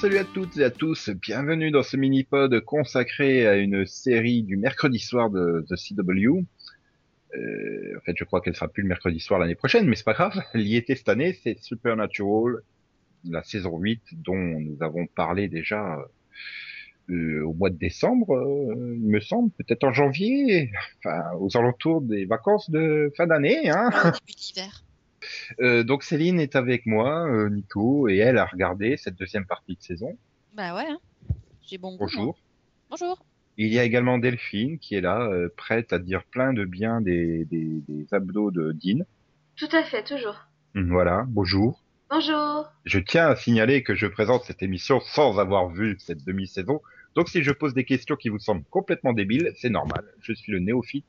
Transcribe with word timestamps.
Salut 0.00 0.18
à 0.18 0.24
toutes 0.24 0.56
et 0.56 0.62
à 0.62 0.70
tous. 0.70 1.10
Bienvenue 1.10 1.72
dans 1.72 1.82
ce 1.82 1.96
mini-pod 1.96 2.60
consacré 2.60 3.48
à 3.48 3.56
une 3.56 3.84
série 3.84 4.44
du 4.44 4.56
mercredi 4.56 5.00
soir 5.00 5.28
de 5.28 5.66
The 5.68 5.74
CW. 5.74 6.44
Euh, 7.34 7.96
en 7.96 8.00
fait, 8.02 8.14
je 8.16 8.22
crois 8.22 8.40
qu'elle 8.40 8.54
sera 8.54 8.68
plus 8.68 8.84
le 8.84 8.88
mercredi 8.88 9.18
soir 9.18 9.40
l'année 9.40 9.56
prochaine, 9.56 9.88
mais 9.88 9.96
c'est 9.96 10.04
pas 10.04 10.12
grave. 10.12 10.40
Elle 10.54 10.84
cette 10.86 11.08
année, 11.08 11.36
c'est 11.42 11.58
Supernatural, 11.58 12.58
la 13.24 13.42
saison 13.42 13.76
8, 13.76 14.00
dont 14.12 14.36
nous 14.36 14.76
avons 14.82 15.08
parlé 15.08 15.48
déjà 15.48 15.98
euh, 17.10 17.42
au 17.42 17.54
mois 17.54 17.70
de 17.70 17.76
décembre, 17.76 18.36
euh, 18.36 18.94
il 19.02 19.08
me 19.08 19.18
semble, 19.18 19.50
peut-être 19.50 19.82
en 19.82 19.92
janvier, 19.92 20.70
enfin 20.98 21.24
aux 21.40 21.56
alentours 21.56 22.02
des 22.02 22.24
vacances 22.24 22.70
de 22.70 23.12
fin 23.16 23.26
d'année. 23.26 23.68
Hein. 23.68 23.90
début 24.04 24.38
d'hiver. 24.38 24.84
Euh, 25.60 25.82
donc 25.84 26.02
Céline 26.02 26.40
est 26.40 26.56
avec 26.56 26.86
moi, 26.86 27.26
euh, 27.28 27.48
Nico, 27.50 28.08
et 28.08 28.16
elle 28.18 28.38
a 28.38 28.46
regardé 28.46 28.96
cette 28.96 29.16
deuxième 29.16 29.46
partie 29.46 29.76
de 29.76 29.82
saison. 29.82 30.16
Bah 30.54 30.74
ouais. 30.74 30.86
hein. 30.88 30.98
J'ai 31.62 31.78
bon 31.78 31.90
goût. 31.92 31.98
moi. 31.98 32.06
Bonjour. 32.06 32.38
Bonjour. 32.90 33.24
Il 33.56 33.72
y 33.72 33.78
a 33.78 33.84
également 33.84 34.18
Delphine 34.18 34.78
qui 34.78 34.94
est 34.94 35.00
là, 35.00 35.22
euh, 35.22 35.48
prête 35.56 35.92
à 35.92 35.98
dire 35.98 36.24
plein 36.24 36.52
de 36.52 36.64
bien 36.64 37.00
des, 37.00 37.44
des, 37.46 37.82
des 37.88 38.06
abdos 38.12 38.50
de 38.52 38.72
Dean. 38.72 39.04
Tout 39.56 39.68
à 39.72 39.82
fait, 39.82 40.04
toujours. 40.04 40.46
Hum, 40.76 40.90
Voilà, 40.90 41.24
bonjour. 41.28 41.82
Bonjour. 42.10 42.70
Je 42.84 42.98
tiens 43.00 43.26
à 43.26 43.36
signaler 43.36 43.82
que 43.82 43.94
je 43.94 44.06
présente 44.06 44.44
cette 44.44 44.62
émission 44.62 45.00
sans 45.00 45.38
avoir 45.38 45.68
vu 45.68 45.96
cette 45.98 46.24
demi-saison. 46.24 46.80
Donc 47.14 47.28
si 47.28 47.42
je 47.42 47.50
pose 47.50 47.74
des 47.74 47.84
questions 47.84 48.16
qui 48.16 48.28
vous 48.28 48.38
semblent 48.38 48.64
complètement 48.70 49.12
débiles, 49.12 49.52
c'est 49.56 49.68
normal. 49.70 50.04
Je 50.22 50.32
suis 50.32 50.52
le 50.52 50.60
néophyte 50.60 51.04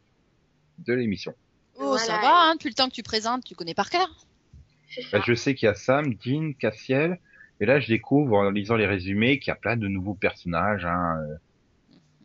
de 0.79 0.93
l'émission. 0.93 1.33
Oh, 1.79 1.97
ça 1.97 2.17
va, 2.17 2.49
hein, 2.49 2.55
depuis 2.55 2.69
le 2.69 2.75
temps 2.75 2.89
que 2.89 2.93
tu 2.93 3.03
présentes, 3.03 3.43
tu 3.43 3.55
connais 3.55 3.73
par 3.73 3.89
cœur. 3.89 4.07
Bah, 5.11 5.21
je 5.25 5.33
sais 5.33 5.55
qu'il 5.55 5.67
y 5.67 5.69
a 5.69 5.75
Sam, 5.75 6.13
Dean, 6.15 6.51
Cassiel, 6.53 7.19
et 7.59 7.65
là 7.65 7.79
je 7.79 7.87
découvre 7.87 8.37
en 8.37 8.49
lisant 8.49 8.75
les 8.75 8.87
résumés 8.87 9.39
qu'il 9.39 9.51
y 9.51 9.51
a 9.51 9.55
plein 9.55 9.77
de 9.77 9.87
nouveaux 9.87 10.15
personnages. 10.15 10.85
Hein. 10.85 11.19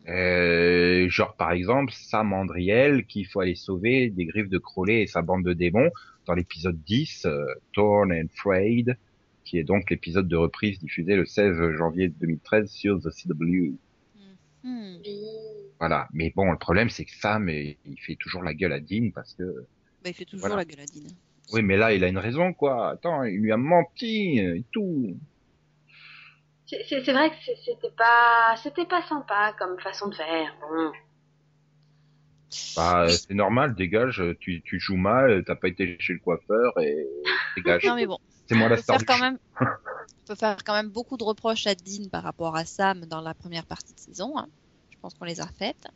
Euh, 0.07 1.09
genre 1.09 1.35
par 1.35 1.51
exemple 1.51 1.91
Sam 1.93 2.31
Andriel 2.31 3.05
qu'il 3.07 3.25
faut 3.25 3.39
aller 3.39 3.55
sauver 3.55 4.11
des 4.11 4.25
griffes 4.25 4.49
de 4.49 4.59
Crowley 4.59 5.01
et 5.01 5.07
sa 5.07 5.23
bande 5.23 5.43
de 5.43 5.53
démons 5.53 5.89
dans 6.27 6.35
l'épisode 6.35 6.79
10, 6.83 7.25
euh, 7.25 7.45
Torn 7.73 8.11
and 8.11 8.27
Frayed, 8.35 8.97
qui 9.43 9.57
est 9.57 9.63
donc 9.63 9.89
l'épisode 9.89 10.27
de 10.27 10.35
reprise 10.35 10.79
diffusé 10.79 11.15
le 11.15 11.25
16 11.25 11.71
janvier 11.77 12.09
2013 12.09 12.69
sur 12.69 12.99
The 12.99 13.09
CW. 13.09 13.73
Hmm. 14.63 14.97
Voilà. 15.79 16.07
Mais 16.13 16.31
bon, 16.35 16.51
le 16.51 16.57
problème 16.57 16.89
c'est 16.89 17.05
que 17.05 17.13
Sam, 17.15 17.49
il 17.49 17.77
il 17.85 17.99
fait 17.99 18.15
toujours 18.15 18.43
la 18.43 18.53
gueule 18.53 18.73
à 18.73 18.79
Dean 18.79 19.11
parce 19.13 19.33
que 19.33 19.43
Bah, 20.03 20.09
il 20.09 20.13
fait 20.13 20.25
toujours 20.25 20.47
Voilà. 20.47 20.55
la 20.57 20.65
gueule 20.65 20.81
à 20.81 20.85
Dean. 20.85 21.07
oui, 21.53 21.61
mais 21.63 21.77
là 21.77 21.93
il 21.93 22.03
a 22.03 22.07
une 22.07 22.17
raison 22.17 22.53
quoi. 22.53 22.91
Attends, 22.91 23.23
il 23.23 23.39
lui 23.39 23.51
a 23.51 23.57
menti 23.57 24.39
et 24.39 24.63
tout. 24.71 25.17
C'est 26.67 27.11
vrai 27.11 27.29
que 27.29 27.35
c'était 27.63 27.91
pas, 27.95 28.55
c'était 28.63 28.85
pas 28.87 29.03
sympa 29.07 29.53
comme 29.59 29.79
façon 29.79 30.07
de 30.09 30.15
faire. 30.15 30.55
Bon. 30.61 30.91
Bah, 32.75 33.03
euh, 33.03 33.09
c'est 33.09 33.33
normal, 33.33 33.75
dégage, 33.75 34.23
tu, 34.39 34.61
tu 34.63 34.79
joues 34.79 34.95
mal, 34.97 35.43
t'as 35.45 35.55
pas 35.55 35.67
été 35.67 35.97
chez 35.99 36.13
le 36.13 36.19
coiffeur 36.19 36.73
et 36.79 37.05
dégage. 37.57 37.83
Non 37.85 37.95
mais 37.95 38.07
bon, 38.07 38.17
C'est 38.47 38.55
moi 38.55 38.69
la 38.69 38.77
star. 38.77 38.97
faire 38.97 38.99
du 38.99 39.05
quand 39.05 39.17
show. 39.17 39.21
même, 39.23 39.37
on 39.61 40.27
peut 40.27 40.35
faire 40.35 40.57
quand 40.63 40.73
même 40.73 40.89
beaucoup 40.89 41.17
de 41.17 41.23
reproches 41.23 41.67
à 41.67 41.75
Dean 41.75 42.09
par 42.11 42.23
rapport 42.23 42.55
à 42.55 42.65
Sam 42.65 43.05
dans 43.05 43.21
la 43.21 43.33
première 43.33 43.65
partie 43.65 43.93
de 43.93 43.99
saison. 43.99 44.37
hein. 44.37 44.47
Pense 45.05 45.13
qu'on 45.13 45.25
les 45.25 45.39
a 45.39 45.45
faites. 45.45 45.87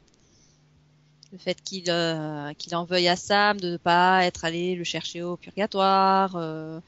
Le 1.32 1.40
fait 1.40 1.60
qu'il 1.64 1.90
euh, 1.90 2.54
qu'il 2.54 2.76
en 2.76 2.84
veuille 2.84 3.08
à 3.08 3.16
Sam 3.16 3.60
de 3.60 3.72
ne 3.72 3.78
pas 3.78 4.24
être 4.24 4.46
allé 4.46 4.76
le 4.76 4.84
chercher 4.84 5.24
au 5.24 5.36
purgatoire. 5.36 6.36
euh, 6.36 6.80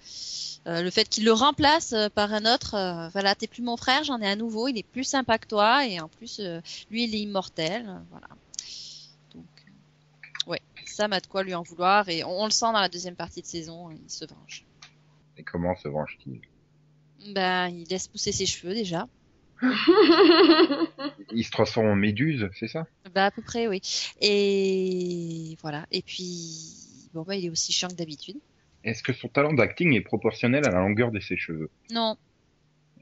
euh, 0.67 0.83
le 0.83 0.91
fait 0.91 1.09
qu'il 1.09 1.25
le 1.25 1.33
remplace 1.33 1.95
par 2.13 2.31
un 2.31 2.45
autre. 2.45 3.09
voilà, 3.11 3.33
t'es 3.33 3.47
plus 3.47 3.63
mon 3.63 3.75
frère, 3.75 4.03
j'en 4.03 4.21
ai 4.21 4.27
un 4.27 4.35
nouveau. 4.35 4.67
Il 4.67 4.77
est 4.77 4.83
plus 4.83 5.03
sympa 5.03 5.39
que 5.39 5.47
toi 5.47 5.87
et 5.87 5.99
en 5.99 6.09
plus, 6.09 6.39
lui, 6.91 7.05
il 7.05 7.15
est 7.15 7.21
immortel. 7.21 7.89
voilà. 8.11 8.27
Donc, 9.33 9.47
ouais, 10.45 10.61
Sam 10.85 11.13
a 11.13 11.21
de 11.21 11.25
quoi 11.25 11.41
lui 11.41 11.55
en 11.55 11.63
vouloir 11.63 12.07
et 12.07 12.23
on, 12.23 12.41
on 12.41 12.45
le 12.45 12.51
sent 12.51 12.71
dans 12.71 12.81
la 12.81 12.89
deuxième 12.89 13.15
partie 13.15 13.41
de 13.41 13.47
saison. 13.47 13.89
Il 13.89 14.11
se 14.11 14.25
venge. 14.25 14.63
Et 15.37 15.43
comment 15.43 15.75
se 15.75 15.87
venge-t-il? 15.87 16.39
Ben, 17.33 17.69
il 17.69 17.87
laisse 17.87 18.07
pousser 18.07 18.31
ses 18.31 18.45
cheveux 18.45 18.75
déjà. 18.75 19.07
Il 21.33 21.43
se 21.43 21.51
transforme 21.51 21.87
en 21.87 21.95
méduse, 21.95 22.49
c'est 22.59 22.67
ça? 22.67 22.87
Bah, 23.13 23.25
à 23.25 23.31
peu 23.31 23.41
près, 23.41 23.67
oui. 23.67 23.81
Et 24.21 25.57
voilà. 25.61 25.85
Et 25.91 26.01
puis, 26.01 27.09
bon, 27.13 27.23
bah, 27.23 27.35
il 27.35 27.45
est 27.45 27.49
aussi 27.49 27.71
chiant 27.71 27.89
que 27.89 27.95
d'habitude. 27.95 28.37
Est-ce 28.83 29.03
que 29.03 29.13
son 29.13 29.27
talent 29.27 29.53
d'acting 29.53 29.93
est 29.93 30.01
proportionnel 30.01 30.65
à 30.65 30.71
la 30.71 30.79
longueur 30.79 31.11
de 31.11 31.19
ses 31.19 31.37
cheveux? 31.37 31.69
Non, 31.91 32.17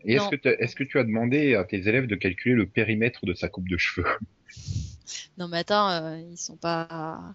Et 0.04 0.16
est-ce 0.16 0.76
que, 0.76 0.84
tu 0.84 1.00
as 1.00 1.04
demandé 1.04 1.56
à 1.56 1.64
tes 1.64 1.88
élèves 1.88 2.08
de 2.08 2.16
calculer 2.16 2.56
le 2.56 2.68
périmètre 2.68 3.26
de 3.26 3.34
sa 3.34 3.48
coupe 3.48 3.70
de 3.70 3.78
cheveux? 3.78 4.08
Non, 5.40 5.48
mais 5.48 5.60
attends, 5.60 5.90
euh, 5.90 6.18
ils 6.20 6.38
sont 6.38 6.58
pas, 6.58 7.34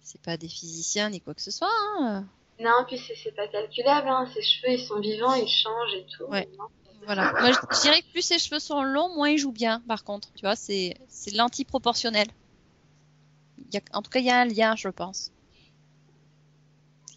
c'est 0.00 0.20
pas 0.22 0.38
des 0.38 0.48
physiciens 0.48 1.10
ni 1.10 1.20
quoi 1.20 1.34
que 1.34 1.42
ce 1.42 1.50
soit. 1.50 1.70
Hein. 1.98 2.24
non, 2.58 2.84
puis 2.88 2.96
c'est 2.98 3.14
c'est 3.14 3.36
pas 3.36 3.46
calculable. 3.48 4.08
Hein. 4.08 4.26
Ses 4.34 4.42
cheveux, 4.42 4.72
ils 4.72 4.80
sont 4.80 4.98
vivants, 4.98 5.34
ils 5.34 5.46
changent 5.46 5.94
et 5.94 6.06
tout. 6.16 6.24
Ouais. 6.24 6.48
Non. 6.58 6.64
Voilà. 7.04 7.32
Moi, 7.40 7.52
je, 7.52 7.80
dirais 7.82 8.02
que 8.02 8.10
plus 8.12 8.22
ses 8.22 8.38
cheveux 8.38 8.58
sont 8.58 8.82
longs, 8.82 9.14
moins 9.14 9.30
il 9.30 9.38
joue 9.38 9.52
bien. 9.52 9.80
Par 9.86 10.04
contre, 10.04 10.32
tu 10.34 10.42
vois, 10.42 10.56
c'est 10.56 10.94
c'est 11.08 11.34
l'anti-proportionnel. 11.34 12.28
Y 13.72 13.78
a, 13.78 13.80
en 13.92 14.02
tout 14.02 14.10
cas, 14.10 14.20
il 14.20 14.26
y 14.26 14.30
a 14.30 14.40
un 14.40 14.44
lien, 14.46 14.74
je 14.76 14.88
pense. 14.88 15.32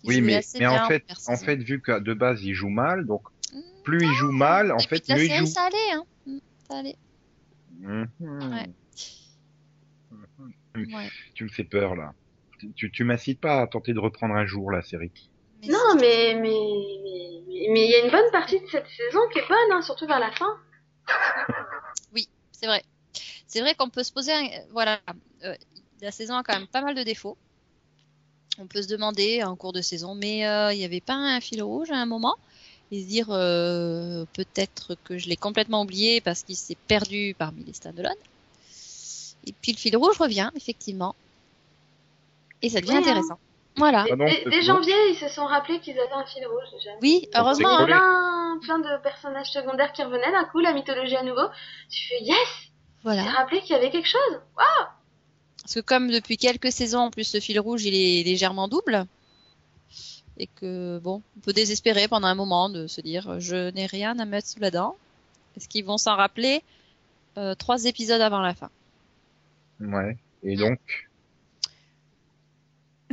Il 0.04 0.10
Oui, 0.10 0.22
mais, 0.22 0.42
mais 0.60 0.68
en 0.68 0.88
fait, 0.88 1.04
en 1.28 1.38
fait, 1.38 1.58
vu 1.58 1.82
que 1.82 2.00
de 2.00 2.14
base 2.14 2.44
il 2.44 2.54
joue 2.54 2.70
mal, 2.70 3.06
donc 3.06 3.24
Mm, 3.54 3.62
plus 3.84 4.06
il 4.06 4.14
joue 4.14 4.32
mal, 4.32 4.72
en 4.72 4.80
fait, 4.80 5.08
mieux 5.10 5.26
il 5.26 5.36
joue. 5.36 5.46
ça 5.46 5.64
allait, 5.64 5.92
hein. 5.94 6.04
Mm, 6.26 6.38
Ça 6.70 6.78
allait. 6.78 6.96
Mhm. 7.80 8.08
Ouais. 8.20 8.70
Ouais. 10.76 11.10
Tu 11.34 11.44
me 11.44 11.50
fais 11.50 11.64
peur 11.64 11.96
là. 11.96 12.14
Tu, 12.60 12.72
tu, 12.74 12.92
tu 12.92 13.04
m'incites 13.04 13.40
pas 13.40 13.62
à 13.62 13.68
tenter 13.68 13.94
de 13.94 14.00
reprendre 14.00 14.36
un 14.36 14.46
jour 14.46 14.72
la 14.72 14.82
série. 14.82 15.12
Mais 15.62 15.68
Non, 15.70 15.96
mais 15.96 16.40
mais 16.40 17.42
mais 17.70 17.86
il 17.86 17.92
y 17.92 17.96
a 17.96 18.06
une 18.06 18.12
bonne 18.12 18.32
partie 18.32 18.60
de 18.60 18.68
cette 18.68 18.88
saison 18.88 19.20
qui 19.32 19.40
est 19.40 19.48
bonne, 19.48 19.72
hein, 19.72 19.82
surtout 19.82 20.08
vers 20.08 20.20
la 20.20 20.32
fin. 20.32 20.58
C'est 22.60 22.66
vrai. 22.66 22.84
C'est 23.46 23.62
vrai 23.62 23.76
qu'on 23.76 23.90
peut 23.90 24.04
se 24.04 24.12
poser, 24.12 24.32
un- 24.34 24.50
voilà, 24.72 25.00
euh, 25.44 25.56
la 26.02 26.12
saison 26.12 26.36
a 26.36 26.44
quand 26.44 26.58
même 26.58 26.68
pas 26.68 26.82
mal 26.82 26.96
de 26.96 27.04
défauts. 27.04 27.38
On 28.58 28.66
peut 28.66 28.82
se 28.82 28.88
demander 28.88 29.44
en 29.44 29.56
cours 29.56 29.74
de 29.74 29.82
saison, 29.82 30.16
mais 30.16 30.48
euh, 30.48 30.74
il 30.74 30.80
n'y 30.80 30.86
avait 30.86 31.00
pas 31.02 31.14
un 31.14 31.40
fil 31.40 31.62
rouge 31.62 31.92
à 31.92 31.98
un 31.98 32.08
moment? 32.08 32.36
Et 32.92 33.04
se 33.04 33.08
dire 33.08 33.28
euh, 33.30 34.26
peut-être 34.34 34.96
que 35.04 35.20
je 35.20 35.30
l'ai 35.30 35.36
complètement 35.36 35.84
oublié 35.84 36.20
parce 36.20 36.42
qu'il 36.42 36.56
s'est 36.56 36.78
perdu 36.88 37.36
parmi 37.38 37.64
les 37.64 37.74
stand-alone. 37.74 38.16
Et 39.46 39.54
puis 39.62 39.74
le 39.74 39.78
fil 39.78 39.96
rouge 39.96 40.18
revient 40.18 40.50
effectivement 40.56 41.16
et 42.64 42.70
ça 42.70 42.82
devient 42.82 42.94
Oui, 42.98 43.04
hein. 43.32 43.38
Voilà. 43.78 44.06
Ah 44.12 44.16
non, 44.16 44.26
dès, 44.26 44.62
janvier, 44.62 44.94
ils 45.12 45.18
se 45.18 45.28
sont 45.28 45.46
rappelés 45.46 45.80
qu'ils 45.80 45.98
avaient 46.00 46.12
un 46.14 46.26
fil 46.26 46.46
rouge 46.46 46.70
déjà. 46.74 46.90
Oui, 47.02 47.28
heureusement. 47.36 47.78
collé. 47.78 47.94
hein. 47.94 48.60
Plein, 48.62 48.80
plein 48.82 48.98
de 48.98 49.02
personnages 49.04 49.52
secondaires 49.52 49.92
qui 49.94 50.04
revenaient 50.04 50.32
d'un 50.32 50.46
coup, 50.46 50.60
la 50.60 50.74
mythologie 50.74 51.16
à 51.16 51.24
nouveau. 51.24 51.48
Tu 51.90 52.08
fais 52.08 52.22
yes, 52.24 52.38
tu 52.62 52.70
Voilà. 53.04 53.24
t'es 53.24 53.30
rappelé 53.30 53.62
qu'il 53.62 53.72
y 53.72 53.76
avait 53.76 53.92
quelque 53.92 54.08
chose. 54.10 54.40
Parce 55.62 55.76
que 55.76 55.80
comme 55.82 56.10
depuis 56.10 56.38
quelques 56.38 56.72
saisons, 56.72 57.00
en 57.00 57.12
plus, 57.12 57.34
le 57.34 57.40
fil 57.40 57.60
rouge, 57.60 57.84
il 57.86 57.94
est 57.94 58.24
légèrement 58.24 58.68
double. 58.68 59.06
Et 60.40 60.48
que, 60.48 61.00
bon, 61.00 61.22
on 61.36 61.40
peut 61.42 61.54
désespérer 61.54 62.08
pendant 62.08 62.28
un 62.28 62.36
moment 62.36 62.70
de 62.70 62.88
se 62.88 63.02
dire, 63.02 63.40
je 63.40 63.72
n'ai 63.72 63.86
rien 63.88 64.18
à 64.20 64.26
mettre 64.26 64.48
sous 64.48 64.60
la 64.60 64.70
dent. 64.72 64.96
Est-ce 65.56 65.68
qu'ils 65.68 65.84
vont 65.84 65.98
s'en 65.98 66.16
rappeler 66.16 66.62
euh, 67.38 67.54
trois 67.56 67.86
épisodes 67.86 68.22
avant 68.22 68.40
la 68.42 68.54
fin? 68.54 68.70
Ouais. 69.80 70.16
Et 70.44 70.56
donc, 70.56 70.80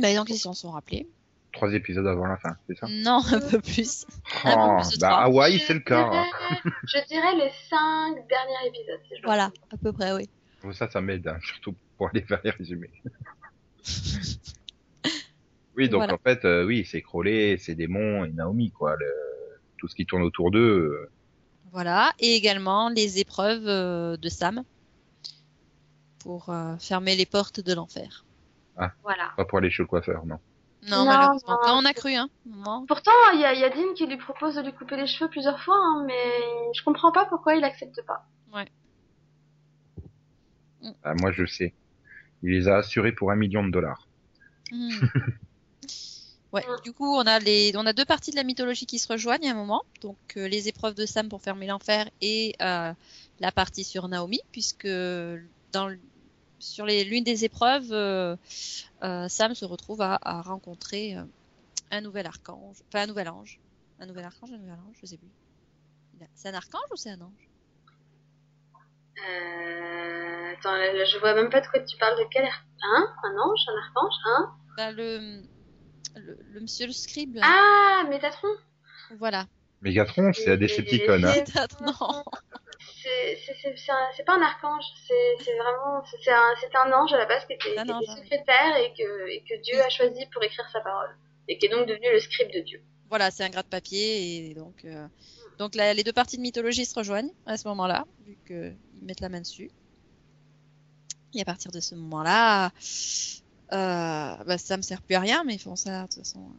Bah, 0.01 0.13
donc, 0.15 0.29
ils 0.29 0.37
s'en 0.37 0.53
sont 0.53 0.71
rappelés. 0.71 1.07
trois 1.53 1.73
épisodes 1.73 2.05
avant 2.07 2.25
la 2.27 2.37
fin, 2.37 2.55
c'est 2.67 2.77
ça? 2.77 2.87
Non, 2.89 3.21
un 3.31 3.39
peu 3.39 3.59
plus. 3.61 4.05
Oh, 4.45 4.47
Un 4.49 4.77
peu 4.83 4.87
plus 4.89 4.95
de 4.97 5.01
bah. 5.01 5.17
Hawaï, 5.23 5.59
c'est 5.65 5.73
le 5.73 5.79
cas. 5.79 6.09
hein. 6.11 6.25
dirais- 6.63 6.73
je 6.85 7.07
dirais 7.07 7.35
les 7.35 7.51
cinq 7.69 8.15
derniers 8.27 8.67
épisodes. 8.67 8.99
si 9.07 9.21
Voilà, 9.23 9.51
à 9.71 9.77
peu 9.77 9.93
près, 9.93 10.11
oui. 10.13 10.29
Ça, 10.73 10.89
ça 10.89 10.99
m'aide, 10.99 11.27
hein, 11.27 11.37
surtout 11.43 11.75
pour 11.97 12.09
aller 12.09 12.21
vers 12.21 12.41
les 12.43 12.49
résumés. 12.51 12.91
oui, 15.77 15.89
donc 15.89 15.99
Voilà. 15.99 16.13
en 16.13 16.17
fait, 16.17 16.43
euh, 16.45 16.65
oui, 16.65 16.85
c'est 16.89 17.01
Crowley, 17.01 17.57
c'est 17.57 17.75
démons 17.75 18.25
et 18.25 18.31
Naomi, 18.31 18.71
quoi. 18.71 18.95
Le... 18.97 19.05
Tout 19.77 19.87
ce 19.87 19.95
qui 19.95 20.05
tourne 20.05 20.23
autour 20.23 20.51
d'eux. 20.51 20.59
euh, 20.59 21.11
Voilà. 21.71 22.11
Et 22.19 22.35
également 22.35 22.89
les 22.89 23.19
épreuves 23.19 23.67
euh, 23.67 24.17
de 24.17 24.29
Sam 24.29 24.63
pour 26.19 26.49
euh, 26.49 26.75
fermer 26.79 27.15
les 27.15 27.25
portes 27.25 27.59
de 27.59 27.73
l'enfer. 27.73 28.25
Voilà. 29.03 29.31
Pas 29.37 29.45
pour 29.45 29.57
aller 29.59 29.69
chez 29.69 29.83
le 29.83 29.87
coiffeur, 29.87 30.25
non. 30.25 30.39
Non, 30.89 30.97
Non, 30.99 31.05
malheureusement. 31.05 31.53
non. 31.53 31.57
Quand 31.63 31.81
on 31.81 31.85
a 31.85 31.93
cru, 31.93 32.13
hein. 32.13 32.29
Non. 32.45 32.85
Pourtant, 32.85 33.11
il 33.33 33.39
y 33.39 33.45
a, 33.45 33.53
il 33.53 33.59
y 33.59 33.63
a 33.63 33.69
Dean 33.69 33.93
qui 33.95 34.05
lui 34.05 34.17
propose 34.17 34.55
de 34.55 34.61
lui 34.61 34.73
couper 34.73 34.97
les 34.97 35.07
cheveux 35.07 35.29
plusieurs 35.29 35.59
fois, 35.63 35.75
hein, 35.77 36.03
mais 36.05 36.21
je 36.75 36.83
comprends 36.83 37.11
pas 37.11 37.25
pourquoi 37.25 37.55
il 37.55 37.63
accepte 37.63 38.01
pas. 38.05 38.25
Ah, 41.03 41.13
moi, 41.19 41.31
je 41.31 41.45
sais. 41.45 41.73
Il 42.43 42.51
les 42.51 42.67
a 42.67 42.77
assurés 42.77 43.11
pour 43.11 43.31
un 43.31 43.35
million 43.35 43.63
de 43.63 43.71
dollars. 43.71 44.07
Hmm. 44.71 44.89
Ouais. 46.53 46.63
Du 46.85 46.93
coup, 46.93 47.13
on 47.17 47.23
a 47.27 47.37
les, 47.39 47.73
on 47.75 47.85
a 47.85 47.91
deux 47.91 48.05
parties 48.05 48.31
de 48.31 48.37
la 48.37 48.45
mythologie 48.45 48.85
qui 48.85 48.97
se 48.97 49.11
rejoignent 49.11 49.49
à 49.49 49.51
un 49.51 49.55
moment. 49.55 49.81
Donc, 49.99 50.15
euh, 50.37 50.47
les 50.47 50.69
épreuves 50.69 50.93
de 50.95 51.05
Sam 51.05 51.27
pour 51.27 51.41
fermer 51.41 51.67
l'enfer 51.67 52.09
et 52.21 52.55
euh, 52.61 52.93
la 53.41 53.51
partie 53.51 53.83
sur 53.83 54.07
Naomi, 54.07 54.39
puisque 54.53 54.87
dans 54.87 55.89
le- 55.89 55.99
sur 56.59 56.85
les 56.85 57.03
l'une 57.03 57.23
des 57.23 57.45
épreuves, 57.45 57.91
euh, 57.91 58.35
euh, 59.03 59.27
Sam 59.29 59.53
se 59.55 59.65
retrouve 59.65 60.01
à, 60.01 60.17
à 60.21 60.41
rencontrer 60.41 61.15
euh, 61.17 61.23
un 61.91 62.01
nouvel 62.01 62.25
archange, 62.25 62.77
enfin 62.87 63.03
un 63.03 63.07
nouvel 63.07 63.29
ange, 63.29 63.59
un 63.99 64.05
nouvel 64.05 64.25
archange, 64.25 64.51
un 64.51 64.57
nouvel 64.57 64.73
ange, 64.87 64.95
je 65.01 65.05
sais 65.05 65.17
plus. 65.17 65.31
C'est 66.33 66.49
un 66.49 66.53
archange 66.53 66.85
ou 66.91 66.95
c'est 66.95 67.11
un 67.11 67.21
ange? 67.21 67.49
Euh... 69.27 70.53
Attends, 70.57 70.75
là, 70.75 71.05
je 71.05 71.17
vois 71.19 71.33
même 71.35 71.49
pas 71.49 71.61
de 71.61 71.67
quoi 71.67 71.79
tu 71.81 71.97
parles. 71.97 72.17
De 72.17 72.25
quel 72.31 72.45
ar- 72.45 72.65
Hein? 72.83 73.07
Un 73.23 73.37
ange 73.37 73.59
Un 73.67 73.77
archange 73.79 74.13
Hein 74.25 74.93
le, 74.93 75.41
le, 76.15 76.37
le 76.53 76.59
monsieur 76.61 76.85
le 76.87 76.93
scribe. 76.93 77.35
là. 77.35 77.41
Ah, 77.45 78.03
Métatron 78.09 78.47
Voilà. 79.17 79.47
Mégatron, 79.81 80.31
c'est 80.33 80.51
à 80.51 80.57
Decepticon. 80.57 81.21
Hein. 81.23 81.43
Non. 81.81 82.23
C'est 84.15 84.23
pas 84.25 84.35
un 84.35 84.41
archange, 84.41 84.83
c'est 85.07 85.55
vraiment 85.57 86.03
c'est 86.23 86.31
un, 86.31 86.53
un 86.85 86.91
ange 86.93 87.13
à 87.13 87.17
la 87.17 87.25
base 87.25 87.45
qui 87.45 87.53
était, 87.53 87.77
Un 87.77 87.83
qui 87.85 87.91
était 87.91 88.09
hein. 88.09 88.15
secrétaire 88.17 88.77
et 88.77 88.93
que, 88.93 89.29
et 89.29 89.41
que 89.47 89.61
Dieu 89.61 89.79
a 89.81 89.89
choisi 89.89 90.25
pour 90.33 90.43
écrire 90.43 90.67
sa 90.71 90.81
parole 90.81 91.15
et 91.47 91.57
qui 91.57 91.65
est 91.67 91.69
donc 91.69 91.87
devenu 91.87 92.11
le 92.11 92.19
scribe 92.19 92.51
de 92.51 92.59
Dieu. 92.61 92.81
Voilà, 93.09 93.29
c'est 93.31 93.43
un 93.43 93.49
gras 93.49 93.61
de 93.63 93.67
papier 93.67 94.49
et 94.49 94.53
donc 94.55 94.83
euh, 94.85 95.07
donc 95.59 95.75
la- 95.75 95.93
les 95.93 96.03
deux 96.03 96.13
parties 96.13 96.37
de 96.37 96.41
mythologie 96.41 96.85
se 96.85 96.95
rejoignent 96.95 97.31
à 97.45 97.55
ce 97.57 97.67
moment-là, 97.67 98.05
vu 98.25 98.37
qu'ils 98.47 98.75
mettent 99.03 99.21
la 99.21 99.29
main 99.29 99.41
dessus. 99.41 99.69
Et 101.33 101.41
à 101.41 101.45
partir 101.45 101.69
de 101.71 101.79
ce 101.81 101.95
moment-là, 101.95 102.71
euh, 103.73 104.43
bah, 104.45 104.57
ça 104.57 104.77
me 104.77 104.81
sert 104.81 105.01
plus 105.01 105.15
à 105.15 105.19
rien, 105.19 105.43
mais 105.43 105.55
ils 105.55 105.59
font 105.61 105.75
ça 105.75 106.03
de 106.03 106.07
toute 106.07 106.19
façon. 106.19 106.49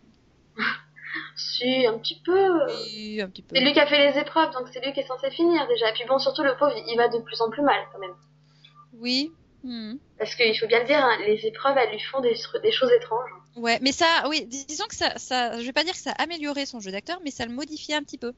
Si, 1.37 1.87
un 1.87 1.99
petit 1.99 2.21
peu. 2.25 2.67
Oui, 2.94 3.21
un 3.21 3.29
petit 3.29 3.43
peu. 3.43 3.55
C'est 3.55 3.62
lui 3.62 3.73
qui 3.75 3.81
a 3.81 3.87
fait 3.87 4.11
les 4.12 4.19
épreuves, 4.19 4.53
donc 4.53 4.69
c'est 4.73 4.83
lui 4.85 4.93
qui 4.93 5.00
est 5.00 5.06
censé 5.06 5.31
finir 5.31 5.67
déjà. 5.69 5.91
Et 5.91 5.93
puis 5.93 6.05
bon, 6.09 6.19
surtout 6.19 6.43
le 6.43 6.56
pauvre, 6.56 6.73
il 6.88 6.97
va 6.97 7.09
de 7.09 7.19
plus 7.19 7.41
en 7.43 7.50
plus 7.50 7.62
mal 7.62 7.87
quand 7.93 7.99
même. 7.99 8.15
Oui. 8.94 9.33
mhm. 9.62 9.99
Parce 10.19 10.35
qu'il 10.35 10.59
faut 10.59 10.67
bien 10.67 10.81
le 10.81 10.87
dire, 10.87 11.05
hein, 11.05 11.19
les 11.27 11.44
épreuves, 11.47 11.77
elles 11.77 11.91
lui 11.91 12.00
font 12.00 12.21
des, 12.21 12.35
des 12.62 12.73
choses 12.73 12.91
étranges. 12.93 13.31
Ouais, 13.56 13.79
mais 13.83 13.93
ça, 13.93 14.06
oui, 14.29 14.47
dis- 14.47 14.65
disons 14.67 14.87
que 14.87 14.94
ça, 14.94 15.17
ça, 15.19 15.59
je 15.61 15.67
vais 15.67 15.73
pas 15.75 15.85
dire 15.85 15.93
que 15.93 15.99
ça 15.99 16.12
a 16.12 16.23
amélioré 16.23 16.65
son 16.65 16.81
jeu 16.81 16.91
d'acteur, 16.91 17.19
mais 17.23 17.31
ça 17.31 17.44
le 17.44 17.53
modifiait 17.53 17.94
un 17.97 18.03
petit 18.03 18.19
peu. 18.19 18.32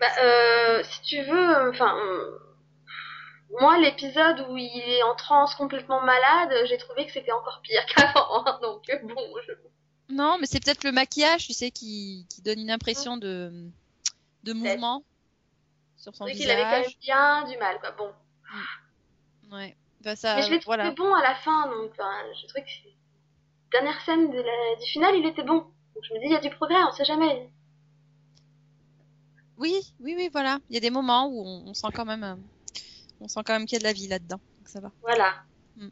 Bah, 0.00 0.06
euh, 0.22 0.82
si 0.82 1.02
tu 1.02 1.22
veux, 1.22 1.70
enfin, 1.70 1.96
euh, 1.96 2.38
moi, 3.60 3.78
l'épisode 3.78 4.46
où 4.48 4.56
il 4.56 4.82
est 4.88 5.02
en 5.02 5.14
transe 5.14 5.54
complètement 5.54 6.00
malade, 6.00 6.66
j'ai 6.66 6.78
trouvé 6.78 7.06
que 7.06 7.12
c'était 7.12 7.32
encore 7.32 7.60
pire 7.62 7.84
qu'avant. 7.94 8.44
hein. 8.46 8.58
donc 8.62 8.82
euh, 8.90 8.98
bon, 9.04 9.22
je... 9.46 9.52
Non, 10.10 10.38
mais 10.40 10.46
c'est 10.46 10.62
peut-être 10.62 10.84
le 10.84 10.92
maquillage, 10.92 11.46
tu 11.46 11.52
sais, 11.52 11.70
qui, 11.70 12.26
qui 12.28 12.42
donne 12.42 12.58
une 12.58 12.70
impression 12.70 13.16
de, 13.16 13.68
de 14.44 14.52
mouvement 14.52 15.04
sur 15.96 16.14
son 16.14 16.24
trouvais 16.24 16.32
qu'il 16.34 16.50
avait 16.50 16.62
quand 16.62 16.70
même 16.70 16.82
visage. 16.82 16.98
bien 17.00 17.48
du 17.48 17.56
mal, 17.58 17.78
quoi. 17.80 17.90
Bon. 17.92 18.12
Ouais. 19.52 19.76
Bah, 20.02 20.16
ça, 20.16 20.36
Mais 20.36 20.42
je 20.42 20.50
l'ai 20.50 20.60
trouvé 20.60 20.76
voilà. 20.76 20.90
bon 20.92 21.12
à 21.14 21.22
la 21.22 21.34
fin, 21.34 21.66
donc 21.68 21.92
je 21.94 22.46
trouvais 22.46 22.62
que 22.64 22.70
c'est- 22.70 22.94
dernière 23.70 24.00
scène 24.00 24.30
de 24.30 24.40
la, 24.40 24.76
du 24.80 24.86
final, 24.90 25.14
il 25.16 25.26
était 25.26 25.42
bon. 25.44 25.58
Donc 25.58 26.04
je 26.08 26.14
me 26.14 26.18
dis, 26.20 26.26
il 26.26 26.32
y 26.32 26.36
a 26.36 26.40
du 26.40 26.50
progrès, 26.50 26.82
on 26.88 26.92
sait 26.92 27.04
jamais. 27.04 27.50
Oui, 29.58 29.74
oui, 30.00 30.14
oui, 30.16 30.28
voilà. 30.32 30.58
Il 30.70 30.74
y 30.74 30.78
a 30.78 30.80
des 30.80 30.90
moments 30.90 31.26
où 31.26 31.42
on, 31.44 31.68
on 31.68 31.74
sent 31.74 31.88
quand 31.94 32.06
même, 32.06 32.24
euh, 32.24 32.34
on 33.20 33.28
sent 33.28 33.40
quand 33.44 33.52
même 33.52 33.66
qu'il 33.66 33.74
y 33.74 33.76
a 33.76 33.80
de 33.80 33.84
la 33.84 33.92
vie 33.92 34.08
là-dedans. 34.08 34.40
Donc 34.58 34.68
ça 34.68 34.80
va. 34.80 34.90
Voilà. 35.02 35.34
Mhm. 35.76 35.90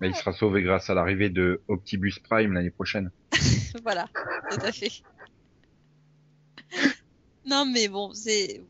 Mais 0.00 0.08
il 0.10 0.14
sera 0.14 0.32
sauvé 0.32 0.62
grâce 0.62 0.90
à 0.90 0.94
l'arrivée 0.94 1.28
de 1.28 1.60
Optibus 1.68 2.18
Prime 2.20 2.52
l'année 2.52 2.70
prochaine. 2.70 3.10
voilà, 3.82 4.08
tout 4.50 4.60
à 4.64 4.70
fait. 4.72 4.92
non, 7.44 7.64
mais 7.66 7.88
bon, 7.88 8.12
c'est 8.14 8.62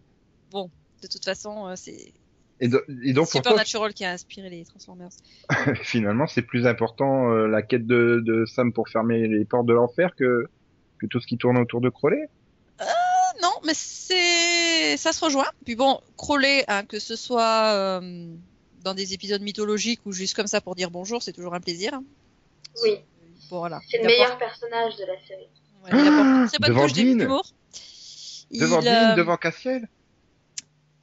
bon. 0.51 0.71
De 1.03 1.09
toute 1.09 1.25
façon, 1.25 1.69
euh, 1.69 1.75
c'est 1.77 2.13
Et, 2.61 2.69
do- 2.69 2.81
et 3.05 3.13
donc 3.13 3.31
pour 3.31 3.43
toi, 3.43 3.51
Supernatural 3.53 3.95
qui 3.95 4.05
a 4.05 4.13
inspiré 4.13 4.49
les 4.51 4.65
Transformers. 4.65 5.11
finalement, 5.83 6.27
c'est 6.27 6.43
plus 6.43 6.67
important 6.67 7.31
euh, 7.33 7.47
la 7.47 7.63
quête 7.63 7.87
de, 7.87 8.23
de 8.25 8.47
Sam 8.47 8.73
pour 8.73 8.89
fermer 8.89 9.29
les 9.29 9.45
portes 9.45 9.67
de 9.67 9.75
l'enfer 9.75 10.15
que, 10.17 10.47
que 10.99 11.07
tout 11.07 11.21
ce 11.21 11.27
qui 11.27 11.37
tourne 11.39 11.59
autour 11.59 11.81
de 11.81 11.91
Crowley? 11.91 12.29
Non, 13.41 13.53
mais 13.65 13.75
c'est 13.75 14.97
ça 14.97 15.13
se 15.13 15.25
rejoint. 15.25 15.47
Puis 15.65 15.77
bon, 15.77 16.01
Crowley, 16.17 16.65
hein, 16.67 16.85
que 16.85 16.99
ce 16.99 17.15
soit 17.15 17.73
euh, 18.03 18.35
dans 18.85 18.95
des 18.95 19.15
épisodes 19.15 19.43
mythologiques 19.43 20.01
ou 20.07 20.13
juste 20.13 20.35
comme 20.35 20.47
ça 20.47 20.61
pour 20.61 20.75
dire 20.75 20.91
bonjour, 20.91 21.23
c'est 21.23 21.33
toujours 21.33 21.55
un 21.55 21.61
plaisir. 21.61 22.01
Oui, 22.83 22.97
Bon, 23.51 23.59
voilà. 23.61 23.81
c'est 23.91 23.99
le 23.99 24.05
Il 24.05 24.07
meilleur 24.09 24.37
personnage 24.39 24.97
de 24.97 25.05
la 25.05 25.15
série. 25.27 25.49
ouais, 25.85 25.91
il 25.93 26.09
apporte 26.09 26.27
une 26.27 26.47
très 26.49 26.59
bonne 26.59 26.69
Devant 26.69 26.83
touche 26.83 26.93
Dean. 26.93 27.03
d'humour. 27.17 27.47
Devant 28.51 28.81
Il, 28.81 28.85
Dean, 28.85 28.91
euh, 28.91 29.15
devant 29.15 29.37
Cassiel. 29.37 29.89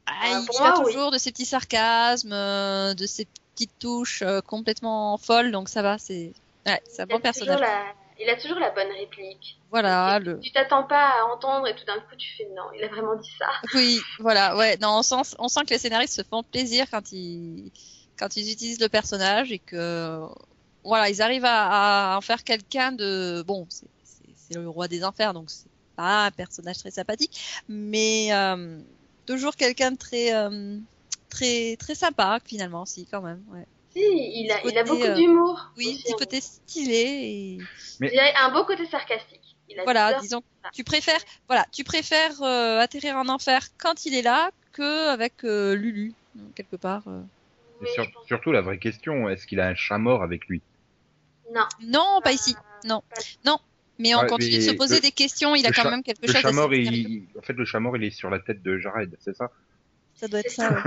Ah, 0.06 0.12
Euh, 0.38 0.42
il 0.42 0.60
moi, 0.60 0.74
oui. 0.80 0.94
toujours 0.94 1.12
de 1.12 1.18
ses 1.18 1.32
petits 1.32 1.46
sarcasmes, 1.46 2.32
euh, 2.34 2.94
de 2.94 3.06
ses 3.08 3.28
petites 3.56 3.78
touches 3.80 4.22
euh, 4.22 4.42
complètement 4.42 5.18
folles, 5.18 5.52
donc 5.52 5.68
ça 5.70 5.82
va, 5.82 5.98
c'est 5.98 6.34
ouais, 6.68 6.82
un 7.00 7.06
bon 7.08 7.16
a, 7.18 7.20
personnage. 7.20 7.60
la... 7.60 7.84
il 8.20 8.30
a 8.30 8.36
toujours 8.36 8.60
la 8.60 8.72
bonne 8.72 8.92
réplique. 8.92 9.60
Voilà, 9.72 10.20
le 10.20 10.40
Tu 10.40 10.52
t'attends 10.52 10.84
pas 10.84 11.22
à 11.22 11.26
entendre 11.34 11.68
et 11.68 11.76
tout 11.76 11.86
d'un 11.86 12.00
coup 12.00 12.16
tu 12.18 12.36
fais 12.38 12.48
non, 12.56 12.64
il 12.78 12.84
a 12.84 12.88
vraiment 12.88 13.16
dit 13.16 13.32
ça. 13.38 13.48
oui, 13.76 14.00
voilà, 14.20 14.56
ouais, 14.56 14.78
non, 14.78 15.00
on 15.00 15.04
sent 15.04 15.36
on 15.40 15.48
sent 15.48 15.62
que 15.66 15.72
les 15.72 15.78
scénaristes 15.78 16.16
se 16.16 16.24
font 16.24 16.44
plaisir 16.44 16.88
quand 16.90 17.12
ils 17.12 17.72
quand 18.18 18.38
ils 18.38 18.52
utilisent 18.52 18.80
le 18.80 18.90
personnage 18.90 19.52
et 19.52 19.60
que 19.60 20.22
voilà, 20.84 21.10
ils 21.10 21.22
arrivent 21.22 21.46
à, 21.46 22.14
à 22.14 22.18
en 22.18 22.22
faire 22.22 22.44
quelqu'un 22.44 22.92
de 22.92 23.44
bon, 23.46 23.68
c'est 23.70 24.56
le 24.56 24.70
roi 24.70 24.88
des 24.88 25.04
enfers, 25.04 25.34
donc 25.34 25.50
c'est 25.50 25.68
pas 25.96 26.26
un 26.26 26.32
personnage 26.32 26.78
très 26.78 26.92
sympathique, 26.92 27.64
mais 27.68 28.30
euh, 28.32 28.80
toujours 29.26 29.56
quelqu'un 29.56 29.92
de 29.92 29.98
très 29.98 30.34
euh, 30.34 30.78
très 31.30 31.76
très 31.78 31.96
sympa 31.96 32.40
finalement, 32.46 32.86
si 32.86 33.06
quand 33.06 33.22
même, 33.22 33.44
ouais. 33.52 33.66
Si, 33.96 34.02
il 34.44 34.52
a, 34.52 34.60
il 34.64 34.84
beaucoup 34.84 35.04
euh, 35.04 35.16
d'humour. 35.16 35.72
Oui, 35.78 35.88
aussi, 35.88 36.04
petit 36.04 36.14
hein. 36.14 36.16
côté 36.20 36.42
stylé 36.42 36.98
et 36.98 37.58
Il 38.02 38.20
a 38.20 38.46
un 38.46 38.52
beau 38.52 38.66
côté 38.66 38.86
sarcastique. 38.86 39.56
Il 39.70 39.80
a 39.80 39.84
voilà, 39.84 40.20
disons 40.20 40.44
tu 40.74 40.84
préfères 40.84 41.20
voilà, 41.48 41.66
tu 41.72 41.84
préfères 41.84 42.42
euh, 42.44 42.80
atterrir 42.80 43.16
en 43.16 43.28
enfer 43.30 43.62
quand 43.78 44.06
il 44.06 44.14
est 44.14 44.22
là 44.22 44.52
que 44.74 45.10
avec 45.10 45.44
euh, 45.44 45.76
Lulu 45.76 46.14
quelque 46.56 46.76
part. 46.76 47.04
euh. 47.08 47.22
Et 47.82 47.88
sur- 47.94 48.06
surtout 48.26 48.52
la 48.52 48.62
vraie 48.62 48.78
question, 48.80 49.28
est-ce 49.30 49.48
qu'il 49.48 49.60
a 49.60 49.68
un 49.68 49.76
chat 49.76 49.98
mort 49.98 50.24
avec 50.24 50.46
lui? 50.48 50.62
Non. 51.54 51.66
Non, 51.82 52.20
pas 52.24 52.32
ici. 52.32 52.56
Non. 52.84 53.02
pas- 53.10 53.22
Non. 53.46 53.60
Mais 53.98 54.14
on 54.14 54.26
continue 54.28 54.52
de 54.52 54.56
mais 54.58 54.62
se 54.62 54.72
poser 54.72 54.96
le- 54.96 55.02
des 55.02 55.12
questions, 55.12 55.56
il 55.56 55.66
a 55.66 55.72
quand 55.72 55.90
même 55.90 56.04
quelque 56.04 56.26
Le 56.26 56.34
chose 56.34 56.42
chat 56.42 56.52
mort, 56.52 56.74
il, 56.74 57.28
en 57.38 57.42
fait, 57.42 57.54
le 57.54 57.64
chat 57.66 57.80
mort, 57.80 57.96
il 57.96 58.04
est 58.04 58.12
sur 58.12 58.30
la 58.30 58.40
tête 58.40 58.62
de 58.62 58.78
Jared, 58.78 59.16
c'est 59.20 59.36
ça? 59.36 59.50
Ça 60.16 60.28
doit 60.28 60.40
être 60.40 60.50
C'est 60.50 60.56
ça. 60.58 60.72
ouais. 60.72 60.82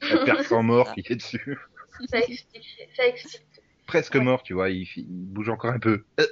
La 0.12 0.24
personne 0.24 0.62
mort 0.66 0.92
qui 0.94 1.00
est 1.08 1.16
dessus. 1.16 1.58
Ça 2.08 2.18
explique, 2.18 2.88
ça 2.96 3.06
explique 3.06 3.42
tout. 3.54 3.60
Presque 3.86 4.14
Ouais. 4.14 4.20
mort, 4.20 4.42
tu 4.42 4.54
vois, 4.54 4.70
il, 4.70 4.82
il 4.96 5.06
bouge 5.26 5.48
encore 5.48 5.70
un 5.72 5.78
peu. 5.78 6.04
Euh, 6.20 6.26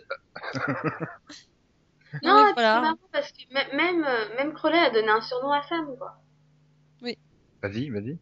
Non, 2.22 2.34
Oui, 2.36 2.42
et 2.42 2.44
puis 2.44 2.52
voilà. 2.54 2.74
c'est 2.76 2.80
marrant 2.82 2.98
parce 3.12 3.32
que 3.32 3.42
mê- 3.52 3.74
même, 3.76 4.04
euh, 4.04 4.36
même 4.36 4.52
Crowley 4.54 4.78
a 4.78 4.90
donné 4.90 5.08
un 5.08 5.20
surnom 5.20 5.50
à 5.50 5.62
Sam, 5.62 5.96
quoi. 5.98 6.20
Vas-y, 7.62 7.88
vas-y. 7.90 8.18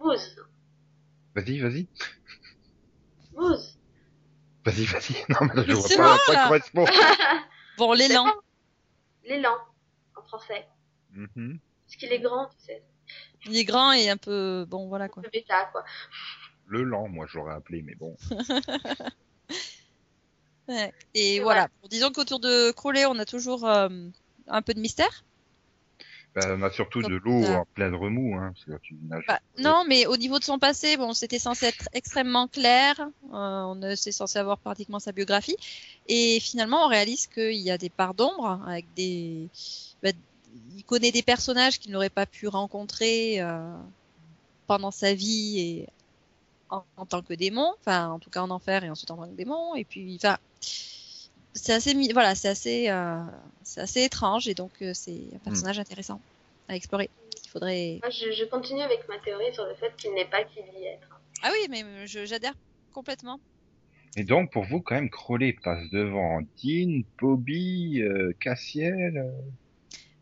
Moose. 0.00 0.36
Vas-y, 1.34 1.58
vas-y. 1.60 1.88
Moose. 3.34 3.78
Vas-y, 4.64 4.84
vas-y. 4.84 5.14
Non, 5.30 5.38
mais 5.42 5.54
là, 5.54 5.62
je 5.62 5.68
Mais 5.68 5.74
vois 5.74 5.96
pas 5.96 6.14
à 6.14 6.18
quoi 6.26 6.36
correspond. 6.44 6.84
Bon, 7.78 7.92
l'élan. 7.92 8.26
L'élan, 9.24 9.56
en 10.16 10.22
français. 10.22 10.68
Mhm. 11.12 11.58
Parce 11.86 11.96
qu'il 11.96 12.12
est 12.12 12.20
grand, 12.20 12.48
tu 12.58 12.66
sais. 12.66 12.84
Il 13.46 13.56
est 13.56 13.64
grand 13.64 13.92
et 13.92 14.08
un 14.10 14.16
peu 14.16 14.64
bon 14.68 14.86
voilà 14.88 15.08
quoi. 15.08 15.22
Le 15.24 15.30
bêta, 15.30 15.68
quoi. 15.72 15.84
Le 16.66 16.82
lent, 16.82 17.08
moi, 17.08 17.26
j'aurais 17.28 17.54
appelé, 17.54 17.82
mais 17.82 17.94
bon. 17.94 18.16
Ouais. 20.68 20.92
Et 21.14 21.40
voilà. 21.40 21.68
Bon, 21.82 21.88
disons 21.88 22.10
qu'autour 22.10 22.40
de 22.40 22.70
Crowley, 22.72 23.04
on 23.06 23.18
a 23.18 23.24
toujours 23.24 23.66
euh, 23.66 23.88
un 24.48 24.62
peu 24.62 24.74
de 24.74 24.80
mystère. 24.80 25.24
Ben, 26.34 26.58
on 26.58 26.62
a 26.62 26.70
surtout 26.70 27.00
de 27.00 27.14
l'eau 27.14 27.44
en 27.44 27.64
plein 27.74 27.90
de 27.90 27.96
remous, 27.96 28.34
hein, 28.34 28.52
parce 28.52 28.64
que 28.64 28.70
quand 28.72 28.82
tu 28.82 28.96
nages. 29.08 29.24
Bah, 29.28 29.38
non, 29.58 29.84
mais 29.86 30.06
au 30.06 30.16
niveau 30.16 30.40
de 30.40 30.44
son 30.44 30.58
passé, 30.58 30.96
bon, 30.96 31.12
c'était 31.12 31.38
censé 31.38 31.66
être 31.66 31.88
extrêmement 31.92 32.48
clair. 32.48 32.98
Euh, 32.98 33.08
on 33.32 33.80
est 33.82 33.94
c'est 33.94 34.10
censé 34.10 34.38
avoir 34.40 34.58
pratiquement 34.58 34.98
sa 34.98 35.12
biographie. 35.12 35.56
Et 36.08 36.40
finalement, 36.40 36.86
on 36.86 36.88
réalise 36.88 37.28
qu'il 37.28 37.60
y 37.60 37.70
a 37.70 37.78
des 37.78 37.90
parts 37.90 38.14
d'ombre 38.14 38.60
avec 38.66 38.86
des. 38.96 39.48
bah, 40.02 40.10
il 40.76 40.82
connaît 40.84 41.12
des 41.12 41.22
personnages 41.22 41.78
qu'il 41.78 41.92
n'aurait 41.92 42.10
pas 42.10 42.26
pu 42.26 42.48
rencontrer 42.48 43.40
euh, 43.40 43.76
pendant 44.66 44.90
sa 44.90 45.14
vie 45.14 45.60
et 45.60 45.88
en, 46.74 46.84
en 46.96 47.06
tant 47.06 47.22
que 47.22 47.34
démon, 47.34 47.72
enfin, 47.80 48.08
en 48.10 48.18
tout 48.18 48.30
cas 48.30 48.40
en 48.42 48.50
enfer 48.50 48.84
et 48.84 48.90
ensuite 48.90 49.10
en 49.10 49.16
tant 49.16 49.28
que 49.28 49.34
démon. 49.34 49.74
Et 49.74 49.84
puis, 49.84 50.16
enfin, 50.16 50.38
c'est 51.52 51.72
assez, 51.72 51.94
voilà, 52.12 52.34
c'est 52.34 52.48
assez, 52.48 52.88
euh, 52.90 53.22
c'est 53.62 53.80
assez 53.80 54.02
étrange 54.02 54.48
et 54.48 54.54
donc 54.54 54.72
euh, 54.82 54.92
c'est 54.94 55.20
un 55.34 55.38
personnage 55.38 55.78
intéressant 55.78 56.20
à 56.68 56.74
explorer. 56.76 57.10
Il 57.44 57.48
faudrait. 57.48 57.98
Moi, 58.02 58.10
je, 58.10 58.32
je 58.32 58.44
continue 58.44 58.82
avec 58.82 59.08
ma 59.08 59.18
théorie 59.18 59.52
sur 59.54 59.64
le 59.66 59.74
fait 59.74 59.94
qu'il 59.96 60.12
n'est 60.14 60.24
pas 60.24 60.42
qui 60.44 60.56
dit 60.62 60.84
être. 60.86 61.20
Ah 61.42 61.50
oui, 61.52 61.66
mais 61.70 62.06
je- 62.06 62.24
j'adhère 62.26 62.54
complètement. 62.92 63.38
Et 64.16 64.22
donc, 64.24 64.52
pour 64.52 64.64
vous, 64.64 64.80
quand 64.80 64.94
même, 64.94 65.10
Crowley 65.10 65.52
passe 65.62 65.88
devant 65.90 66.40
Dean, 66.62 67.00
Bobby, 67.20 68.00
euh, 68.00 68.32
Cassiel. 68.40 69.18
euh. 69.18 69.30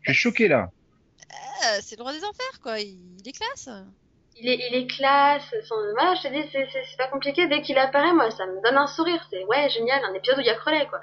Je 0.01 0.11
suis 0.11 0.21
choqué 0.21 0.47
là. 0.47 0.71
Euh, 1.31 1.79
c'est 1.81 1.95
le 1.95 2.01
roi 2.03 2.11
des 2.11 2.23
enfers, 2.23 2.59
quoi. 2.61 2.79
Il, 2.79 2.97
il 3.19 3.27
est 3.27 3.31
classe. 3.31 3.69
Il 4.35 4.49
est, 4.49 4.67
il 4.69 4.75
est 4.75 4.87
classe. 4.87 5.53
Son... 5.67 5.75
Voilà, 5.93 6.15
je 6.15 6.23
te 6.23 6.27
dis, 6.27 6.43
c'est, 6.51 6.67
c'est, 6.71 6.83
c'est 6.83 6.97
pas 6.97 7.07
compliqué. 7.07 7.47
Dès 7.47 7.61
qu'il 7.61 7.77
apparaît, 7.77 8.13
moi, 8.13 8.31
ça 8.31 8.45
me 8.45 8.61
donne 8.63 8.77
un 8.77 8.87
sourire. 8.87 9.25
C'est 9.29 9.43
ouais, 9.45 9.69
génial, 9.69 10.03
un 10.03 10.13
épisode 10.13 10.37
où 10.37 10.41
il 10.41 10.47
y 10.47 10.49
a 10.49 10.55
Crowley, 10.55 10.85
quoi. 10.87 10.99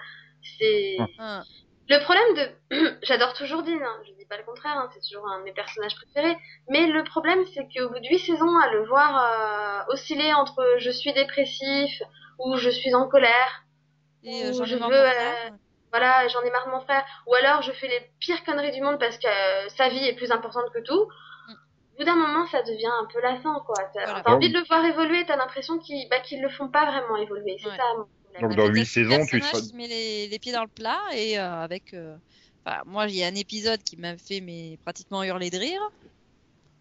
C'est 0.59 0.97
Ah. 1.19 1.43
Le 1.89 1.99
problème 2.05 2.35
de. 2.37 2.99
J'adore 3.03 3.35
toujours 3.35 3.63
Dean. 3.65 3.81
Hein. 3.83 4.01
Je 4.07 4.13
dis 4.13 4.25
pas 4.27 4.37
le 4.37 4.45
contraire. 4.45 4.77
Hein. 4.79 4.89
C'est 4.95 5.01
toujours 5.01 5.29
un 5.29 5.41
de 5.41 5.45
mes 5.45 5.53
personnages 5.53 5.97
préférés. 5.97 6.37
Mais 6.69 6.87
le 6.87 7.03
problème, 7.03 7.45
c'est 7.53 7.67
qu'au 7.75 7.89
bout 7.89 7.99
de 7.99 8.07
huit 8.09 8.21
saisons, 8.21 8.57
à 8.59 8.71
le 8.71 8.87
voir 8.87 9.87
euh, 9.89 9.93
osciller 9.93 10.33
entre 10.35 10.65
je 10.79 10.91
suis 10.91 11.13
dépressif 11.13 12.03
ou 12.39 12.57
je 12.57 12.71
suis 12.71 12.95
en 12.95 13.09
colère. 13.09 13.65
Et 14.23 14.45
euh, 14.45 14.51
Ou 14.51 14.55
j'en 14.55 14.65
je 14.67 14.77
veux, 14.77 14.85
euh. 14.93 15.51
Voilà, 15.91 16.29
j'en 16.29 16.43
ai 16.43 16.51
marre 16.51 16.67
de 16.67 16.71
mon 16.71 16.81
frère. 16.81 17.05
Ou 17.27 17.35
alors 17.35 17.63
je 17.63 17.73
fais 17.73 17.89
les 17.89 18.01
pires 18.21 18.45
conneries 18.45 18.71
du 18.71 18.81
monde 18.83 19.01
parce 19.01 19.19
que 19.19 19.27
euh, 19.27 19.69
sa 19.71 19.89
vie 19.89 20.07
est 20.07 20.15
plus 20.15 20.31
importante 20.31 20.71
que 20.73 20.81
tout. 20.81 21.09
Au 22.01 22.05
bout 22.05 22.11
d'un 22.11 22.17
moment, 22.17 22.47
ça 22.47 22.63
devient 22.63 22.87
un 22.87 23.07
peu 23.13 23.21
lassant, 23.21 23.61
quoi. 23.61 23.75
T'as 23.93 24.05
Voilà. 24.07 24.23
t'as 24.23 24.33
envie 24.33 24.51
de 24.51 24.59
le 24.59 24.65
voir 24.65 24.83
évoluer, 24.87 25.25
t'as 25.27 25.37
l'impression 25.37 25.79
qu'ils 25.79 26.09
bah, 26.09 26.21
qu'ils 26.21 26.41
le 26.41 26.49
font 26.49 26.69
pas 26.69 26.87
vraiment 26.91 27.17
évoluer. 27.17 27.59
C'est 27.63 27.69
Ouais. 27.69 27.77
ça 27.77 27.83
mon. 27.99 28.07
Donc, 28.41 28.57
dans 28.57 28.63
Avec 28.65 28.75
huit 28.75 28.81
le 28.81 28.87
saisons, 28.87 29.27
tu 29.27 29.41
seras- 29.43 29.61
qui 29.61 29.75
met 29.77 29.87
les, 29.89 30.29
les 30.29 30.39
pieds 30.39 30.53
dans 30.53 30.63
le 30.63 30.69
plat 30.69 30.99
et 31.15 31.39
euh, 31.39 31.63
avec. 31.63 31.93
euh, 31.93 32.17
enfin, 32.65 32.79
moi, 32.87 33.07
il 33.07 33.17
y 33.17 33.23
a 33.23 33.27
un 33.27 33.35
épisode 33.35 33.83
qui 33.83 33.97
m'a 33.99 34.17
fait 34.17 34.41
mais 34.41 34.79
pratiquement 34.85 35.23
hurler 35.25 35.51
de 35.51 35.59
rire 35.59 35.83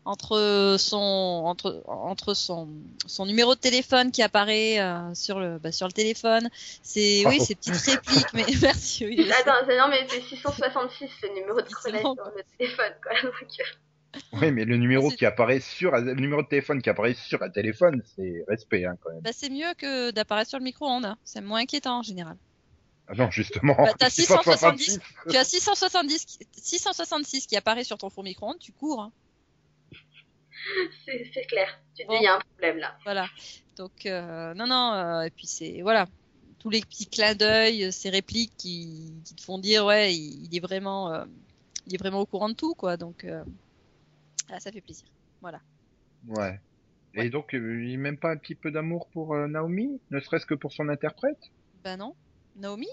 entre 0.06 0.78
son 0.80 0.98
entre 1.46 1.84
entre 1.88 2.34
son 2.34 2.70
son 3.06 3.26
numéro 3.26 3.54
de 3.56 3.60
téléphone 3.60 4.12
qui 4.12 4.22
apparaît 4.24 4.80
euh, 4.80 5.14
sur 5.14 5.40
le 5.40 5.58
bah, 5.60 5.72
sur 5.74 5.86
le 5.88 5.92
téléphone. 5.92 6.50
C'est 6.82 7.24
oui, 7.28 7.38
Oh. 7.42 7.44
ces 7.44 7.56
petites 7.56 7.76
répliques. 7.76 8.34
Mais 8.34 8.46
merci. 8.62 9.06
Oui. 9.06 9.30
Attends, 9.40 9.66
c'est- 9.68 9.78
non 9.78 9.88
mais 9.90 10.06
c'est 10.08 10.22
666 10.22 11.10
le 11.24 11.30
numéro 11.42 11.60
de 11.62 11.68
téléphone, 11.84 12.16
quoi. 12.16 12.32
Oui, 14.34 14.52
mais 14.52 14.66
le 14.66 14.78
numéro 14.78 15.10
qui 15.12 15.26
apparaît 15.26 15.60
sur 15.60 15.92
le 15.92 16.14
numéro 16.16 16.42
de 16.42 16.48
téléphone 16.48 16.82
qui 16.82 16.90
apparaît 16.90 17.14
sur 17.14 17.42
un 17.44 17.50
téléphone, 17.50 18.02
c'est 18.16 18.44
respect 18.48 18.86
hein, 18.86 18.96
quand 19.02 19.12
même. 19.12 19.22
Bah, 19.22 19.30
c'est 19.34 19.50
mieux 19.50 19.74
que 19.78 20.12
d'apparaître 20.12 20.50
sur 20.50 20.58
le 20.60 20.64
micro-ondes. 20.64 21.06
hein. 21.06 21.18
C'est 21.24 21.42
moins 21.42 21.62
inquiétant 21.62 22.00
en 22.00 22.04
général. 22.04 22.36
Ah 23.08 23.14
non, 23.16 23.30
justement. 23.32 23.76
Bah, 23.76 24.10
666. 24.10 24.94
670. 24.94 25.00
Tu 25.30 25.36
as 25.38 25.44
670 25.44 26.26
qui- 26.26 26.40
666 26.54 27.48
qui 27.48 27.56
apparaît 27.58 27.84
sur 27.84 27.98
ton 27.98 28.10
four 28.10 28.24
micro-ondes, 28.24 28.60
tu 28.60 28.72
cours. 28.72 29.02
hein. 29.02 29.12
c'est 31.06 31.46
clair. 31.48 31.80
Tu 31.96 32.04
te 32.04 32.08
Bon. 32.08 32.14
dis, 32.14 32.20
il 32.22 32.26
y 32.26 32.28
a 32.28 32.36
un 32.36 32.40
problème 32.40 32.78
là. 32.78 32.96
Voilà. 33.04 33.28
Donc 33.78 34.06
euh, 34.06 34.54
non 34.56 34.68
non 34.68 34.94
euh, 34.94 35.22
et 35.22 35.30
puis 35.30 35.48
c'est 35.48 35.82
voilà 35.82 36.08
tous 36.60 36.70
les 36.70 36.82
petits 36.82 37.08
clins 37.08 37.34
d'œil, 37.36 37.86
euh, 37.86 37.92
ces 37.92 38.10
répliques 38.10 38.52
qui, 38.58 39.14
qui 39.24 39.36
te 39.36 39.42
font 39.42 39.58
dire 39.58 39.86
ouais 39.86 40.14
il, 40.14 40.46
il 40.46 40.56
est 40.58 40.60
vraiment 40.60 41.14
euh, 41.14 41.24
il 41.88 41.96
est 41.96 41.98
vraiment 41.98 42.20
au 42.20 42.26
courant 42.26 42.50
de 42.50 42.56
tout 42.56 42.76
quoi 42.76 42.98
donc 42.98 43.24
euh, 43.24 43.42
ah, 44.52 44.60
ça 44.60 44.72
fait 44.72 44.82
plaisir. 44.82 45.08
Voilà. 45.42 45.60
Ouais. 46.28 46.60
Et 47.16 47.30
donc, 47.30 47.54
euh, 47.56 47.84
il 47.84 47.98
même 47.98 48.18
pas 48.20 48.32
un 48.32 48.38
petit 48.38 48.56
peu 48.56 48.72
d'amour 48.72 49.10
pour 49.10 49.34
euh, 49.34 49.48
Naomi, 49.48 50.00
ne 50.12 50.20
serait-ce 50.20 50.46
que 50.46 50.54
pour 50.54 50.72
son 50.72 50.90
interprète? 50.90 51.40
Bah 51.84 51.98
non. 51.98 52.16
Naomi? 52.56 52.88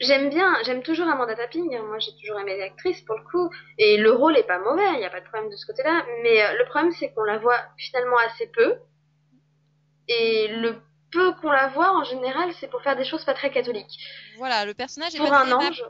J'aime 0.00 0.30
bien, 0.30 0.54
j'aime 0.64 0.82
toujours 0.82 1.06
Amanda 1.06 1.34
Tapping. 1.34 1.74
hein. 1.76 1.82
Moi, 1.86 1.98
j'ai 1.98 2.12
toujours 2.20 2.40
aimé 2.40 2.56
l'actrice 2.58 3.00
pour 3.02 3.16
le 3.18 3.24
coup. 3.24 3.50
Et 3.78 3.98
le 3.98 4.10
rôle 4.12 4.36
est 4.36 4.46
pas 4.46 4.58
mauvais, 4.58 4.94
il 4.94 4.98
n'y 4.98 5.04
a 5.04 5.10
pas 5.10 5.20
de 5.20 5.26
problème 5.26 5.50
de 5.50 5.56
ce 5.56 5.66
côté-là. 5.66 6.04
Mais 6.22 6.42
euh, 6.42 6.58
le 6.58 6.64
problème, 6.66 6.92
c'est 6.92 7.12
qu'on 7.12 7.24
la 7.24 7.38
voit 7.38 7.58
finalement 7.76 8.16
assez 8.26 8.46
peu. 8.48 8.76
Et 10.08 10.48
le 10.48 10.80
peu 11.12 11.32
qu'on 11.34 11.50
la 11.50 11.68
voit, 11.68 11.92
en 11.96 12.04
général, 12.04 12.52
c'est 12.54 12.68
pour 12.68 12.82
faire 12.82 12.96
des 12.96 13.04
choses 13.04 13.24
pas 13.24 13.34
très 13.34 13.50
catholiques. 13.50 13.98
voilà 14.38 14.64
le 14.64 14.74
personnage 14.74 15.14
est 15.14 15.18
Pour 15.18 15.28
pas 15.28 15.42
un 15.42 15.44
très 15.58 15.68
ange. 15.68 15.84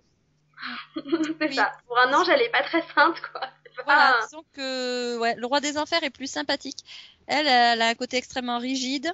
c'est 0.95 1.49
Oui. 1.49 1.55
ça. 1.55 1.73
Pour 1.87 1.99
un 1.99 2.13
ange, 2.13 2.29
elle 2.29 2.43
est 2.43 2.51
pas 2.51 2.63
très 2.63 2.83
sainte, 2.95 3.21
quoi. 3.33 3.43
Voilà, 3.85 4.19
disons 4.23 4.45
que 4.53 5.19
ouais, 5.19 5.35
le 5.37 5.47
roi 5.47 5.61
des 5.61 5.79
enfers 5.79 6.03
est 6.03 6.11
plus 6.11 6.31
sympathique. 6.31 6.79
Elle, 7.27 7.47
elle 7.47 7.83
a 7.83 7.89
un 7.89 7.95
côté 7.95 8.17
extrêmement 8.17 8.59
rigide 8.59 9.13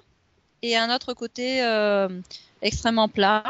et 0.62 0.76
un 0.76 0.94
autre 0.94 1.14
côté 1.14 1.62
euh, 1.64 2.08
extrêmement 2.62 3.08
plat. 3.08 3.44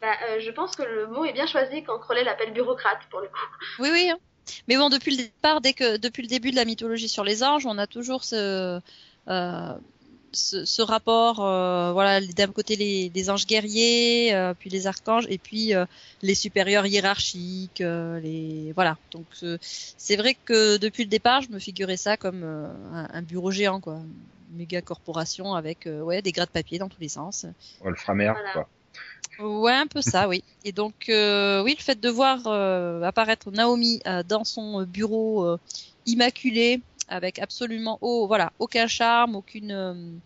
Bah, 0.00 0.08
euh, 0.28 0.40
je 0.40 0.50
pense 0.50 0.74
que 0.74 0.82
le 0.82 1.06
mot 1.06 1.24
est 1.24 1.32
bien 1.32 1.46
choisi 1.46 1.84
quand 1.84 1.98
Crowley 1.98 2.24
l'appelle 2.24 2.52
bureaucrate, 2.52 3.00
pour 3.10 3.20
le 3.20 3.28
coup. 3.28 3.38
Oui, 3.78 3.90
oui. 3.92 4.10
hein. 4.10 4.18
Mais 4.66 4.76
bon, 4.76 4.88
depuis 4.88 5.16
le 5.16 5.22
départ, 5.24 5.60
dès 5.60 5.72
que 5.72 5.96
depuis 5.96 6.22
le 6.22 6.28
début 6.28 6.50
de 6.50 6.56
la 6.56 6.64
mythologie 6.64 7.08
sur 7.08 7.22
les 7.22 7.44
anges, 7.44 7.66
on 7.66 7.78
a 7.78 7.86
toujours 7.86 8.24
ce 8.24 8.80
euh, 9.28 9.74
ce, 10.32 10.64
ce 10.64 10.82
rapport, 10.82 11.44
euh, 11.44 11.92
voilà, 11.92 12.20
d'un 12.20 12.48
côté 12.48 12.76
les, 12.76 13.10
les 13.14 13.30
anges 13.30 13.46
guerriers, 13.46 14.34
euh, 14.34 14.54
puis 14.58 14.70
les 14.70 14.86
archanges, 14.86 15.26
et 15.28 15.38
puis 15.38 15.74
euh, 15.74 15.84
les 16.22 16.34
supérieurs 16.34 16.86
hiérarchiques, 16.86 17.80
euh, 17.80 18.20
les 18.20 18.72
voilà. 18.74 18.96
Donc 19.10 19.26
euh, 19.42 19.58
c'est 19.62 20.16
vrai 20.16 20.34
que 20.44 20.76
depuis 20.78 21.04
le 21.04 21.08
départ, 21.10 21.42
je 21.42 21.50
me 21.50 21.58
figurais 21.58 21.96
ça 21.96 22.16
comme 22.16 22.42
euh, 22.44 22.68
un, 22.92 23.08
un 23.12 23.22
bureau 23.22 23.50
géant, 23.50 23.80
quoi, 23.80 23.94
une 24.50 24.56
méga 24.56 24.82
corporation 24.82 25.54
avec 25.54 25.86
euh, 25.86 26.00
ouais 26.02 26.22
des 26.22 26.32
gras 26.32 26.46
de 26.46 26.50
papier 26.50 26.78
dans 26.78 26.88
tous 26.88 27.00
les 27.00 27.08
sens. 27.08 27.46
Wolframer, 27.80 28.32
Voilà. 28.32 28.52
quoi. 28.52 28.68
Ouais, 29.38 29.72
un 29.72 29.86
peu 29.86 30.02
ça, 30.02 30.28
oui. 30.28 30.44
Et 30.62 30.72
donc, 30.72 31.08
euh, 31.08 31.62
oui, 31.62 31.74
le 31.78 31.82
fait 31.82 31.98
de 31.98 32.08
voir 32.10 32.40
euh, 32.46 33.00
apparaître 33.02 33.50
Naomi 33.50 34.00
euh, 34.06 34.22
dans 34.22 34.44
son 34.44 34.82
bureau 34.82 35.46
euh, 35.46 35.56
immaculé, 36.04 36.82
avec 37.08 37.38
absolument, 37.38 37.98
oh, 38.00 38.26
voilà, 38.26 38.52
aucun 38.58 38.86
charme, 38.86 39.36
aucune, 39.36 40.20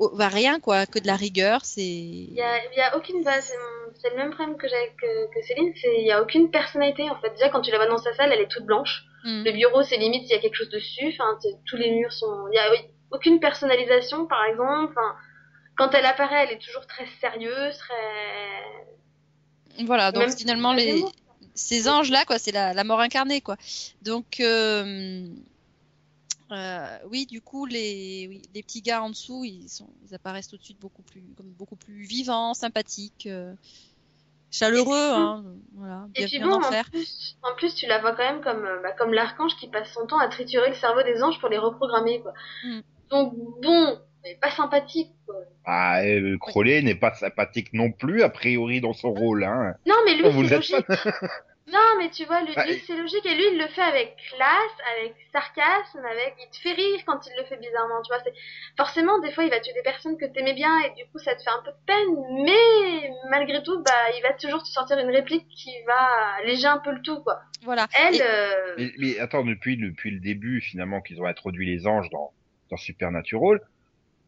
oh, 0.00 0.10
bah, 0.16 0.28
rien 0.28 0.58
quoi, 0.58 0.86
que 0.86 0.98
de 0.98 1.06
la 1.06 1.16
rigueur, 1.16 1.64
c'est. 1.64 1.82
Il 1.82 2.34
y 2.34 2.42
a, 2.42 2.64
il 2.72 2.76
y 2.76 2.80
a 2.80 2.96
aucune 2.96 3.22
base. 3.22 3.52
c'est 4.00 4.10
le 4.10 4.16
même 4.16 4.30
problème 4.30 4.56
que 4.56 4.66
j'ai 4.66 4.92
que, 5.00 5.32
que 5.32 5.46
Céline. 5.46 5.72
C'est 5.80 6.00
il 6.00 6.06
y 6.06 6.12
a 6.12 6.22
aucune 6.22 6.50
personnalité 6.50 7.08
en 7.08 7.20
fait. 7.20 7.30
Déjà 7.30 7.50
quand 7.50 7.60
tu 7.60 7.70
la 7.70 7.76
vois 7.76 7.86
dans 7.86 7.98
sa 7.98 8.12
salle, 8.14 8.32
elle 8.32 8.40
est 8.40 8.48
toute 8.48 8.64
blanche. 8.64 9.04
Hmm. 9.24 9.44
Le 9.44 9.52
bureau, 9.52 9.82
c'est 9.82 9.98
limite 9.98 10.22
s'il 10.22 10.32
y 10.32 10.38
a 10.38 10.40
quelque 10.40 10.56
chose 10.56 10.70
dessus. 10.70 11.12
Enfin, 11.12 11.38
tous 11.66 11.76
les 11.76 11.92
murs 11.92 12.12
sont. 12.12 12.48
Il 12.50 12.56
y 12.56 12.58
a 12.58 12.72
aucune 13.10 13.38
personnalisation, 13.38 14.26
par 14.26 14.44
exemple. 14.44 14.94
Enfin, 14.96 15.14
quand 15.76 15.94
elle 15.94 16.06
apparaît, 16.06 16.46
elle 16.46 16.54
est 16.54 16.60
toujours 16.60 16.86
très 16.86 17.06
sérieuse, 17.20 17.76
très. 17.76 19.84
Voilà, 19.84 20.12
donc 20.12 20.24
Même 20.24 20.36
finalement 20.36 20.72
les 20.72 21.04
ces 21.54 21.88
anges 21.88 22.10
là 22.10 22.24
quoi, 22.24 22.38
c'est 22.38 22.52
la, 22.52 22.72
la 22.72 22.84
mort 22.84 23.00
incarnée 23.00 23.40
quoi. 23.40 23.56
Donc 24.02 24.40
euh, 24.40 25.26
euh, 26.52 26.98
oui, 27.10 27.26
du 27.26 27.40
coup 27.40 27.66
les 27.66 28.26
oui, 28.28 28.42
les 28.54 28.62
petits 28.62 28.82
gars 28.82 29.02
en 29.02 29.10
dessous, 29.10 29.44
ils 29.44 29.68
sont 29.68 29.88
ils 30.06 30.14
apparaissent 30.14 30.48
tout 30.48 30.56
de 30.56 30.62
suite 30.62 30.80
beaucoup 30.80 31.02
plus 31.02 31.22
comme 31.36 31.50
beaucoup 31.50 31.76
plus 31.76 32.02
vivants, 32.02 32.54
sympathiques, 32.54 33.26
euh, 33.26 33.54
chaleureux 34.50 35.12
hein, 35.12 35.44
voilà, 35.74 36.06
Et 36.16 36.26
puis 36.26 36.40
bon, 36.40 36.54
en 36.54 36.82
plus, 36.90 37.36
en 37.42 37.54
plus, 37.56 37.74
tu 37.74 37.86
la 37.86 37.98
vois 38.00 38.12
quand 38.12 38.24
même 38.24 38.42
comme, 38.42 38.64
euh, 38.64 38.82
bah, 38.82 38.92
comme 38.92 39.12
l'archange 39.12 39.56
qui 39.56 39.68
passe 39.68 39.92
son 39.92 40.06
temps 40.06 40.18
à 40.18 40.28
triturer 40.28 40.68
le 40.68 40.74
cerveau 40.74 41.02
des 41.02 41.22
anges 41.22 41.38
pour 41.40 41.48
les 41.48 41.58
reprogrammer, 41.58 42.20
quoi. 42.20 42.32
Mm. 42.64 42.80
Donc 43.10 43.34
bon, 43.62 43.98
mais 44.24 44.36
pas 44.40 44.50
sympathique, 44.50 45.12
quoi. 45.26 45.36
Ah, 45.64 46.02
euh, 46.02 46.36
Crowley 46.38 46.82
n'est 46.82 46.94
pas 46.94 47.14
sympathique 47.14 47.72
non 47.72 47.92
plus, 47.92 48.22
a 48.22 48.28
priori, 48.28 48.80
dans 48.80 48.92
son 48.92 49.12
rôle. 49.12 49.44
Hein. 49.44 49.74
Non, 49.86 49.94
mais 50.04 50.14
lui, 50.16 50.30
vous 50.30 50.48
c'est 50.48 50.56
logique. 50.56 50.86
Non, 51.72 51.78
mais 51.98 52.10
tu 52.10 52.24
vois, 52.24 52.40
lui, 52.42 52.52
Ah, 52.56 52.64
lui, 52.66 52.72
et- 52.74 52.82
c'est 52.86 52.96
logique. 52.96 53.24
Et 53.26 53.34
lui, 53.34 53.44
il 53.52 53.58
le 53.58 53.66
fait 53.68 53.82
avec 53.82 54.16
classe, 54.34 54.76
avec 54.96 55.14
sarcasme, 55.32 56.04
avec. 56.04 56.34
Il 56.40 56.50
te 56.50 56.56
fait 56.58 56.72
rire 56.72 57.00
quand 57.06 57.20
il 57.26 57.32
le 57.38 57.44
fait 57.44 57.56
bizarrement, 57.58 58.02
tu 58.02 58.12
vois. 58.12 58.22
C'est 58.24 58.32
Forcément, 58.76 59.18
des 59.20 59.30
fois, 59.32 59.44
il 59.44 59.50
va 59.50 59.60
tuer 59.60 59.72
des 59.74 59.82
personnes 59.82 60.16
que 60.18 60.24
t'aimais 60.26 60.54
bien 60.54 60.78
et 60.80 60.90
du 60.90 61.04
coup, 61.10 61.18
ça 61.18 61.34
te 61.34 61.42
fait 61.42 61.50
un 61.50 61.62
peu 61.64 61.70
de 61.70 61.76
peine. 61.86 62.44
Mais 62.44 63.10
malgré 63.30 63.62
tout, 63.62 63.82
bah, 63.82 64.10
il 64.16 64.22
va 64.22 64.32
toujours 64.34 64.62
te 64.62 64.68
sortir 64.68 64.98
une 64.98 65.10
réplique 65.10 65.46
qui 65.48 65.70
va 65.86 66.34
alléger 66.42 66.66
un 66.66 66.78
peu 66.78 66.90
le 66.92 67.02
tout, 67.02 67.20
quoi. 67.22 67.40
Voilà. 67.62 67.86
Elle, 67.98 68.16
Et- 68.16 68.22
euh, 68.22 68.74
Mais, 68.78 68.92
mais 68.98 69.18
attends, 69.18 69.44
depuis, 69.44 69.76
depuis 69.76 70.10
le 70.10 70.20
début, 70.20 70.60
finalement, 70.60 71.00
qu'ils 71.00 71.20
ont 71.22 71.26
introduit 71.26 71.66
les 71.66 71.86
anges 71.86 72.08
dans, 72.10 72.32
dans 72.70 72.76
Supernatural, 72.76 73.60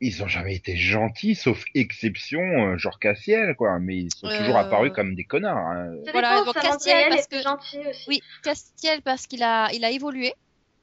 ils 0.02 0.22
ont 0.22 0.28
jamais 0.28 0.54
été 0.56 0.76
gentils, 0.76 1.34
sauf 1.34 1.64
exception, 1.74 2.40
euh, 2.40 2.76
genre 2.76 2.98
Cassiel, 2.98 3.54
quoi. 3.56 3.78
Mais 3.78 3.96
ils 3.96 4.10
sont 4.14 4.26
Euh, 4.26 4.38
toujours 4.38 4.56
apparus 4.56 4.92
comme 4.94 5.14
des 5.14 5.24
connards. 5.24 5.56
Hein. 5.56 5.94
ça 6.04 6.12
Voilà, 6.12 6.40
dépend, 6.40 6.52
donc 6.52 6.60
Castiel, 6.62 7.08
parce 7.10 7.26
que- 7.28 7.40
gentil 7.42 7.78
aussi. 7.88 8.04
Oui, 8.08 8.20
Castiel 8.42 9.00
parce 9.02 9.26
qu'il 9.26 9.42
a 9.42 9.70
il 9.72 9.84
a 9.84 9.90
évolué 9.90 10.34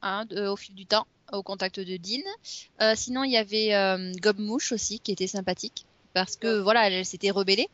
hein, 0.02 0.24
de- 0.28 0.46
au 0.46 0.56
fil 0.56 0.74
du 0.74 0.86
temps 0.86 1.06
au 1.32 1.42
contact 1.42 1.78
de 1.78 1.96
Dean. 1.96 2.22
Euh, 2.82 2.94
sinon, 2.96 3.22
il 3.24 3.30
y 3.32 3.36
avait 3.36 3.74
euh, 3.74 4.12
Gobmouche 4.20 4.72
aussi 4.72 4.98
qui 4.98 5.12
était 5.12 5.26
sympathique 5.28 5.84
parce 6.14 6.34
que 6.36 6.58
voilà, 6.60 6.88
elle, 6.90 7.04
s'était 7.04 7.30
rebellée. 7.30 7.68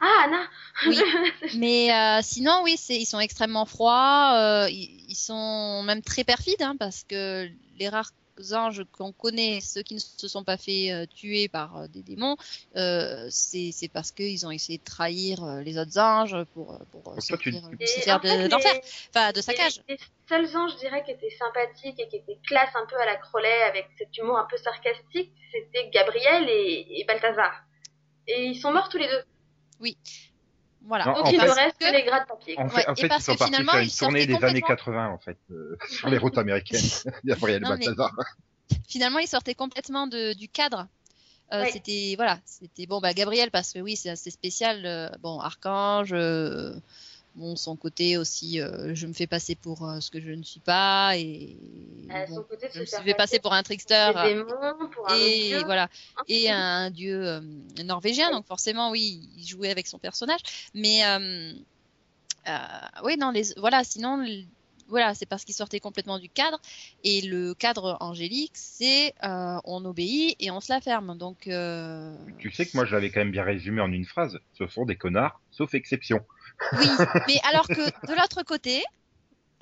Ah, 0.00 0.24
Anna 0.26 0.42
Oui. 0.86 0.96
Mais 1.58 1.92
euh, 1.92 2.20
sinon, 2.22 2.60
oui, 2.62 2.76
ils 2.90 3.06
sont 3.06 3.18
extrêmement 3.20 3.64
froids. 3.66 4.34
euh, 4.36 4.68
ils, 4.70 5.04
ils 5.08 5.14
sont 5.16 5.82
même 5.82 6.02
très 6.02 6.24
perfides 6.24 6.62
hein, 6.62 6.74
parce 6.78 7.04
que 7.08 7.48
les 7.78 7.88
rares 7.88 8.12
anges 8.52 8.84
qu'on 8.92 9.12
connaît, 9.12 9.60
ceux 9.60 9.82
qui 9.82 9.94
ne 9.94 9.98
se 10.00 10.28
sont 10.28 10.44
pas 10.44 10.56
fait 10.56 10.92
euh, 10.92 11.06
tuer 11.06 11.48
par 11.48 11.76
euh, 11.76 11.86
des 11.88 12.02
démons, 12.02 12.36
euh, 12.76 13.26
c'est 13.30 13.72
parce 13.92 14.10
qu'ils 14.12 14.46
ont 14.46 14.50
essayé 14.50 14.78
de 14.78 14.84
trahir 14.84 15.42
euh, 15.44 15.60
les 15.62 15.78
autres 15.78 15.98
anges 15.98 16.36
pour, 16.54 16.78
pour 16.90 17.02
Donc 17.02 17.14
toi, 17.26 17.38
tu- 17.38 17.52
sortir 17.52 17.52
tu- 17.70 17.74
Et 17.74 17.78
Lucifer 17.80 18.12
en 18.12 18.20
fait, 18.20 18.42
de 18.44 18.50
l'enfer, 18.50 18.72
les- 18.74 18.80
enfin 19.14 19.32
de 19.32 19.40
sa 19.40 19.52
les- 19.52 19.58
cage. 19.58 19.80
Les, 19.88 19.98
seuls 20.28 20.56
anges, 20.56 20.72
je 20.74 20.78
dirais, 20.78 21.02
qui 21.04 21.10
étaient 21.12 21.30
sympathiques 21.38 21.98
et 22.00 22.08
qui 22.08 22.16
étaient 22.16 22.38
classe 22.46 22.74
un 22.74 22.86
peu 22.86 22.96
à 22.96 23.04
la 23.06 23.16
Crowley 23.16 23.62
avec 23.68 23.88
cet 23.98 24.16
humour 24.18 24.38
un 24.38 24.46
peu 24.50 24.56
sarcastique, 24.56 25.32
c'était 25.52 25.90
Gabriel 25.90 26.48
et, 26.48 26.86
et 27.00 27.04
Balthazar. 27.04 27.52
Et 28.26 28.44
ils 28.46 28.60
sont 28.60 28.72
morts 28.72 28.88
tous 28.88 28.98
les 28.98 29.08
deux. 29.08 29.22
Voilà. 30.86 31.04
Non, 31.06 31.12
Donc 31.14 31.26
en 31.26 31.30
il 31.30 31.40
fait- 31.40 31.46
ne 31.46 31.52
reste 31.52 31.78
que- 31.78 31.92
les 31.92 32.02
gras 32.04 32.20
de 32.20 32.26
papier. 32.26 32.58
En 32.58 32.68
fait, 32.68 32.76
Ouais, 32.76 32.88
en 32.88 32.94
fait 32.94 33.02
ils 33.02 33.08
parce 33.08 33.24
sont 33.24 33.32
que 33.34 33.38
partis 33.38 33.52
finalement, 33.52 33.72
faire 33.72 33.80
une 33.82 33.88
ils 33.88 33.96
tournée 33.96 34.26
des 34.26 34.32
sortaient 34.32 34.46
années 34.46 34.60
complètement- 34.62 34.92
80 34.92 35.08
en 35.10 35.18
fait, 35.18 35.38
euh, 35.50 35.76
sur 35.90 36.08
les 36.08 36.18
routes 36.18 36.38
américaines. 36.38 36.80
Gabriel 37.24 37.62
Non, 37.62 37.70
mais- 37.78 37.86
Balthazar. 37.86 38.12
finalement 38.88 39.18
il 39.18 39.28
sortait 39.28 39.54
complètement 39.54 40.06
de, 40.06 40.32
du 40.34 40.48
cadre. 40.48 40.86
Euh, 41.52 41.62
Ouais. 41.62 41.70
C'était 41.72 42.14
voilà, 42.16 42.38
c'était 42.44 42.86
bon 42.86 43.00
bah 43.00 43.12
Gabriel 43.12 43.50
parce 43.50 43.72
que 43.72 43.80
oui 43.80 43.96
c'est 43.96 44.10
assez 44.10 44.30
spécial. 44.30 44.86
euh, 44.86 45.08
bon 45.20 45.40
Archange, 45.40 46.12
euh, 46.12 46.72
bon 47.34 47.56
son 47.56 47.76
côté 47.76 48.16
aussi, 48.16 48.60
euh, 48.60 48.94
je 48.94 49.06
me 49.06 49.12
fais 49.12 49.26
passer 49.26 49.54
pour 49.54 49.88
euh, 49.88 50.00
ce 50.00 50.10
que 50.10 50.20
je 50.20 50.30
ne 50.32 50.42
suis 50.42 50.60
pas 50.60 51.16
et 51.16 51.56
bon, 52.28 52.42
côté 52.42 52.68
de 52.68 52.72
je 52.74 52.80
me 52.80 52.84
suis 52.84 53.02
fait 53.02 53.14
passer 53.14 53.38
pour 53.38 53.52
un 53.52 53.62
trickster 53.62 54.10
des 54.24 54.34
démons, 54.34 54.88
pour 54.92 55.10
un 55.10 55.14
et 55.16 55.48
dieu. 55.48 55.62
voilà. 55.64 55.88
Et 56.28 56.50
un 56.50 56.90
dieu 56.90 57.26
euh, 57.26 57.40
norvégien. 57.84 58.30
Donc 58.30 58.46
forcément 58.46 58.90
oui 58.90 59.28
il 59.36 59.46
jouait 59.46 59.70
avec 59.70 59.86
son 59.86 59.98
personnage. 59.98 60.40
Mais 60.74 61.04
euh, 61.06 61.52
euh, 62.48 62.58
oui 63.04 63.16
non 63.16 63.30
les 63.30 63.54
voilà 63.56 63.84
sinon 63.84 64.24
voilà 64.88 65.14
c'est 65.14 65.26
parce 65.26 65.44
qu'il 65.44 65.54
sortait 65.54 65.78
complètement 65.78 66.18
du 66.18 66.28
cadre. 66.28 66.60
Et 67.04 67.20
le 67.20 67.54
cadre 67.54 67.96
angélique 68.00 68.52
c'est 68.54 69.14
euh, 69.22 69.58
on 69.64 69.84
obéit 69.84 70.34
et 70.40 70.50
on 70.50 70.60
se 70.60 70.72
la 70.72 70.80
ferme. 70.80 71.16
Donc 71.16 71.46
euh, 71.46 72.12
Tu 72.38 72.50
sais 72.50 72.66
que 72.66 72.72
moi 72.74 72.84
je 72.86 72.92
l'avais 72.94 73.10
quand 73.10 73.20
même 73.20 73.30
bien 73.30 73.44
résumé 73.44 73.80
en 73.80 73.92
une 73.92 74.04
phrase. 74.04 74.40
Ce 74.58 74.66
sont 74.66 74.84
des 74.84 74.96
connards, 74.96 75.40
sauf 75.52 75.74
exception. 75.74 76.20
Oui 76.78 76.88
mais 77.26 77.40
alors 77.48 77.66
que 77.68 78.06
de 78.06 78.14
l'autre 78.14 78.42
côté 78.42 78.82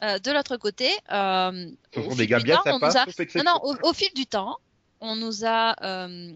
euh, 0.02 0.18
de 0.18 0.30
l'autre 0.30 0.56
côté 0.56 0.90
euh, 1.10 1.70
au 1.96 2.10
fil 2.10 2.26
du 2.28 2.44
temps, 2.44 2.62
on 2.66 2.78
nous 2.78 2.86
a- 2.86 3.04
sauf 3.04 3.06
Non, 3.06 3.22
exception. 3.24 3.42
non, 3.44 3.60
au, 3.64 3.88
au 3.88 3.92
fil 3.92 4.08
du 4.14 4.26
temps, 4.26 4.56
on 5.00 5.16
nous 5.16 5.44
a 5.44 5.74
euh, 5.84 6.32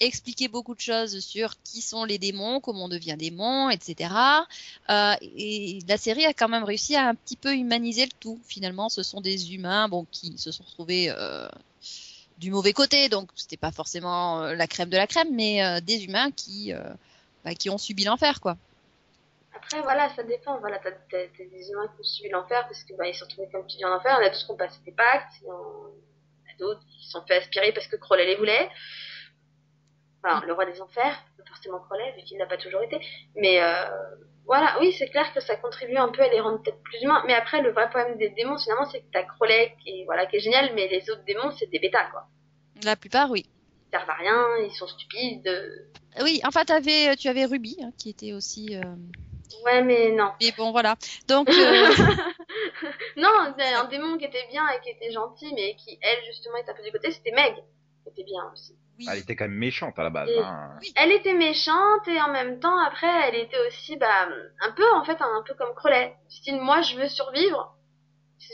expliqué 0.00 0.48
beaucoup 0.48 0.74
de 0.74 0.80
choses 0.80 1.20
sur 1.20 1.54
qui 1.62 1.80
sont 1.80 2.04
les 2.04 2.18
démons, 2.18 2.58
comment 2.60 2.86
on 2.86 2.88
devient 2.88 3.14
démon, 3.16 3.70
etc. 3.70 4.12
Euh, 4.90 5.14
et 5.22 5.78
la 5.86 5.96
série 5.96 6.24
a 6.26 6.32
quand 6.32 6.48
même 6.48 6.64
réussi 6.64 6.96
à 6.96 7.06
un 7.08 7.14
petit 7.14 7.36
peu 7.36 7.54
humaniser 7.54 8.06
le 8.06 8.10
tout. 8.18 8.40
Finalement, 8.48 8.88
ce 8.88 9.04
sont 9.04 9.20
des 9.20 9.54
humains, 9.54 9.88
bon, 9.88 10.06
qui 10.10 10.34
se 10.36 10.50
sont 10.50 10.64
retrouvés 10.64 11.12
du 12.38 12.50
mauvais 12.50 12.72
côté, 12.72 13.08
donc 13.08 13.30
c'était 13.36 13.56
pas 13.56 13.70
forcément 13.70 14.40
la 14.40 14.66
crème 14.66 14.88
de 14.90 14.96
la 14.96 15.06
crème, 15.06 15.28
mais 15.32 15.80
des 15.82 16.04
humains 16.04 16.32
qui 16.32 16.72
bah, 17.44 17.54
qui 17.54 17.70
ont 17.70 17.78
subi 17.78 18.02
l'enfer, 18.02 18.40
quoi. 18.40 18.56
Après, 19.56 19.80
voilà, 19.82 20.08
ça 20.14 20.22
dépend. 20.22 20.58
Voilà, 20.60 20.78
t'as, 20.78 20.90
des 20.90 21.70
humains 21.70 21.88
qui 21.94 22.00
ont 22.00 22.04
suivi 22.04 22.30
l'enfer 22.30 22.62
parce 22.66 22.82
que 22.84 22.94
bah, 22.96 23.06
ils 23.08 23.14
sont 23.14 23.24
retrouvés 23.24 23.48
comme 23.52 23.66
tu 23.66 23.76
dis 23.76 23.84
en 23.84 23.94
enfer. 23.96 24.16
Il 24.20 24.24
y 24.24 24.24
en 24.24 24.26
a 24.26 24.30
d'autres 24.30 24.44
qui 24.46 24.50
ont 24.52 24.56
passé 24.56 24.78
des 24.84 24.92
pactes. 24.92 25.32
Il 25.42 25.46
y 25.46 25.50
en 25.50 25.54
a 25.54 26.58
d'autres 26.58 26.80
qui 26.86 27.04
se 27.04 27.10
sont 27.12 27.24
fait 27.26 27.36
aspirer 27.36 27.72
parce 27.72 27.86
que 27.86 27.96
Crowley 27.96 28.26
les 28.26 28.36
voulait. 28.36 28.68
Enfin, 30.22 30.42
le 30.46 30.52
roi 30.54 30.64
des 30.66 30.80
enfers, 30.80 31.22
pas 31.36 31.44
forcément 31.46 31.80
Crowley, 31.80 32.12
vu 32.16 32.22
qu'il 32.24 32.38
n'a 32.38 32.46
pas 32.46 32.56
toujours 32.56 32.82
été. 32.82 32.98
Mais 33.36 33.62
euh, 33.62 33.84
voilà, 34.46 34.76
oui, 34.80 34.92
c'est 34.98 35.08
clair 35.08 35.32
que 35.34 35.40
ça 35.40 35.56
contribue 35.56 35.96
un 35.96 36.08
peu 36.08 36.22
à 36.22 36.28
les 36.28 36.40
rendre 36.40 36.62
peut-être 36.62 36.82
plus 36.82 37.02
humains. 37.02 37.22
Mais 37.26 37.34
après, 37.34 37.60
le 37.62 37.70
vrai 37.72 37.88
problème 37.90 38.16
des 38.18 38.30
démons, 38.30 38.58
finalement, 38.58 38.86
c'est 38.90 39.00
que 39.00 39.06
t'as 39.12 39.22
Crowley 39.24 39.76
qui 39.82 40.00
est, 40.00 40.04
voilà, 40.06 40.26
qui 40.26 40.36
est 40.36 40.40
génial, 40.40 40.72
mais 40.74 40.88
les 40.88 41.08
autres 41.10 41.24
démons, 41.24 41.50
c'est 41.58 41.66
des 41.70 41.78
bêtas, 41.78 42.10
quoi. 42.10 42.26
La 42.84 42.96
plupart, 42.96 43.30
oui. 43.30 43.44
Ils 43.46 43.90
servent 43.98 44.10
à 44.10 44.14
rien, 44.14 44.44
ils 44.64 44.72
sont 44.72 44.86
stupides. 44.88 45.46
euh. 45.46 45.68
Oui, 46.22 46.40
enfin, 46.44 46.64
t'avais, 46.64 47.14
tu 47.16 47.28
avais 47.28 47.44
Ruby, 47.44 47.76
hein, 47.82 47.90
qui 47.98 48.08
était 48.10 48.32
aussi. 48.32 48.76
euh, 48.76 48.82
Ouais, 49.64 49.82
mais 49.82 50.10
non. 50.12 50.32
Mais 50.40 50.52
bon, 50.56 50.70
voilà. 50.72 50.96
Donc, 51.28 51.48
euh, 51.50 51.94
non, 53.16 53.28
un 53.58 53.84
démon 53.84 54.18
qui 54.18 54.24
était 54.24 54.46
bien 54.50 54.66
et 54.70 54.80
qui 54.80 54.90
était 54.90 55.12
gentil, 55.12 55.52
mais 55.54 55.76
qui, 55.76 55.98
elle, 56.02 56.24
justement, 56.26 56.56
était 56.56 56.70
un 56.70 56.74
peu 56.74 56.82
du 56.82 56.92
côté, 56.92 57.10
c'était 57.10 57.32
Meg. 57.32 57.54
Qui 58.02 58.10
était 58.10 58.24
bien 58.24 58.42
aussi. 58.52 58.74
oui. 58.98 59.06
Elle 59.10 59.18
était 59.18 59.34
quand 59.36 59.44
même 59.46 59.56
méchante 59.58 59.98
à 59.98 60.02
la 60.02 60.10
base. 60.10 60.28
Et- 60.28 60.38
hein. 60.38 60.78
Elle 60.96 61.12
était 61.12 61.32
méchante 61.34 62.06
et 62.06 62.20
en 62.20 62.30
même 62.30 62.60
temps, 62.60 62.78
après, 62.78 63.28
elle 63.28 63.36
était 63.36 63.58
aussi, 63.66 63.96
bah, 63.96 64.28
un 64.60 64.70
peu, 64.72 64.84
en 64.94 65.04
fait, 65.04 65.20
un 65.20 65.42
peu 65.46 65.54
comme 65.54 65.74
Crowley. 65.74 66.14
Du 66.28 66.36
style, 66.36 66.60
moi, 66.60 66.82
je 66.82 66.96
veux 66.96 67.08
survivre. 67.08 67.76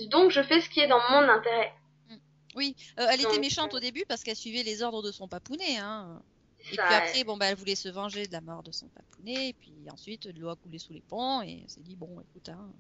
Donc, 0.09 0.31
je 0.31 0.43
fais 0.43 0.61
ce 0.61 0.69
qui 0.71 0.81
est 0.81 0.87
dans 0.87 1.01
mon 1.11 1.29
intérêt. 1.29 1.73
Oui, 2.57 2.75
euh, 2.99 3.07
elle 3.11 3.21
était 3.21 3.39
méchante 3.39 3.75
euh, 3.75 3.77
au 3.77 3.81
début 3.81 4.05
parce 4.09 4.25
qu'elle 4.25 4.37
suivait 4.37 4.65
les 4.65 4.83
ordres 4.83 5.03
de 5.03 5.13
son 5.13 5.29
papounet. 5.29 5.77
Hein. 5.79 6.21
Et 6.71 6.77
Ça, 6.77 6.85
puis 6.85 6.95
après, 6.95 7.25
bon, 7.25 7.37
bah, 7.37 7.47
elle 7.47 7.57
voulait 7.57 7.75
se 7.75 7.89
venger 7.89 8.27
de 8.27 8.33
la 8.33 8.41
mort 8.41 8.63
de 8.63 8.73
son 8.73 8.89
papounet. 8.89 9.49
Et 9.51 9.53
puis 9.55 9.73
ensuite, 9.91 10.29
de 10.29 10.41
l'eau 10.41 10.51
a 10.51 10.57
coulé 10.57 10.79
sous 10.79 10.93
les 10.93 11.03
ponts. 11.03 11.43
Et 11.43 11.61
elle 11.63 11.71
s'est 11.71 11.81
dit, 11.81 11.97
bon, 11.97 12.21
écoute, 12.21 12.49
hein, 12.49 12.73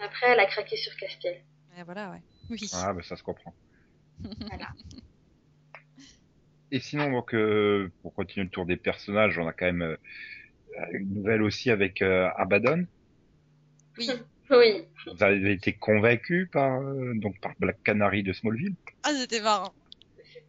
Après, 0.00 0.30
elle 0.30 0.40
a 0.40 0.46
craqué 0.46 0.76
sur 0.76 0.94
Castiel. 0.96 1.42
ouais, 1.76 1.82
voilà, 1.84 2.10
ouais. 2.10 2.22
Oui. 2.50 2.70
Ah, 2.72 2.92
bah 2.94 3.02
ça 3.02 3.16
se 3.16 3.22
comprend. 3.22 3.54
Voilà. 4.48 4.68
Et 6.70 6.80
sinon, 6.80 7.10
donc, 7.10 7.34
euh, 7.34 7.90
pour 8.02 8.14
continuer 8.14 8.44
le 8.44 8.50
tour 8.50 8.66
des 8.66 8.76
personnages, 8.76 9.38
on 9.38 9.46
a 9.46 9.52
quand 9.52 9.66
même 9.66 9.82
euh, 9.82 9.96
une 10.92 11.14
nouvelle 11.14 11.42
aussi 11.42 11.70
avec 11.70 12.02
euh, 12.02 12.28
Abaddon. 12.36 12.86
Oui. 13.98 14.10
Oui. 14.50 14.86
Vous 15.06 15.22
avez 15.22 15.52
été 15.52 15.74
convaincu 15.74 16.48
par 16.50 16.80
euh, 16.80 17.12
donc 17.16 17.38
par 17.38 17.52
Black 17.58 17.82
Canary 17.82 18.22
de 18.22 18.32
Smallville? 18.32 18.76
Ah, 19.02 19.12
c'était 19.12 19.42
marrant. 19.42 19.74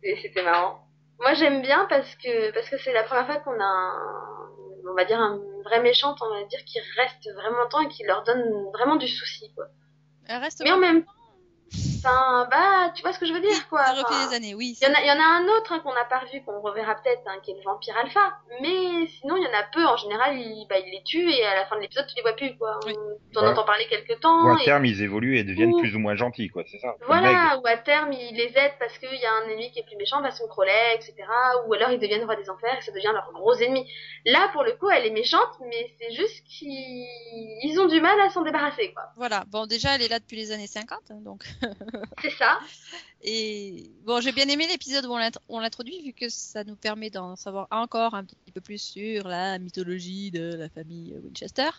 C'était 0.02 0.42
marrant. 0.42 0.89
Moi, 1.20 1.34
j'aime 1.34 1.62
bien 1.62 1.86
parce 1.90 2.16
que, 2.16 2.52
parce 2.54 2.70
que 2.70 2.78
c'est 2.78 2.94
la 2.94 3.04
première 3.04 3.26
fois 3.26 3.38
qu'on 3.38 3.60
a 3.60 3.64
un, 3.64 4.50
on 4.90 4.96
va 4.96 5.06
dire, 5.06 5.20
un 5.20 5.40
vrai 5.66 5.82
méchant, 5.82 6.16
on 6.22 6.30
va 6.30 6.44
dire, 6.46 6.64
qui 6.66 6.80
reste 6.98 7.30
vraiment 7.36 7.64
longtemps 7.64 7.82
et 7.82 7.90
qui 7.90 8.04
leur 8.04 8.24
donne 8.24 8.44
vraiment 8.74 8.96
du 8.96 9.08
souci, 9.08 9.52
quoi. 9.56 9.66
Elle 10.28 10.42
reste. 10.42 10.62
Mais 10.64 10.72
en 10.72 10.78
même 10.78 11.04
temps, 11.04 11.12
enfin, 12.04 12.48
bah, 12.50 12.92
tu 12.96 13.02
vois 13.04 13.14
ce 13.14 13.20
que 13.20 13.26
je 13.26 13.34
veux 13.34 13.40
dire, 13.42 13.68
quoi. 13.70 13.84
Ça 13.86 13.92
refait 13.94 14.04
Enfin, 14.10 14.28
des 14.30 14.36
années, 14.36 14.56
oui. 14.56 14.78
Il 14.82 14.88
y 14.88 14.90
en 14.90 14.94
a, 14.94 15.02
il 15.02 15.08
y 15.08 15.12
en 15.12 15.20
a 15.20 15.26
un 15.26 15.44
autre 15.58 15.72
hein, 15.74 15.80
qu'on 15.84 15.94
n'a 15.94 16.06
pas 16.06 16.20
revu, 16.20 16.42
qu'on 16.44 16.60
reverra 16.62 16.96
peut-être, 16.96 17.22
hein, 17.28 17.38
qui 17.44 17.52
est 17.52 17.56
le 17.56 17.62
vampire 17.64 17.96
alpha. 17.98 18.38
Mais 18.62 19.08
sinon, 19.20 19.36
il 19.38 19.44
y 19.44 19.48
en 19.48 19.54
a 19.60 19.64
peu. 19.72 19.86
En 19.86 19.98
général, 19.98 20.36
il, 20.38 20.66
bah, 20.70 20.78
il 20.80 20.92
les 20.92 21.04
tue 21.04 21.30
et 21.32 21.46
à 21.46 21.56
la 21.56 21.66
fin 21.66 21.76
de 21.76 21.82
l'épisode, 21.82 22.06
tu 22.08 22.16
les 22.16 22.22
vois 22.22 22.34
plus, 22.34 22.58
quoi. 22.58 22.80
Oui. 22.86 22.94
T'en 23.34 23.42
Ouais. 23.44 23.48
entends 23.50 23.66
parler 23.66 23.86
quelque 23.88 24.14
Ou 24.14 24.20
temps. 24.20 24.56
à 24.56 24.62
et- 24.62 24.66
terme, 24.66 24.86
ils 24.86 25.02
évoluent 25.02 25.38
et 25.38 25.44
deviennent 25.44 25.74
Ou- 25.74 25.80
plus 25.80 25.96
ou 25.96 26.00
moins 26.00 26.16
gentils, 26.16 26.50
quoi. 26.50 26.64
C'est 26.70 26.80
ça. 26.80 26.96
Voilà, 27.06 27.60
ou 27.64 27.68
à 27.68 27.78
terme, 27.78 28.12
il 28.14 28.36
les 28.36 28.52
aide 28.56 28.74
parce 28.80 28.98
qu'il 28.98 29.14
y 29.14 29.26
a 29.26 29.34
un 29.44 29.50
ennemi 29.50 29.72
qui 29.72 29.80
est 29.80 29.84
plus 29.86 29.96
méchant, 29.98 30.22
façon 30.22 30.48
Crowley, 30.48 30.96
etc. 30.96 31.14
Ou 31.68 31.74
alors 31.74 31.92
ils 31.92 32.00
deviennent 32.00 32.24
roi 32.26 32.36
des 32.36 32.50
enfers 32.50 32.78
et 32.78 32.82
ça 32.82 32.92
devient 32.92 33.12
leur 33.14 33.32
gros 33.34 33.54
ennemi. 33.56 33.90
Là, 34.26 34.50
pour 34.54 34.64
le 34.64 34.74
coup, 34.74 34.90
elle 34.90 35.06
est 35.06 35.12
méchante, 35.12 35.50
mais 35.62 35.92
c'est 36.00 36.12
juste 36.14 36.44
qu'ils 36.46 37.06
ils 37.64 37.80
ont 37.80 37.88
du 37.88 38.02
mal 38.02 38.20
à 38.22 38.30
s'en 38.30 38.42
débarrasser, 38.44 38.92
quoi. 38.94 39.04
Voilà. 39.16 39.44
Bon, 39.50 39.66
déjà, 39.66 39.96
elle 39.96 40.02
est 40.02 40.08
là 40.08 40.20
depuis 40.20 40.38
les 40.38 40.52
années 40.52 40.68
50, 40.68 41.00
hein, 41.12 41.16
donc. 41.24 41.44
C'est 42.22 42.32
ça. 42.38 42.60
Et 43.22 43.92
bon, 44.06 44.22
j'ai 44.22 44.32
bien 44.32 44.48
aimé 44.48 44.66
l'épisode 44.68 45.06
où 45.06 45.12
on 45.14 45.18
l'int- 45.18 45.38
on 45.50 45.60
l'introduit, 45.60 46.02
vu 46.04 46.14
que 46.14 46.30
ça 46.30 46.64
nous 46.64 46.76
permet 46.76 47.10
d'en 47.10 47.36
savoir 47.36 47.68
encore 47.72 48.14
un 48.16 48.24
petit 48.24 48.52
peu 48.54 48.62
plus 48.62 48.82
sur 48.82 49.28
la 49.28 49.60
mythologie 49.60 50.32
de 50.32 50.56
la 50.56 50.70
famille 50.70 51.16
Winchester. 51.24 51.70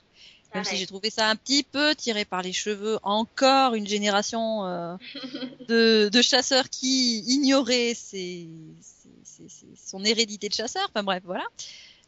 Même 0.54 0.64
si 0.64 0.76
j'ai 0.76 0.86
trouvé 0.86 1.10
ça 1.10 1.28
un 1.30 1.36
petit 1.36 1.62
peu 1.62 1.94
tiré 1.94 2.24
par 2.24 2.42
les 2.42 2.52
cheveux, 2.52 2.98
encore 3.04 3.74
une 3.74 3.86
génération 3.86 4.66
euh, 4.66 4.96
de, 5.68 6.08
de 6.12 6.22
chasseurs 6.22 6.68
qui 6.68 7.20
ignoraient 7.20 7.94
ses, 7.94 8.48
ses- 8.80 9.08
ses- 9.24 9.48
ses- 9.48 9.66
son 9.76 10.04
hérédité 10.04 10.48
de 10.48 10.54
chasseur. 10.54 10.86
Enfin 10.92 11.04
bref, 11.04 11.22
voilà. 11.24 11.44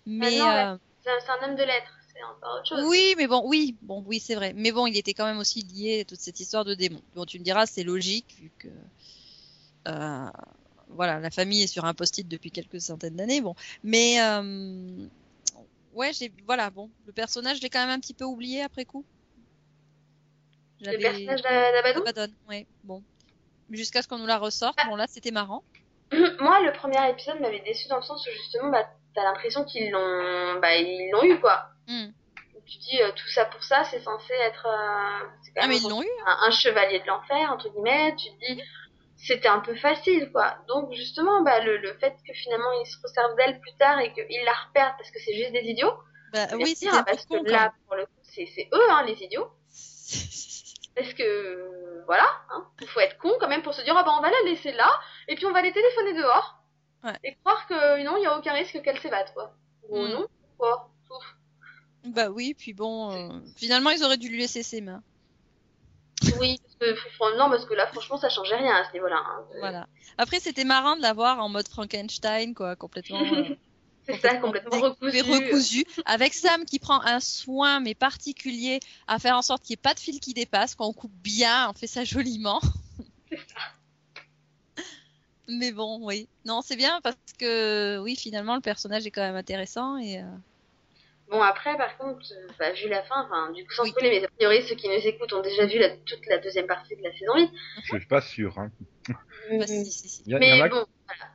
Mais 0.07 0.39
non, 0.39 0.47
ouais. 0.49 0.65
euh, 0.67 0.77
c'est 1.05 1.31
un 1.31 1.49
homme 1.49 1.57
de 1.57 1.63
lettres, 1.63 1.97
autre 2.31 2.67
chose. 2.69 2.85
oui, 2.89 3.15
mais 3.17 3.27
bon, 3.27 3.43
oui, 3.47 3.77
bon, 3.83 4.03
oui, 4.07 4.21
c'est 4.21 4.35
vrai. 4.35 4.53
Mais 4.55 4.73
bon, 4.73 4.87
il 4.87 4.97
était 4.97 5.15
quand 5.15 5.27
même 5.27 5.39
aussi 5.39 5.63
lié 5.63 6.01
à 6.01 6.05
toute 6.05 6.21
cette 6.21 6.41
histoire 6.41 6.65
de 6.65 6.75
démons. 6.75 7.03
Bon, 7.15 7.25
tu 7.25 7.39
me 7.39 7.45
diras, 7.45 7.67
c'est 7.67 7.83
logique 7.83 8.35
vu 8.39 8.51
que 8.59 8.69
euh, 9.89 10.31
voilà, 10.89 11.19
la 11.19 11.31
famille 11.31 11.63
est 11.63 11.67
sur 11.67 11.85
un 11.85 11.95
post-it 11.95 12.27
depuis 12.29 12.51
quelques 12.51 12.81
centaines 12.81 13.17
d'années. 13.17 13.41
Bon, 13.41 13.55
mais 13.83 14.21
euh, 14.21 15.07
ouais, 15.95 16.13
j'ai 16.13 16.33
voilà, 16.47 16.71
bon, 16.71 16.91
le 17.07 17.13
personnage, 17.13 17.59
je 17.59 17.63
l'ai 17.63 17.71
quand 17.71 17.81
même 17.81 17.91
un 17.91 18.01
petit 18.01 18.15
peu 18.15 18.25
oublié 18.25 18.63
après 18.63 18.85
coup. 18.85 19.05
Le 20.81 20.99
personnage 20.99 21.43
d'A- 21.43 21.73
d'Abaddon 21.73 22.01
Abaddon, 22.01 22.33
ouais, 22.49 22.67
bon. 22.85 23.03
Jusqu'à 23.71 24.03
ce 24.03 24.09
qu'on 24.09 24.19
nous 24.19 24.27
la 24.27 24.39
ressorte. 24.39 24.79
Bon, 24.87 24.97
là, 24.97 25.07
c'était 25.09 25.31
marrant. 25.31 25.63
Moi, 26.13 26.61
le 26.61 26.73
premier 26.73 27.09
épisode 27.11 27.41
m'avait 27.41 27.61
déçu 27.61 27.89
dans 27.89 27.97
le 27.97 28.03
sens 28.03 28.27
où 28.27 28.31
justement, 28.31 28.71
bah, 28.71 28.87
t'as 29.15 29.25
l'impression 29.25 29.65
qu'ils 29.65 29.91
l'ont, 29.91 30.59
bah, 30.61 30.75
ils 30.77 31.11
l'ont 31.11 31.23
eu, 31.25 31.39
quoi. 31.41 31.67
Hmm. 31.89 32.09
Tu 32.67 32.79
dis, 32.79 33.03
euh, 33.03 33.11
tout 33.13 33.29
ça 33.29 33.45
pour 33.47 33.63
ça, 33.65 33.85
c'est 33.85 34.01
censé 34.01 34.33
être, 34.35 34.67
euh, 34.67 35.27
c'est 35.43 35.53
Ah, 35.61 35.67
mais 35.67 35.77
ils 35.79 35.89
l'ont 35.89 36.03
eu. 36.03 36.09
un, 36.27 36.47
un 36.47 36.51
chevalier 36.51 37.01
de 37.01 37.07
l'enfer, 37.07 37.51
entre 37.53 37.69
guillemets, 37.69 38.15
tu 38.17 38.31
te 38.31 38.39
dis, 38.55 38.63
c'était 39.17 39.49
un 39.49 39.61
peu 39.61 39.75
facile, 39.75 40.31
quoi. 40.33 40.57
Donc, 40.69 40.93
justement, 40.93 41.43
bah, 41.43 41.61
le, 41.61 41.77
le 41.79 41.93
fait 41.99 42.15
que 42.27 42.33
finalement, 42.33 42.73
ils 42.83 42.87
se 42.87 42.97
resservent 43.03 43.37
d'elle 43.37 43.61
plus 43.61 43.75
tard 43.79 43.99
et 44.01 44.13
qu'ils 44.13 44.45
la 44.45 44.53
repèrent 44.53 44.95
parce 44.97 45.11
que 45.11 45.19
c'est 45.19 45.35
juste 45.35 45.53
des 45.53 45.65
idiots, 45.65 45.93
Bah, 46.33 46.47
c'est 46.49 46.57
oui, 46.57 46.75
peu 46.81 47.05
parce 47.05 47.27
con 47.27 47.43
que 47.45 47.51
là, 47.51 47.73
pour 47.87 47.97
le 47.97 48.07
coup, 48.07 48.13
c'est 48.23 48.47
c'est 48.47 48.69
eux, 48.73 48.91
hein, 48.91 49.05
les 49.07 49.23
idiots. 49.23 49.51
Parce 50.95 51.15
que, 51.15 52.03
voilà, 52.07 52.27
Hein. 52.51 52.67
Il 52.83 52.87
faut 52.87 53.01
être 53.01 53.17
con 53.19 53.33
quand 53.41 53.49
même 53.49 53.63
pour 53.63 53.73
se 53.75 53.81
dire, 53.83 53.95
ah 53.97 54.03
bah 54.03 54.13
on 54.19 54.21
va 54.21 54.31
la 54.31 54.43
laisser 54.45 54.73
là, 54.73 54.91
et 55.27 55.35
puis 55.37 55.47
on 55.47 55.53
va 55.53 55.63
les 55.63 55.73
téléphoner 55.73 56.13
dehors. 56.15 56.59
Ouais. 57.05 57.19
Et 57.25 57.35
croire 57.45 57.67
que 57.67 58.05
non, 58.05 58.17
il 58.17 58.21
n'y 58.21 58.27
a 58.27 58.37
aucun 58.39 58.53
risque 58.53 58.81
qu'elles 58.83 59.01
s'évadent, 59.01 59.33
quoi. 59.35 59.55
Ou 59.89 59.99
Mm. 60.07 60.11
non, 60.11 60.27
quoi. 60.59 60.91
Ouf. 61.11 61.37
Bah 62.05 62.31
oui, 62.31 62.55
puis 62.55 62.73
bon, 62.73 63.13
euh, 63.13 63.41
finalement 63.57 63.91
ils 63.91 64.03
auraient 64.05 64.17
dû 64.17 64.29
lui 64.29 64.39
laisser 64.39 64.63
ses 64.63 64.81
mains. 64.81 65.03
Oui, 66.39 66.59
parce 66.63 66.77
que, 66.77 67.39
non, 67.39 67.51
parce 67.51 67.65
que 67.65 67.75
là, 67.75 67.87
franchement, 67.89 68.17
ça 68.17 68.29
changeait 68.29 68.57
rien 68.57 68.75
à 68.75 68.85
ce 68.89 68.93
niveau-là. 68.93 69.23
hein. 69.25 69.45
Voilà. 69.59 69.87
Après 70.19 70.41
c'était 70.41 70.65
marrant 70.65 70.97
de 70.97 71.03
la 71.03 71.13
voir 71.13 71.41
en 71.41 71.49
mode 71.49 71.69
Frankenstein, 71.69 72.55
quoi, 72.55 72.77
complètement. 72.77 73.21
euh, 73.35 73.55
C'est 74.05 74.21
ça, 74.21 74.37
complètement 74.39 74.81
recousu. 74.81 75.21
recousu, 75.23 75.85
avec 76.07 76.35
Sam 76.35 76.65
qui 76.65 76.81
prend 76.81 77.01
un 77.03 77.21
soin 77.21 77.79
mais 77.79 77.95
particulier 77.95 78.81
à 79.07 79.21
faire 79.21 79.37
en 79.37 79.43
sorte 79.43 79.63
qu'il 79.63 79.75
n'y 79.75 79.79
ait 79.79 79.83
pas 79.83 79.95
de 79.95 80.01
fil 80.01 80.19
qui 80.19 80.35
dépasse, 80.35 80.75
quand 80.75 80.87
on 80.89 80.93
coupe 80.93 81.13
bien, 81.13 81.71
on 81.71 81.73
fait 81.73 81.87
ça 81.87 82.03
joliment. 82.05 82.61
Mais 85.59 85.73
bon, 85.73 85.99
oui. 86.03 86.29
Non, 86.45 86.61
c'est 86.63 86.77
bien 86.77 87.01
parce 87.03 87.17
que 87.39 87.99
oui, 87.99 88.17
finalement 88.17 88.55
le 88.55 88.61
personnage 88.61 89.07
est 89.07 89.11
quand 89.11 89.23
même 89.23 89.37
intéressant 89.37 89.97
et 89.99 90.19
euh, 90.21 90.27
Bon, 91.31 91.41
après, 91.41 91.75
par 91.79 91.97
contre, 91.97 92.27
euh, 92.33 92.47
bah, 92.59 92.73
vu 92.73 92.89
la 92.91 93.03
fin, 93.05 93.25
enfin, 93.25 93.51
du 93.53 93.65
coup, 93.65 93.73
sans 93.73 93.85
Oui. 93.85 93.91
spoiler, 93.91 94.11
mais 94.21 94.25
a 94.27 94.29
priori, 94.37 94.63
ceux 94.69 94.75
qui 94.75 94.87
nous 94.89 94.95
écoutent 95.07 95.33
ont 95.33 95.41
déjà 95.41 95.65
vu 95.65 95.79
la, 95.79 95.89
toute 95.97 96.27
la 96.29 96.39
deuxième 96.39 96.67
partie 96.67 96.95
de 96.95 97.03
la 97.03 97.11
saison 97.13 97.35
8. 97.37 97.51
Je 97.85 97.97
suis 97.97 98.07
pas 98.07 98.21
sûr. 98.21 98.59
Hein. 98.59 98.71
bah, 99.59 99.67
si, 99.67 99.91
si, 99.91 100.09
si. 100.11 100.23
Il 100.27 100.33
y, 100.33 100.35
a- 100.35 100.39
il 100.39 100.47
y 100.47 100.51
Mais 100.61 100.63
a 100.63 100.69
bon, 100.69 100.85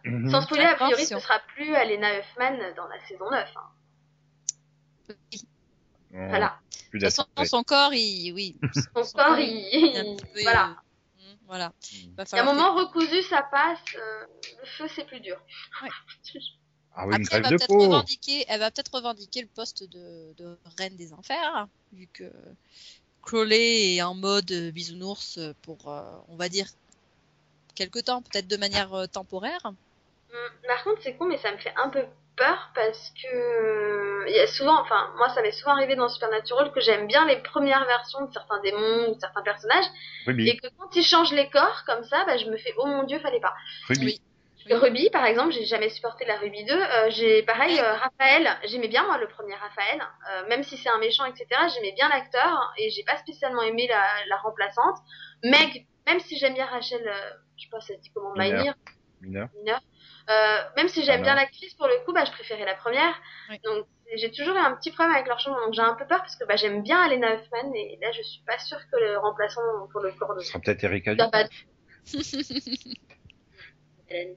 Mhm. 0.05 0.29
sans 0.29 0.41
spoiler, 0.41 0.65
a 0.65 0.75
priori, 0.75 1.05
ce 1.05 1.17
sera 1.19 1.39
plus 1.55 1.73
Alena 1.73 2.19
Huffman 2.19 2.73
dans 2.75 2.87
la 2.87 2.99
saison 3.07 3.29
9. 3.31 3.49
hein. 3.55 3.69
Oh, 5.09 5.13
Voilà. 6.11 6.59
plus 6.89 6.99
De 6.99 7.07
toute 7.07 7.15
façon, 7.15 7.25
son 7.45 7.63
corps, 7.63 7.93
il, 7.93 8.33
oui. 8.33 8.55
Son 8.73 9.03
corps, 9.17 9.39
il... 9.39 9.49
il 9.71 10.17
peu, 10.17 10.41
Voilà. 10.43 10.75
Hmm, 11.47 11.49
voilà. 11.49 11.67
Mm. 11.69 12.15
Va 12.17 12.23
Il 12.31 12.35
y 12.35 12.39
a 12.39 12.41
un 12.41 12.45
moment 12.45 12.75
recousu, 12.75 13.21
ça 13.23 13.43
passe. 13.43 13.79
euh, 13.95 14.25
le 14.61 14.65
feu, 14.65 14.87
c'est 14.95 15.05
plus 15.05 15.19
dur. 15.19 15.37
Ouais. 15.81 15.89
Ah 16.99 17.05
oui, 17.07 17.13
Après, 17.13 17.37
elle 17.37 17.43
va 17.43 17.49
de 17.51 17.57
peut-être 17.57 17.67
peau. 17.67 17.79
revendiquer, 17.79 18.45
elle 18.47 18.59
va 18.59 18.71
peut-être 18.71 18.95
revendiquer 18.95 19.41
le 19.41 19.47
poste 19.47 19.83
de, 19.83 20.33
de 20.37 20.57
reine 20.79 20.95
des 20.95 21.13
enfers, 21.13 21.67
vu 21.93 22.07
que 22.11 22.23
Crowley 23.21 23.95
est 23.97 24.01
en 24.01 24.15
mode 24.15 24.51
euh, 24.51 24.71
bisounours 24.71 25.37
pour, 25.61 25.89
euh, 25.91 26.01
on 26.29 26.35
va 26.37 26.49
dire, 26.49 26.67
quelque 27.75 27.99
temps, 27.99 28.23
peut-être 28.23 28.47
de 28.47 28.57
manière 28.57 28.93
euh, 28.95 29.05
temporaire. 29.05 29.61
Hum, 29.65 29.75
Par 30.67 30.83
contre, 30.83 31.01
c'est 31.03 31.15
con, 31.17 31.25
mais 31.25 31.37
ça 31.37 31.51
me 31.51 31.57
fait 31.59 31.73
un 31.77 31.89
peu 31.89 32.03
peur 32.37 32.71
parce 32.75 33.11
que 33.21 33.35
euh, 33.35 34.25
il 34.29 34.35
y 34.35 34.39
a 34.39 34.47
souvent, 34.47 34.79
enfin, 34.79 35.11
moi, 35.17 35.29
ça 35.29 35.41
m'est 35.41 35.51
souvent 35.51 35.71
arrivé 35.71 35.95
dans 35.95 36.07
Supernatural 36.07 36.71
que 36.71 36.79
j'aime 36.79 37.07
bien 37.07 37.25
les 37.25 37.37
premières 37.37 37.85
versions 37.85 38.25
de 38.25 38.31
certains 38.31 38.59
démons 38.61 39.09
ou 39.09 39.15
de 39.15 39.19
certains 39.19 39.41
personnages, 39.41 39.85
Ruby. 40.25 40.49
et 40.49 40.57
que 40.57 40.67
quand 40.77 40.95
ils 40.95 41.03
changent 41.03 41.33
les 41.33 41.49
corps 41.49 41.83
comme 41.85 42.03
ça, 42.03 42.23
bah, 42.25 42.37
je 42.37 42.45
me 42.45 42.57
fais, 42.57 42.73
oh 42.77 42.85
mon 42.85 43.03
dieu, 43.03 43.19
fallait 43.19 43.39
pas. 43.39 43.53
Ruby. 43.89 44.05
Oui. 44.05 44.21
Ruby, 44.69 45.09
par 45.11 45.25
exemple, 45.25 45.53
j'ai 45.53 45.65
jamais 45.65 45.89
supporté 45.89 46.25
la 46.25 46.37
Ruby 46.37 46.65
2. 46.65 46.73
Euh, 46.73 47.09
j'ai 47.09 47.43
pareil, 47.43 47.79
euh, 47.79 47.93
Raphaël, 47.93 48.49
j'aimais 48.65 48.89
bien 48.89 49.03
moi 49.05 49.17
le 49.17 49.27
premier 49.27 49.55
Raphaël, 49.55 50.01
euh, 50.29 50.47
même 50.49 50.63
si 50.63 50.77
c'est 50.77 50.89
un 50.89 50.97
méchant, 50.97 51.25
etc. 51.25 51.47
J'aimais 51.73 51.93
bien 51.93 52.09
l'acteur 52.09 52.73
et 52.77 52.89
j'ai 52.89 53.03
pas 53.03 53.17
spécialement 53.17 53.61
aimé 53.61 53.87
la, 53.87 54.03
la 54.27 54.37
remplaçante. 54.37 54.97
Meg, 55.43 55.85
même 56.05 56.19
si 56.19 56.37
j'aime 56.37 56.53
bien 56.53 56.65
Rachel, 56.65 57.01
euh, 57.07 57.31
je 57.57 57.63
sais 57.63 57.69
pas, 57.69 57.79
ça 57.79 57.93
se 57.93 57.99
dit 57.99 58.11
comment, 58.13 58.33
Miner. 58.35 58.73
Mineur. 59.21 59.49
Euh, 60.29 60.57
même 60.75 60.87
si 60.89 61.03
j'aime 61.03 61.21
bien 61.23 61.33
non. 61.35 61.41
l'actrice, 61.41 61.73
pour 61.75 61.87
le 61.87 62.03
coup, 62.05 62.13
bah, 62.13 62.25
je 62.25 62.31
préférais 62.31 62.65
la 62.65 62.75
première. 62.75 63.15
Oui. 63.49 63.59
Donc 63.63 63.85
j'ai 64.15 64.31
toujours 64.31 64.55
eu 64.55 64.59
un 64.59 64.75
petit 64.75 64.91
problème 64.91 65.15
avec 65.15 65.27
leur 65.27 65.39
changement, 65.39 65.65
donc 65.65 65.73
j'ai 65.73 65.81
un 65.81 65.95
peu 65.95 66.05
peur 66.07 66.19
parce 66.19 66.35
que 66.35 66.45
bah, 66.45 66.55
j'aime 66.55 66.81
bien 66.83 67.01
Alena 67.01 67.35
Huffman 67.35 67.73
et 67.75 67.97
là 68.01 68.11
je 68.11 68.21
suis 68.21 68.41
pas 68.45 68.57
sûre 68.59 68.79
que 68.91 68.97
le 68.97 69.17
remplaçant 69.17 69.61
pour 69.91 70.01
le 70.01 70.11
corps 70.13 70.33
de 70.35 70.41
Ce 70.41 70.47
sera 70.49 70.59
peut-être 70.59 70.83
Erika 70.83 71.15
bah, 71.15 71.29
Hélène. 74.09 74.35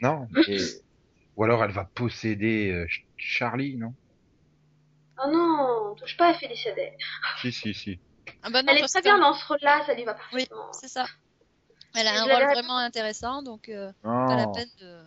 Non. 0.00 0.28
et- 0.48 0.58
Ou 1.36 1.44
alors 1.44 1.64
elle 1.64 1.70
va 1.70 1.86
posséder 1.94 2.70
euh, 2.70 2.86
Ch- 2.88 3.06
Charlie, 3.16 3.76
non? 3.78 3.94
Oh 5.24 5.30
non, 5.30 5.94
touche 5.94 6.16
pas 6.18 6.28
à 6.28 6.34
Félicia 6.34 6.72
Day. 6.72 6.94
Si, 7.40 7.52
si, 7.52 7.72
si. 7.72 8.00
Ah 8.42 8.50
bah 8.50 8.62
non, 8.62 8.72
Elle 8.72 8.84
est 8.84 8.86
très 8.86 9.00
bien 9.00 9.18
dans 9.18 9.32
ce 9.32 9.46
rôle-là, 9.46 9.82
ça 9.86 9.94
lui 9.94 10.04
va 10.04 10.12
Oui, 10.32 10.46
parfaitement. 10.46 10.72
c'est 10.72 10.88
ça. 10.88 11.06
Elle 11.94 12.06
a 12.08 12.20
un 12.22 12.24
rôle 12.24 12.52
vraiment 12.52 12.78
intéressant, 12.78 13.42
donc 13.42 13.68
euh, 13.68 13.92
pas 14.02 14.36
la 14.36 14.46
peine 14.48 14.68
de. 14.80 14.98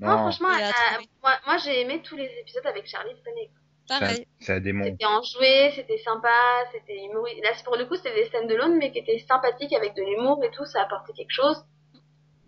Non, 0.00 0.08
non. 0.08 0.18
franchement, 0.18 0.48
euh, 0.50 1.02
moi, 1.22 1.38
moi 1.46 1.58
j'ai 1.58 1.80
aimé 1.82 2.02
tous 2.02 2.16
les 2.16 2.28
épisodes 2.40 2.66
avec 2.66 2.86
Charlie 2.86 3.12
un- 3.12 3.98
Pareil. 4.00 4.26
Un 4.48 4.60
démon. 4.60 4.84
C'était 4.84 5.04
enjoué, 5.04 5.72
c'était 5.76 5.98
sympa, 5.98 6.32
c'était 6.72 7.04
humoristique. 7.04 7.44
Là, 7.44 7.50
c'est- 7.54 7.64
pour 7.64 7.76
le 7.76 7.84
coup, 7.86 7.96
c'était 7.96 8.14
des 8.14 8.28
scènes 8.30 8.46
de 8.48 8.54
l'aune, 8.54 8.78
mais 8.78 8.90
qui 8.90 8.98
étaient 8.98 9.18
sympathiques 9.28 9.72
avec 9.74 9.94
de 9.94 10.02
l'humour 10.02 10.42
et 10.44 10.50
tout, 10.50 10.64
ça 10.64 10.82
apportait 10.82 11.12
quelque 11.12 11.32
chose. 11.32 11.56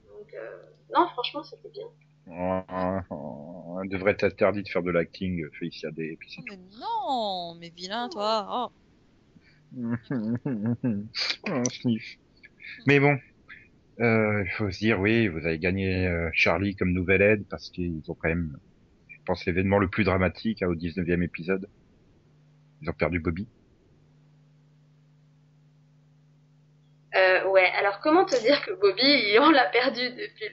Donc, 0.08 0.32
euh, 0.34 0.62
non, 0.94 1.08
franchement, 1.10 1.42
c'était 1.44 1.68
bien. 1.68 1.86
Oh, 2.30 2.60
oh, 2.72 3.00
oh, 3.10 3.80
Elle 3.82 3.90
devrait 3.90 4.12
être 4.12 4.24
interdite 4.24 4.64
de 4.66 4.70
faire 4.70 4.82
de 4.82 4.90
l'acting, 4.90 5.44
Félicia 5.58 5.90
Day. 5.90 6.12
et 6.12 6.16
puis 6.16 6.34
Oh, 6.38 6.42
mais 6.48 6.58
non, 6.80 7.54
mais 7.60 7.68
vilain 7.70 8.08
toi. 8.08 8.70
Oh. 9.76 9.76
oh, 11.50 11.62
sniff. 11.70 12.16
Mais 12.86 12.98
bon, 13.00 13.18
il 13.98 14.50
faut 14.56 14.70
se 14.70 14.78
dire, 14.78 15.00
oui, 15.00 15.28
vous 15.28 15.38
avez 15.38 15.58
gagné 15.58 16.06
euh, 16.06 16.30
Charlie 16.32 16.74
comme 16.74 16.92
nouvelle 16.92 17.22
aide 17.22 17.46
parce 17.48 17.70
qu'ils 17.70 18.02
ont 18.08 18.14
quand 18.14 18.28
même, 18.28 18.58
je 19.08 19.16
pense, 19.24 19.44
l'événement 19.46 19.78
le 19.78 19.88
plus 19.88 20.04
dramatique 20.04 20.62
hein, 20.62 20.68
au 20.68 20.74
19e 20.74 21.22
épisode. 21.22 21.68
Ils 22.82 22.90
ont 22.90 22.94
perdu 22.94 23.20
Bobby. 23.20 23.46
Euh, 27.14 27.46
ouais, 27.48 27.70
alors 27.78 28.00
comment 28.00 28.24
te 28.24 28.40
dire 28.40 28.60
que 28.66 28.72
Bobby, 28.72 29.38
on 29.40 29.50
l'a 29.50 29.66
perdu 29.66 30.10
depuis 30.10 30.50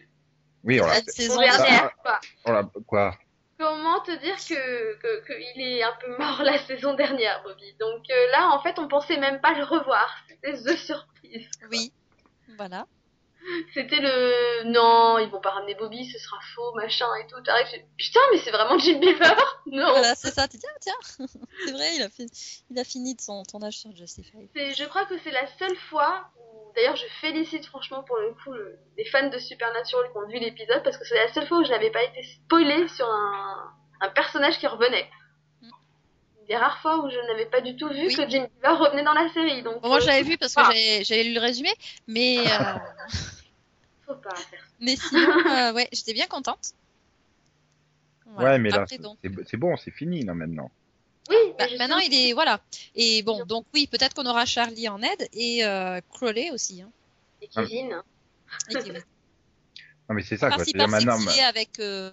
Oui, 0.63 0.80
on 0.80 0.86
l'a, 0.86 1.01
saison 1.01 1.39
dernière, 1.39 1.95
quoi. 1.97 2.19
on 2.45 2.51
l'a, 2.51 2.69
quoi 2.86 3.17
Comment 3.58 3.99
te 4.01 4.12
dire 4.19 4.36
que, 4.38 4.95
que, 4.99 5.25
que 5.25 5.34
il 5.56 5.62
est 5.62 5.84
un 5.84 5.93
peu 5.99 6.17
mort 6.17 6.41
la 6.43 6.60
saison 6.60 6.93
dernière, 6.93 7.41
Bobby? 7.43 7.75
Donc 7.80 8.10
euh, 8.10 8.32
là, 8.32 8.49
en 8.54 8.62
fait, 8.62 8.77
on 8.77 8.88
pensait 8.88 9.17
même 9.17 9.41
pas 9.41 9.54
le 9.54 9.63
revoir. 9.63 10.08
C'était 10.27 10.54
the 10.54 10.77
surprise. 10.77 11.49
Oui. 11.71 11.91
Voilà. 12.58 12.86
C'était 13.73 13.99
le 13.99 14.63
non, 14.65 15.17
ils 15.17 15.30
vont 15.30 15.41
pas 15.41 15.49
ramener 15.51 15.73
Bobby, 15.75 16.06
ce 16.12 16.19
sera 16.19 16.38
faux, 16.56 16.73
machin 16.75 17.08
et 17.15 17.27
tout. 17.27 17.41
T'arrives, 17.41 17.67
putain, 17.97 18.19
mais 18.32 18.38
c'est 18.39 18.51
vraiment 18.51 18.77
Jim 18.77 18.99
Beaver 18.99 19.34
Non. 19.65 19.89
Voilà, 19.91 20.13
c'est 20.15 20.32
ça. 20.32 20.47
Tu 20.47 20.58
dis, 20.58 20.65
ah, 20.69 20.77
tiens, 20.80 20.93
c'est 21.65 21.71
vrai, 21.71 21.95
il 21.95 22.01
a, 22.04 22.10
fait... 22.10 22.27
il 22.69 22.77
a 22.80 22.84
fini 22.84 23.15
de 23.15 23.21
son 23.21 23.41
tournage 23.43 23.77
sur 23.80 23.95
Justified. 23.95 24.47
C'est- 24.56 24.73
Je 24.75 24.86
crois 24.86 25.06
que 25.06 25.15
c'est 25.23 25.32
la 25.32 25.47
seule 25.58 25.75
fois 25.89 26.27
où, 26.38 26.71
d'ailleurs, 26.75 26.95
je 26.95 27.06
félicite 27.19 27.65
franchement 27.65 28.04
pour 28.04 28.17
le 28.17 28.32
coup 28.43 28.51
le- 28.54 28.77
les 28.97 29.06
fans 29.06 29.30
de 29.30 29.39
Supernatural 29.39 30.12
qui 30.12 30.17
ont 30.17 30.27
vu 30.27 30.38
l'épisode 30.39 30.84
parce 30.84 30.97
que 30.97 31.06
c'est 31.06 31.15
la 31.15 31.34
seule 31.34 31.47
fois 31.47 31.60
où 31.60 31.65
je 31.65 31.71
n'avais 31.71 31.89
pas 31.91 32.04
été 32.04 32.21
spoilée 32.23 32.88
sur 32.89 33.08
un, 33.10 33.71
un 34.01 34.10
personnage 34.10 34.60
qui 34.60 34.67
revenait. 34.67 35.10
Une 35.63 36.47
des 36.47 36.58
rares 36.58 36.80
fois 36.82 36.97
où 37.04 37.10
je 37.10 37.17
n'avais 37.27 37.45
pas 37.45 37.62
du 37.62 37.75
tout 37.75 37.88
vu 37.89 38.08
Oui. 38.08 38.15
que 38.15 38.27
Jim 38.30 38.47
Beaver 38.62 38.75
revenait 38.77 39.04
dans 39.04 39.13
la 39.13 39.30
série. 39.34 39.63
Donc 39.63 39.82
Bon, 39.82 39.88
moi, 39.88 39.97
euh, 39.97 40.01
je 40.01 40.08
l'avais 40.08 40.23
vu 40.23 40.38
parce 40.38 40.54
que 40.54 40.62
Ah. 40.62 40.65
j'avais 40.71 41.04
j'avais 41.04 41.23
lu 41.23 41.34
le 41.34 41.39
résumé, 41.39 41.69
mais, 42.08 42.39
euh, 42.39 42.43
pas 44.15 44.36
faire 44.36 44.60
ça. 44.60 44.71
mais 44.80 44.95
sinon, 44.95 45.21
euh, 45.50 45.74
ouais, 45.74 45.88
j'étais 45.91 46.13
bien 46.13 46.28
contente. 46.28 46.71
Voilà. 48.26 48.52
Ouais, 48.52 48.60
mais 48.60 48.69
là, 48.69 48.82
Après, 48.82 48.97
c'est, 49.45 49.58
bon, 49.58 49.76
c'est 49.78 49.91
fini, 49.91 50.24
là, 50.24 50.34
maintenant. 50.34 50.71
Oui, 51.30 51.36
bah, 51.58 51.65
maintenant, 51.78 52.00
il 52.00 52.13
est, 52.13 52.34
voilà. 52.34 52.62
Et 52.95 53.21
bon, 53.24 53.45
donc 53.45 53.65
oui, 53.74 53.88
peut-être 53.88 54.13
qu'on 54.13 54.26
aura 54.26 54.45
Charlie 54.45 54.89
en 54.89 55.02
aide 55.02 55.28
et 55.34 55.63
euh, 55.65 56.00
Crowley 56.10 56.50
aussi. 56.52 56.82
Hein, 56.82 56.91
Et 57.41 57.47
Kevin. 57.47 58.02
et 58.69 58.74
Kevin. 58.74 59.04
Non, 60.10 60.15
mais 60.15 60.24
c'est 60.24 60.36
ça, 60.36 60.50
quoi. 60.50 60.65
s'il 60.65 60.74
C'est-à-dire, 60.76 60.89
va 60.91 60.97
maintenant, 61.00 61.17
s'exiler 61.19 61.43
avec, 61.43 61.80
euh, 61.80 62.12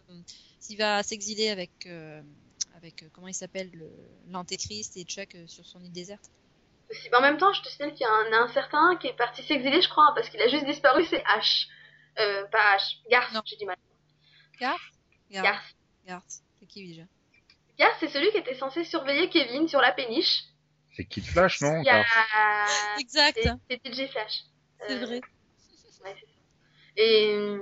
s'il 0.60 0.78
va 0.78 1.02
s'exiler 1.02 1.48
avec, 1.48 1.70
euh, 1.86 2.22
avec 2.76 3.02
euh, 3.02 3.06
comment 3.12 3.26
il 3.26 3.34
s'appelle, 3.34 3.70
le- 3.72 3.90
l'antéchrist 4.30 4.96
et 4.96 5.02
Chuck 5.02 5.34
euh, 5.34 5.44
sur 5.48 5.66
son 5.66 5.82
île 5.82 5.90
déserte. 5.90 6.30
Aussi. 6.90 7.08
Mais 7.10 7.16
en 7.16 7.22
même 7.22 7.38
temps, 7.38 7.52
je 7.52 7.60
te 7.62 7.68
signale 7.68 7.92
qu'il 7.94 8.02
y 8.02 8.04
a 8.04 8.12
un, 8.38 8.44
un 8.44 8.52
certain 8.52 8.96
qui 9.00 9.08
est 9.08 9.16
parti 9.16 9.42
s'exiler, 9.42 9.82
je 9.82 9.88
crois, 9.88 10.04
hein, 10.04 10.12
parce 10.14 10.28
qu'il 10.28 10.40
a 10.40 10.46
juste 10.48 10.64
disparu, 10.66 11.04
c'est 11.10 11.24
H. 11.24 11.66
Euh, 12.18 12.44
pas 12.46 12.76
H. 12.76 12.96
Garth, 13.10 13.32
Non. 13.32 13.40
j'ai 13.44 13.56
du 13.56 13.66
mal. 13.66 13.76
Garth 14.60 14.80
Garth. 15.30 15.74
Garth. 16.06 16.24
C'est 16.58 16.66
qui 16.66 16.88
déjà 16.88 17.02
Garth, 17.78 17.96
c'est 18.00 18.08
celui 18.08 18.30
qui 18.32 18.38
était 18.38 18.54
censé 18.56 18.82
surveiller 18.84 19.28
Kevin 19.30 19.68
sur 19.68 19.80
la 19.80 19.92
péniche. 19.92 20.42
c'est 20.96 21.04
Kid 21.04 21.24
Flash, 21.24 21.60
non 21.60 21.82
a... 21.86 22.66
Exact. 23.00 23.38
C'est- 23.40 23.52
C'était 23.70 23.92
J 23.92 24.08
Flash. 24.08 24.40
C'est 24.86 24.94
Euh, 24.94 25.06
vrai. 25.06 25.14
ouais, 25.16 25.20
c'est 25.60 25.92
ça. 25.92 26.08
Et, 26.96 27.56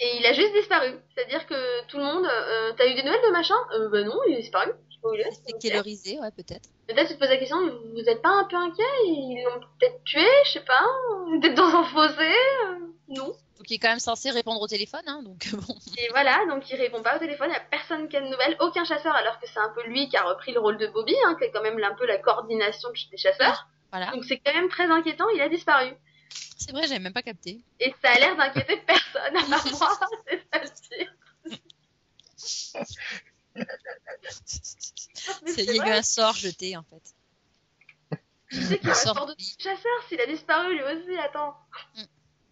et 0.00 0.16
il 0.18 0.26
a 0.26 0.32
juste 0.34 0.52
disparu. 0.52 0.98
C'est-à-dire 1.14 1.46
que 1.46 1.86
tout 1.86 1.96
le 1.96 2.04
monde, 2.04 2.26
euh, 2.26 2.72
t'as 2.76 2.86
eu 2.90 2.94
des 2.94 3.02
nouvelles 3.02 3.22
de 3.26 3.30
machin? 3.32 3.54
Euh, 3.74 3.88
Bah 3.88 4.02
non, 4.04 4.18
il 4.28 4.34
est 4.34 4.40
disparu. 4.42 4.70
Je 4.90 4.94
sais 4.96 5.00
pas 5.00 5.08
où 5.08 5.14
il 5.14 5.20
est. 5.20 5.30
C'est. 5.30 5.58
Kellerisé, 5.58 6.18
ouais, 6.20 6.30
peut-être. 6.32 6.68
Peut-être 6.88 7.08
tu 7.08 7.14
te 7.14 7.18
poses 7.20 7.30
la 7.30 7.38
question, 7.38 7.56
vous 7.94 8.04
êtes 8.06 8.20
pas 8.20 8.28
un 8.30 8.44
peu 8.44 8.56
inquiet? 8.56 8.84
Ils 9.06 9.42
l'ont 9.44 9.60
peut-être 9.78 10.02
tué, 10.04 10.26
je 10.44 10.50
sais 10.52 10.64
pas. 10.64 10.84
Peut-être 11.40 11.54
dans 11.54 11.74
un 11.74 11.84
fossé? 11.84 12.34
Euh, 12.66 12.78
Non. 13.08 13.34
Donc 13.62 13.70
il 13.70 13.74
est 13.74 13.78
quand 13.78 13.90
même 13.90 14.00
censé 14.00 14.32
répondre 14.32 14.60
au 14.60 14.66
téléphone, 14.66 15.04
hein, 15.06 15.22
donc 15.22 15.48
bon. 15.54 15.76
Et 15.96 16.08
voilà, 16.10 16.44
donc 16.48 16.68
il 16.68 16.74
répond 16.74 17.00
pas 17.00 17.14
au 17.14 17.20
téléphone, 17.20 17.48
il 17.48 17.52
y 17.52 17.56
a 17.56 17.60
personne 17.60 18.08
qui 18.08 18.16
a 18.16 18.20
de 18.20 18.26
nouvelles, 18.26 18.56
aucun 18.58 18.82
chasseur, 18.82 19.14
alors 19.14 19.38
que 19.38 19.46
c'est 19.46 19.60
un 19.60 19.68
peu 19.68 19.86
lui 19.86 20.08
qui 20.08 20.16
a 20.16 20.24
repris 20.24 20.52
le 20.52 20.58
rôle 20.58 20.78
de 20.78 20.88
Bobby, 20.88 21.14
hein, 21.24 21.36
qui 21.38 21.44
est 21.44 21.52
quand 21.52 21.62
même 21.62 21.80
un 21.80 21.94
peu 21.94 22.04
la 22.04 22.18
coordination 22.18 22.88
des 23.08 23.16
chasseurs. 23.16 23.68
Voilà. 23.92 24.10
Donc 24.10 24.24
c'est 24.24 24.38
quand 24.38 24.52
même 24.52 24.68
très 24.68 24.86
inquiétant, 24.86 25.28
il 25.28 25.40
a 25.40 25.48
disparu. 25.48 25.94
C'est 26.58 26.72
vrai, 26.72 26.88
j'avais 26.88 26.98
même 26.98 27.12
pas 27.12 27.22
capté. 27.22 27.60
Et 27.78 27.94
ça 28.02 28.10
a 28.10 28.18
l'air 28.18 28.36
d'inquiéter 28.36 28.78
personne, 28.78 29.36
à 29.36 29.42
part 29.48 29.48
moi, 29.48 29.96
c'est 30.26 30.42
ça 30.52 30.60
le 33.54 33.62
Il 35.56 35.64
y 35.64 35.80
a 35.80 35.86
eu 35.86 35.90
un 35.90 36.02
sort 36.02 36.34
jeté 36.34 36.76
en 36.76 36.82
fait. 36.82 37.14
tu 38.50 38.60
sais 38.60 38.80
qu'il 38.80 38.88
un 38.88 38.92
a 38.92 38.96
sort 38.96 39.18
sort 39.18 39.26
de 39.26 39.36
chasseur 39.38 40.02
s'il 40.08 40.20
a 40.20 40.26
disparu 40.26 40.74
lui 40.74 40.82
aussi, 40.82 41.16
attends. 41.16 41.54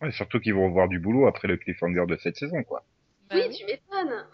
Ouais, 0.01 0.13
surtout 0.13 0.41
qu'ils 0.41 0.55
vont 0.55 0.67
revoir 0.69 0.89
du 0.89 0.99
boulot 0.99 1.27
après 1.27 1.49
le 1.49 1.57
cliffhanger 1.57 2.05
de 2.07 2.17
cette 2.17 2.37
saison, 2.37 2.63
quoi. 2.65 2.85
Bah 3.29 3.37
oui, 3.37 3.43
oui. 3.49 3.57
tu 3.59 3.65
m'étonnes. 3.67 4.27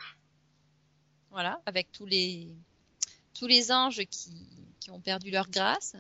Voilà, 1.31 1.61
avec 1.67 1.91
tous 1.93 2.07
les 2.07 2.49
tous 3.39 3.47
les 3.47 3.71
anges 3.73 4.03
qui, 4.11 4.33
qui 4.81 4.91
ont 4.91 5.01
perdu 5.01 5.31
leur 5.31 5.51
grâce. 5.51 5.95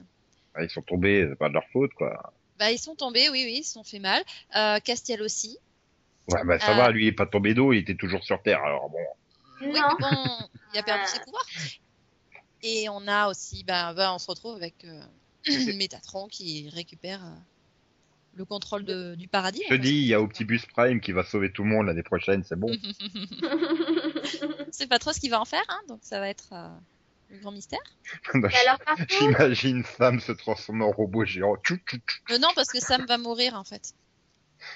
Ouais, 0.54 0.64
Ils 0.66 0.70
sont 0.70 0.82
tombés, 0.82 1.26
c'est 1.28 1.36
pas 1.36 1.48
de 1.48 1.54
leur 1.54 1.66
faute, 1.72 1.92
quoi. 1.94 2.32
Bah 2.58 2.70
ils 2.72 2.78
sont 2.78 2.94
tombés, 2.94 3.28
oui, 3.28 3.42
oui, 3.44 3.56
ils 3.58 3.64
se 3.64 3.74
sont 3.74 3.84
fait 3.84 3.98
mal. 3.98 4.22
Euh, 4.56 4.78
Castiel 4.78 5.20
aussi. 5.20 5.58
Ouais, 6.30 6.42
bah 6.44 6.58
ça 6.58 6.72
Euh. 6.72 6.76
va, 6.76 6.90
lui, 6.90 7.04
il 7.04 7.08
est 7.08 7.12
pas 7.12 7.26
tombé 7.26 7.52
d'eau, 7.52 7.72
il 7.74 7.78
était 7.80 7.94
toujours 7.96 8.24
sur 8.24 8.40
Terre, 8.42 8.62
alors 8.62 8.88
bon. 8.88 8.98
Oui, 9.60 9.72
Non. 9.72 9.88
bon, 10.00 10.48
il 10.72 10.78
a 10.78 10.82
perdu 10.82 11.04
ses 11.06 11.20
pouvoirs. 11.24 11.46
Et 12.62 12.88
on 12.88 13.06
a 13.06 13.28
aussi, 13.28 13.62
ben, 13.64 13.92
ben, 13.94 14.12
on 14.14 14.18
se 14.18 14.26
retrouve 14.30 14.56
avec 14.56 14.84
euh, 14.84 15.02
Métatron 15.76 16.28
qui 16.28 16.70
récupère 16.70 17.22
euh, 17.24 17.36
le 18.36 18.44
contrôle 18.44 18.84
de, 18.84 19.14
du 19.14 19.28
paradis. 19.28 19.62
Je 19.68 19.74
te 19.74 19.80
dis, 19.80 19.94
il 19.94 20.06
y 20.06 20.14
a 20.14 20.20
Optibus 20.20 20.66
Prime 20.66 21.00
qui 21.00 21.12
va 21.12 21.24
sauver 21.24 21.50
tout 21.50 21.64
le 21.64 21.70
monde 21.70 21.86
l'année 21.86 22.02
prochaine, 22.02 22.44
c'est 22.44 22.58
bon. 22.58 22.70
C'est 24.70 24.88
pas 24.88 24.98
trop 24.98 25.12
ce 25.12 25.20
qu'il 25.20 25.30
va 25.30 25.40
en 25.40 25.44
faire, 25.44 25.64
hein, 25.68 25.80
donc 25.88 26.00
ça 26.02 26.20
va 26.20 26.28
être 26.28 26.52
euh, 26.52 26.68
le 27.30 27.38
grand 27.38 27.52
mystère. 27.52 27.80
J'imagine 29.08 29.84
Sam 29.84 30.20
se 30.20 30.32
transformer 30.32 30.84
en 30.84 30.90
robot 30.90 31.24
géant. 31.24 31.56
Euh, 31.70 32.38
non, 32.38 32.48
parce 32.54 32.68
que 32.68 32.78
Sam 32.78 33.06
va 33.06 33.16
mourir 33.16 33.54
en 33.54 33.64
fait. 33.64 33.94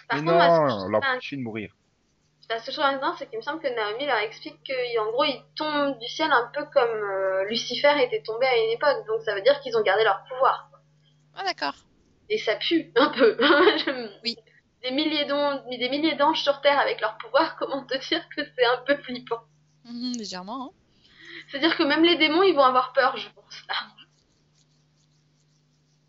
par 0.09 0.23
Mais 0.23 0.25
contre, 0.25 0.39
non, 0.39 0.69
je 0.69 0.75
on 0.75 0.79
trouve 0.79 0.91
l'empêche 0.91 1.35
de 1.35 1.43
mourir. 1.43 1.77
Que 2.49 2.55
je 2.67 2.73
trouve 2.73 2.85
intéressant, 2.85 3.17
c'est 3.19 3.29
qu'il 3.29 3.39
me 3.39 3.43
semble 3.43 3.61
que 3.61 3.69
Naomi 3.69 4.07
leur 4.07 4.17
explique 4.17 4.59
qu'en 4.67 5.13
gros, 5.13 5.25
ils 5.25 5.45
tombent 5.55 5.99
du 6.01 6.09
ciel 6.09 6.33
un 6.33 6.51
peu 6.53 6.65
comme 6.73 6.89
euh, 6.89 7.45
Lucifer 7.45 7.93
était 8.03 8.23
tombé 8.23 8.47
à 8.47 8.57
une 8.57 8.71
époque. 8.71 9.07
Donc 9.07 9.23
ça 9.23 9.35
veut 9.35 9.43
dire 9.43 9.61
qu'ils 9.61 9.77
ont 9.77 9.83
gardé 9.83 10.03
leur 10.03 10.25
pouvoir. 10.25 10.71
Ah 11.37 11.45
d'accord. 11.45 11.75
Et 12.31 12.39
ça 12.39 12.57
pue 12.57 12.91
un 12.97 13.09
peu. 13.11 13.37
Oui. 14.25 14.37
Des 14.83 14.93
milliers 14.93 15.27
d'anges, 15.27 15.61
des 15.69 15.89
milliers 15.91 16.15
d'anges 16.15 16.43
sur 16.43 16.63
Terre 16.63 16.79
avec 16.79 17.03
leur 17.03 17.19
pouvoir, 17.19 17.57
comment 17.59 17.85
te 17.85 17.99
dire 18.09 18.27
que 18.35 18.41
c'est 18.57 18.65
un 18.65 18.79
peu 18.87 18.97
flippant? 19.03 19.43
Mhm, 19.85 20.13
légèrement. 20.17 20.65
Hein. 20.65 20.71
C'est-à-dire 21.51 21.77
que 21.77 21.83
même 21.83 22.03
les 22.05 22.17
démons, 22.17 22.43
ils 22.43 22.55
vont 22.55 22.63
avoir 22.65 22.93
peur, 22.95 23.15
je 23.19 23.29
pense. 23.31 23.63
là. 23.69 23.75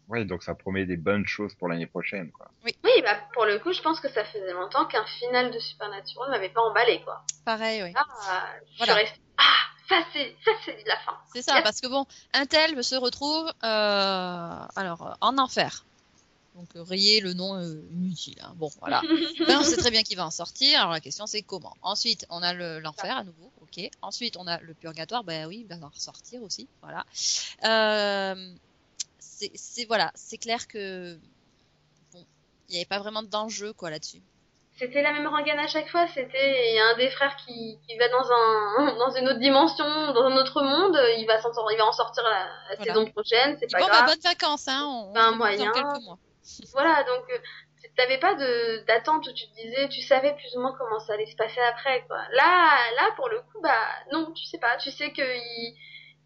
Ouais, 0.08 0.26
donc 0.26 0.44
ça 0.44 0.56
promet 0.56 0.84
des 0.86 0.98
bonnes 0.98 1.26
choses 1.26 1.56
pour 1.56 1.70
l'année 1.70 1.86
prochaine, 1.88 2.34
quoi. 2.34 2.52
Oui, 2.66 2.74
bah 3.02 3.16
pour 3.34 3.46
le 3.46 3.60
coup, 3.60 3.72
je 3.72 3.82
pense 3.82 4.02
que 4.02 4.10
ça 4.10 4.26
faisait 4.26 4.52
longtemps 4.52 4.86
qu'un 4.86 5.06
final 5.06 5.52
de 5.52 5.60
Supernatural 5.60 6.28
ne 6.30 6.36
m'avait 6.36 6.50
pas 6.50 6.60
emballé, 6.60 7.02
quoi. 7.06 7.24
Pareil, 7.46 7.82
oui. 7.82 7.94
Euh, 7.96 8.34
je 8.74 8.78
Voilà. 8.78 8.94
suis 8.94 9.02
restée. 9.04 9.22
Ah, 9.38 9.44
ça 9.88 9.96
c'est, 10.12 10.36
ça 10.44 10.52
c'est 10.66 10.84
de 10.84 10.88
la 10.90 10.98
fin. 10.98 11.18
C'est 11.34 11.42
ça, 11.42 11.62
parce 11.62 11.80
que 11.80 11.88
bon, 11.88 12.06
un 12.34 12.46
tel 12.46 12.84
se 12.84 12.96
retrouve 12.96 13.48
euh, 13.64 14.66
alors 14.76 15.16
en 15.22 15.38
enfer. 15.38 15.86
Donc 16.56 16.68
euh, 16.76 16.84
rayer 16.84 17.22
le 17.22 17.34
nom 17.34 17.56
euh, 17.56 17.82
inutile. 17.92 18.36
hein. 18.42 18.54
Bon, 18.56 18.70
voilà. 18.80 19.02
Ben, 19.48 19.58
on 19.60 19.64
sait 19.64 19.78
très 19.78 19.90
bien 19.92 20.04
qu'il 20.04 20.18
va 20.18 20.26
en 20.26 20.32
sortir. 20.32 20.80
Alors 20.80 20.92
la 20.92 21.00
question 21.00 21.26
c'est 21.26 21.42
comment? 21.42 21.76
Ensuite, 21.82 22.26
on 22.30 22.44
a 22.44 22.54
le- 22.54 22.80
l'enfer 22.80 23.16
à 23.18 23.24
nouveau. 23.24 23.52
Ok. 23.62 23.90
Ensuite, 24.02 24.36
on 24.38 24.48
a 24.48 24.60
le 24.60 24.74
purgatoire. 24.74 25.24
Ben 25.24 25.48
oui, 25.48 25.66
il 25.66 25.68
va 25.68 25.84
en 25.86 25.90
ressortir 25.90 26.44
aussi. 26.44 26.68
Voilà. 26.82 27.06
Euh, 27.64 28.54
c'est 29.20 29.86
voilà, 29.86 30.12
c'est 30.14 30.38
clair 30.38 30.68
que 30.68 31.18
bon, 32.14 32.24
il 32.70 32.74
n'y 32.74 32.78
avait 32.78 32.86
pas 32.86 33.00
vraiment 33.00 33.24
d'enjeu 33.24 33.74
quoi 33.74 33.90
là-dessus. 33.90 34.22
C'était 34.78 35.02
la 35.04 35.14
même 35.14 35.28
rengaine 35.28 35.60
à 35.60 35.68
chaque 35.68 35.90
fois. 35.90 36.08
C'était 36.14 36.80
un 36.80 36.98
des 36.98 37.10
frères 37.12 37.36
qui, 37.38 37.78
qui 37.88 37.98
va 37.98 38.08
dans 38.10 38.30
un 38.30 38.96
dans 39.00 39.16
une 39.16 39.28
autre 39.30 39.40
dimension, 39.40 39.86
dans 40.14 40.24
un 40.26 40.36
autre 40.38 40.62
monde. 40.64 40.98
Il 41.18 41.26
va 41.28 41.40
il 41.40 41.78
va 41.78 41.86
en 41.88 41.92
sortir 41.94 42.24
la, 42.24 42.46
la 42.70 42.76
Voilà. 42.78 42.94
saison 42.94 43.06
prochaine. 43.12 43.58
C'est 43.60 43.72
pas 43.72 43.80
bon, 43.80 43.88
grave. 43.88 44.02
ben, 44.02 44.06
bonnes 44.08 44.22
vacances, 44.24 44.68
hein. 44.68 44.84
On, 44.86 45.14
Ben, 45.14 45.32
on 45.34 45.36
moyen. 45.38 45.66
dans 45.66 45.72
quelques 45.72 46.04
mois. 46.04 46.18
Voilà, 46.74 47.04
donc 47.04 47.24
euh, 47.32 47.38
t'avais 47.98 48.18
pas 48.20 48.34
de 48.36 48.86
d'attente 48.86 49.28
où 49.28 49.34
tu 49.34 49.48
te 49.48 49.56
disais, 49.56 49.90
tu 49.90 50.02
savais 50.02 50.34
plus 50.36 50.56
ou 50.56 50.62
moins 50.62 50.76
comment 50.78 51.00
ça 51.00 51.14
allait 51.14 51.26
se 51.26 51.36
passer 51.36 51.60
après, 51.70 52.04
quoi. 52.08 52.18
Là, 52.34 52.78
là 52.96 53.10
pour 53.16 53.30
le 53.30 53.40
coup, 53.42 53.62
bah 53.62 53.78
non, 54.12 54.32
tu 54.34 54.44
sais 54.46 54.58
pas. 54.60 54.78
Tu 54.78 54.92
sais 54.92 55.12
que 55.12 55.22
ils, 55.22 55.78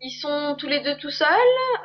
ils 0.02 0.12
sont 0.12 0.56
tous 0.60 0.68
les 0.68 0.82
deux 0.82 0.98
tout 0.98 1.10
seuls. 1.12 1.30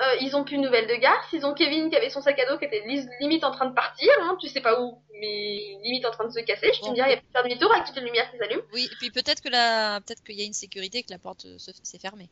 euh, 0.03 0.17
ils 0.21 0.35
ont 0.37 0.45
plus 0.45 0.57
de 0.59 0.63
nouvelles 0.63 0.87
de 0.89 0.95
Garth. 0.97 1.33
Ils 1.33 1.45
ont 1.47 1.55
Kevin 1.55 1.91
qui 1.91 1.97
avait 1.97 2.11
son 2.11 2.21
sac 2.21 2.39
à 2.39 2.47
dos 2.49 2.59
qui 2.59 2.65
était 2.67 2.85
limite 3.21 3.45
en 3.45 3.51
train 3.53 3.67
de 3.67 3.75
partir. 3.75 4.11
Hein, 4.23 4.37
tu 4.41 4.49
sais 4.49 4.61
pas 4.61 4.81
où, 4.81 5.03
mais 5.21 5.77
limite 5.83 6.05
en 6.07 6.11
train 6.11 6.27
de 6.27 6.33
se 6.33 6.41
casser. 6.41 6.73
Je 6.73 6.81
Bon. 6.81 6.89
te 6.91 6.95
dire, 6.95 7.07
il 7.07 7.11
y 7.11 7.15
a 7.15 7.17
plus 7.17 7.27
de 7.27 7.33
faire 7.33 7.43
demi-tour 7.45 7.73
avec 7.73 7.87
toutes 7.87 7.97
les 7.97 8.03
lumières 8.03 8.31
qui 8.31 8.39
s'allument. 8.39 8.63
Oui, 8.73 8.89
et 8.91 8.97
puis 8.97 9.11
peut-être 9.11 9.41
que 9.43 9.49
la, 9.49 10.01
peut-être 10.07 10.23
qu'il 10.25 10.37
y 10.39 10.43
a 10.43 10.47
une 10.47 10.53
sécurité 10.53 11.03
que 11.03 11.11
la 11.11 11.19
porte 11.19 11.43
se- 11.59 11.73
s'est 11.83 11.99
fermée. 11.99 12.29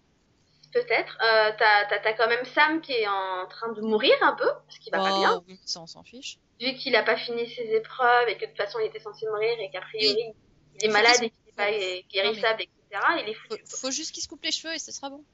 Peut-être. 0.72 1.16
Euh, 1.22 1.52
t'as 1.59 2.12
quand 2.14 2.28
même 2.28 2.44
Sam 2.44 2.81
qui 2.83 2.92
est 2.92 3.09
en 3.09 3.46
train 3.48 3.72
de 3.72 3.81
mourir 3.81 4.12
un 4.22 4.35
peu 4.35 4.46
parce 4.66 4.78
qu'il 4.78 4.92
va 4.92 4.98
pas 4.98 5.35
Oh, 5.37 5.40
bien. 5.40 5.57
ça 5.64 5.81
on 5.81 5.87
s'en 5.87 6.02
fiche. 6.02 6.38
vu 6.61 6.74
qu'il 6.74 6.94
a 6.96 7.02
pas 7.02 7.16
fini 7.16 7.48
ses 7.54 7.74
épreuves 7.74 8.28
et 8.28 8.37
que 8.37 8.42
de 8.44 8.50
toute 8.50 8.57
façon 8.59 8.78
il 8.81 8.87
était 8.87 9.00
censé 9.00 9.26
mourir 9.26 9.59
et 9.61 9.70
qu'a 9.70 9.81
priori 9.81 10.35
il 10.81 10.85
est 10.85 10.92
malade 10.92 11.16
et 11.22 11.31
qu'il 11.31 11.40
n'est 11.46 11.52
pas 11.52 11.70
guérissable, 12.12 12.62
etc., 12.62 13.02
il 13.22 13.28
est 13.31 13.35
Faut, 13.35 13.48
foutu. 13.57 13.62
faut 13.81 13.90
juste 13.90 14.12
qu'il 14.12 14.22
se 14.22 14.28
coupe 14.28 14.42
les 14.44 14.52
cheveux 14.52 14.74
et 14.74 14.78
ce 14.78 14.92
sera 14.92 15.09
bon. 15.11 15.24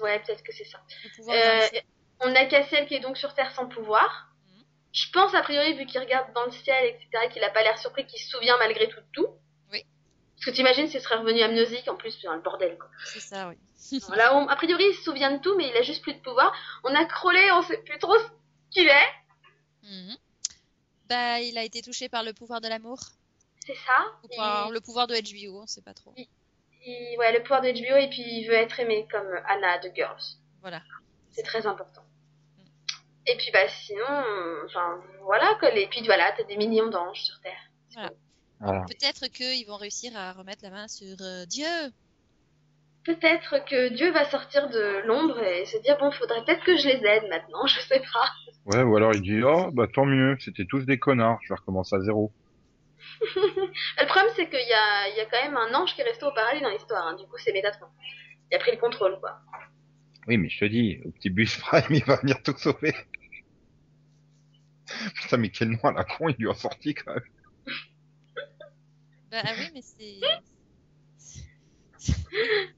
Ouais, 0.00 0.20
peut-être 0.20 0.42
que 0.44 0.52
c'est 0.52 0.64
ça. 0.64 0.78
Pouvoir 1.16 1.36
Euh, 1.36 1.66
on 2.20 2.34
a 2.34 2.44
Cassiel 2.46 2.86
qui 2.86 2.94
est 2.94 3.00
donc 3.00 3.16
sur 3.16 3.32
Terre 3.34 3.50
sans 3.52 3.66
pouvoir. 3.68 4.28
Mhm. 4.46 4.62
Je 4.92 5.10
pense 5.12 5.34
a 5.34 5.42
priori, 5.42 5.74
vu 5.74 5.86
qu'il 5.86 5.98
regarde 6.00 6.32
dans 6.34 6.44
le 6.44 6.52
ciel, 6.52 6.84
etc., 6.86 7.28
qu'il 7.32 7.42
a 7.42 7.50
pas 7.50 7.62
l'air 7.62 7.78
surpris, 7.78 8.06
qu'il 8.06 8.20
se 8.20 8.28
souvient 8.28 8.56
malgré 8.58 8.88
tout 8.88 9.00
de 9.00 9.06
tout. 9.12 9.28
Parce 10.38 10.46
que 10.46 10.50
t'imagines 10.52 10.88
s'il 10.88 11.00
serait 11.00 11.16
revenu 11.16 11.40
amnésique, 11.42 11.88
en 11.88 11.96
plus, 11.96 12.12
c'est 12.20 12.28
un 12.28 12.38
bordel, 12.38 12.78
quoi. 12.78 12.88
C'est 13.04 13.20
ça, 13.20 13.48
oui. 13.48 13.56
Là, 14.16 14.36
on- 14.36 14.46
a 14.48 14.56
priori, 14.56 14.84
il 14.90 14.94
se 14.94 15.02
souvient 15.02 15.32
de 15.32 15.38
tout, 15.42 15.56
mais 15.56 15.68
il 15.68 15.76
a 15.76 15.82
juste 15.82 16.02
plus 16.02 16.14
de 16.14 16.20
pouvoir. 16.20 16.52
On 16.84 16.94
a 16.94 17.04
Crowley, 17.06 17.50
on 17.52 17.62
sait 17.62 17.78
plus 17.78 17.98
trop 17.98 18.16
ce 18.18 18.24
qu'il 18.70 18.86
est. 18.88 19.12
Mhm. 19.82 20.16
Bah, 21.08 21.40
il 21.40 21.56
a 21.58 21.64
été 21.64 21.80
touché 21.82 22.08
par 22.08 22.22
le 22.22 22.32
pouvoir 22.32 22.60
de 22.60 22.68
l'amour. 22.68 22.98
C'est 23.66 23.74
ça. 23.74 24.06
Ou 24.22 24.28
Il- 24.30 24.36
par 24.36 24.70
le 24.70 24.80
pouvoir 24.80 25.06
de 25.06 25.14
HBO, 25.14 25.62
on 25.62 25.66
sait 25.66 25.82
pas 25.82 25.94
trop. 25.94 26.14
il- 26.16 27.16
ouais, 27.18 27.32
le 27.32 27.42
pouvoir 27.42 27.60
de 27.60 27.68
HBO, 27.70 27.96
et 27.96 28.08
puis 28.08 28.22
il 28.22 28.46
veut 28.46 28.54
être 28.54 28.78
aimé 28.80 29.06
comme 29.10 29.28
Anna 29.46 29.78
de 29.78 29.90
Girls. 29.94 30.22
Voilà. 30.60 30.80
C'est 31.30 31.42
très 31.42 31.66
important. 31.66 32.02
Et 33.26 33.36
puis 33.36 33.50
bah 33.52 33.68
sinon, 33.68 34.04
enfin 34.64 35.02
voilà 35.22 35.54
quoi. 35.60 35.70
Et 35.74 35.86
puis 35.88 36.02
voilà, 36.06 36.32
t'as 36.32 36.44
des 36.44 36.56
millions 36.56 36.88
d'anges 36.88 37.20
sur 37.22 37.38
Terre. 37.40 37.60
Voilà. 37.92 38.10
Peut-être 38.60 39.28
qu'ils 39.28 39.66
vont 39.66 39.76
réussir 39.76 40.16
à 40.16 40.32
remettre 40.32 40.62
la 40.64 40.70
main 40.70 40.88
sur 40.88 41.16
euh, 41.20 41.46
Dieu. 41.46 41.66
Peut-être 43.04 43.64
que 43.64 43.94
Dieu 43.94 44.10
va 44.12 44.24
sortir 44.28 44.68
de 44.68 45.06
l'ombre 45.06 45.38
et 45.42 45.64
se 45.64 45.78
dire 45.78 45.96
bon, 45.98 46.10
faudrait 46.10 46.44
peut-être 46.44 46.64
que 46.64 46.76
je 46.76 46.88
les 46.88 47.04
aide 47.06 47.28
maintenant, 47.30 47.66
je 47.66 47.80
sais 47.80 48.00
pas. 48.12 48.30
Ouais, 48.66 48.82
ou 48.82 48.96
alors 48.96 49.14
il 49.14 49.22
dit, 49.22 49.42
oh, 49.42 49.70
bah 49.72 49.86
tant 49.92 50.04
mieux, 50.04 50.36
c'était 50.40 50.66
tous 50.66 50.84
des 50.84 50.98
connards, 50.98 51.38
je 51.42 51.48
vais 51.54 51.58
recommencer 51.58 51.96
à 51.96 52.00
zéro. 52.00 52.32
Le 53.20 54.06
problème 54.06 54.32
c'est 54.36 54.50
qu'il 54.50 54.58
y 54.68 54.72
a, 54.72 55.08
il 55.08 55.16
y 55.16 55.20
a 55.20 55.26
quand 55.26 55.42
même 55.42 55.56
un 55.56 55.72
ange 55.74 55.94
qui 55.94 56.00
est 56.00 56.04
resté 56.04 56.24
au 56.26 56.32
paradis 56.32 56.60
dans 56.60 56.70
l'histoire. 56.70 57.06
hein. 57.06 57.16
Du 57.16 57.24
coup, 57.26 57.38
c'est 57.38 57.52
Métatron. 57.52 57.86
Il 58.50 58.56
a 58.56 58.58
pris 58.58 58.72
le 58.72 58.78
contrôle 58.78 59.18
quoi. 59.20 59.38
Oui, 60.26 60.36
mais 60.36 60.48
je 60.50 60.58
te 60.58 60.64
dis, 60.66 60.98
au 61.04 61.10
petit 61.12 61.30
bus 61.30 61.56
Prime, 61.58 61.84
il 61.90 62.04
va 62.04 62.16
venir 62.16 62.42
tout 62.42 62.56
sauver. 62.58 62.94
Putain, 65.14 65.36
mais 65.36 65.50
quel 65.50 65.70
nom 65.70 65.78
à 65.84 65.92
la 65.92 66.04
con 66.04 66.28
il 66.28 66.36
lui 66.38 66.50
a 66.50 66.54
sorti 66.54 66.94
quand 66.94 67.14
même. 67.14 67.22
Bah 69.30 69.42
ah 69.44 69.52
oui, 69.58 69.70
mais 69.74 69.82
c'est. 69.82 70.20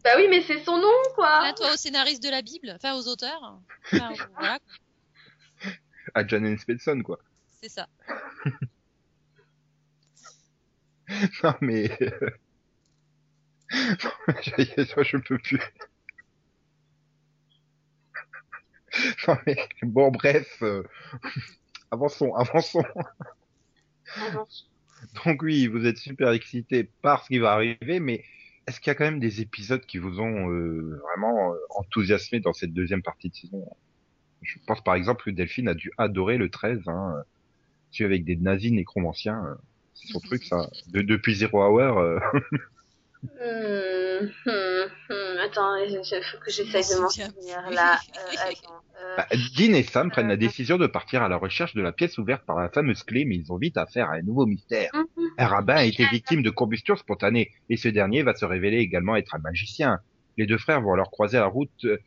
Bah 0.04 0.12
oui, 0.16 0.26
mais 0.30 0.40
c'est 0.42 0.64
son 0.64 0.78
nom 0.78 0.88
quoi. 1.14 1.40
Plains-toi 1.40 1.74
aux 1.74 1.76
scénaristes 1.76 2.22
de 2.22 2.30
la 2.30 2.40
Bible, 2.42 2.72
enfin 2.74 2.94
aux 2.96 3.06
auteurs. 3.06 3.60
Enfin, 3.92 4.12
voilà, 4.38 4.58
À 6.14 6.26
Janet 6.26 6.58
Spelson, 6.58 7.02
quoi. 7.04 7.18
c'est 7.60 7.68
ça. 7.68 7.86
Non, 11.42 11.54
mais... 11.60 11.90
euh, 12.00 12.30
je, 13.72 15.02
je 15.02 15.16
peux 15.16 15.38
plus. 15.38 15.60
Non, 19.26 19.36
mais... 19.46 19.56
Bon, 19.82 20.10
bref. 20.10 20.62
euh, 20.62 20.82
Avançons, 21.90 22.34
avançons. 22.34 22.84
Avant. 24.14 24.46
Donc 25.24 25.42
oui, 25.42 25.66
vous 25.66 25.86
êtes 25.86 25.98
super 25.98 26.30
excité 26.32 26.84
par 27.02 27.24
ce 27.24 27.28
qui 27.28 27.38
va 27.38 27.52
arriver, 27.52 28.00
mais 28.00 28.24
est-ce 28.66 28.80
qu'il 28.80 28.88
y 28.90 28.92
a 28.92 28.94
quand 28.94 29.04
même 29.04 29.20
des 29.20 29.40
épisodes 29.40 29.84
qui 29.86 29.98
vous 29.98 30.20
ont 30.20 30.50
euh, 30.50 31.00
vraiment 31.02 31.52
euh, 31.52 31.56
enthousiasmé 31.70 32.40
dans 32.40 32.52
cette 32.52 32.72
deuxième 32.72 33.02
partie 33.02 33.30
de 33.30 33.34
saison? 33.34 33.66
Je 34.42 34.58
pense 34.66 34.82
par 34.82 34.94
exemple 34.94 35.24
que 35.24 35.30
Delphine 35.30 35.68
a 35.68 35.74
dû 35.74 35.90
adorer 35.98 36.38
le 36.38 36.50
13, 36.50 36.80
hein, 36.88 37.14
euh, 37.18 37.22
celui 37.90 38.06
avec 38.06 38.24
des 38.24 38.36
nazis 38.36 38.72
nécromanciens. 38.72 39.44
euh, 39.46 39.54
C'est 39.94 40.08
son 40.12 40.20
truc, 40.20 40.44
ça. 40.44 40.68
De, 40.88 41.02
depuis 41.02 41.34
Zero 41.36 41.62
Hour, 41.64 41.98
euh, 41.98 42.18
Hmm, 43.22 44.28
hmm, 44.46 44.88
hmm. 45.10 45.29
Attends, 45.42 45.76
il 45.76 45.96
faut 45.96 46.38
que 46.38 46.50
j'essaye 46.50 46.82
Je 46.82 46.90
de 46.90 46.96
me 46.96 47.02
m'en 47.02 47.08
souvenir 47.08 47.70
là. 47.70 47.98
Euh, 48.16 48.32
attends. 48.38 48.82
Euh, 49.00 49.16
Bah, 49.16 49.26
Dean 49.56 49.72
et 49.74 49.82
Sam 49.82 50.10
prennent 50.10 50.28
la 50.28 50.36
décision 50.36 50.76
de 50.76 50.86
partir 50.86 51.22
à 51.22 51.28
la 51.28 51.36
recherche 51.36 51.74
de 51.74 51.82
la 51.82 51.92
pièce 51.92 52.18
ouverte 52.18 52.44
par 52.44 52.56
la 52.56 52.68
fameuse 52.68 53.02
clé, 53.02 53.24
mais 53.24 53.36
ils 53.36 53.52
ont 53.52 53.56
vite 53.56 53.76
affaire 53.76 54.10
à 54.10 54.14
un 54.14 54.22
nouveau 54.22 54.46
mystère. 54.46 54.90
mhm. 54.94 55.28
Un 55.38 55.46
rabbin 55.46 55.76
a 55.76 55.84
été 55.84 56.04
victime 56.06 56.42
de 56.42 56.50
combustion 56.50 56.96
spontanée, 56.96 57.50
et 57.68 57.76
ce 57.76 57.88
dernier 57.88 58.22
va 58.22 58.34
se 58.34 58.44
révéler 58.44 58.78
également 58.78 59.16
être 59.16 59.34
un 59.34 59.38
magicien. 59.38 60.00
Les 60.36 60.46
deux 60.46 60.58
frères 60.58 60.80
vont 60.82 60.92
alors 60.92 61.10
croiser 61.10 61.38
la 61.38 61.46
route, 61.46 61.84
euh, 61.84 61.98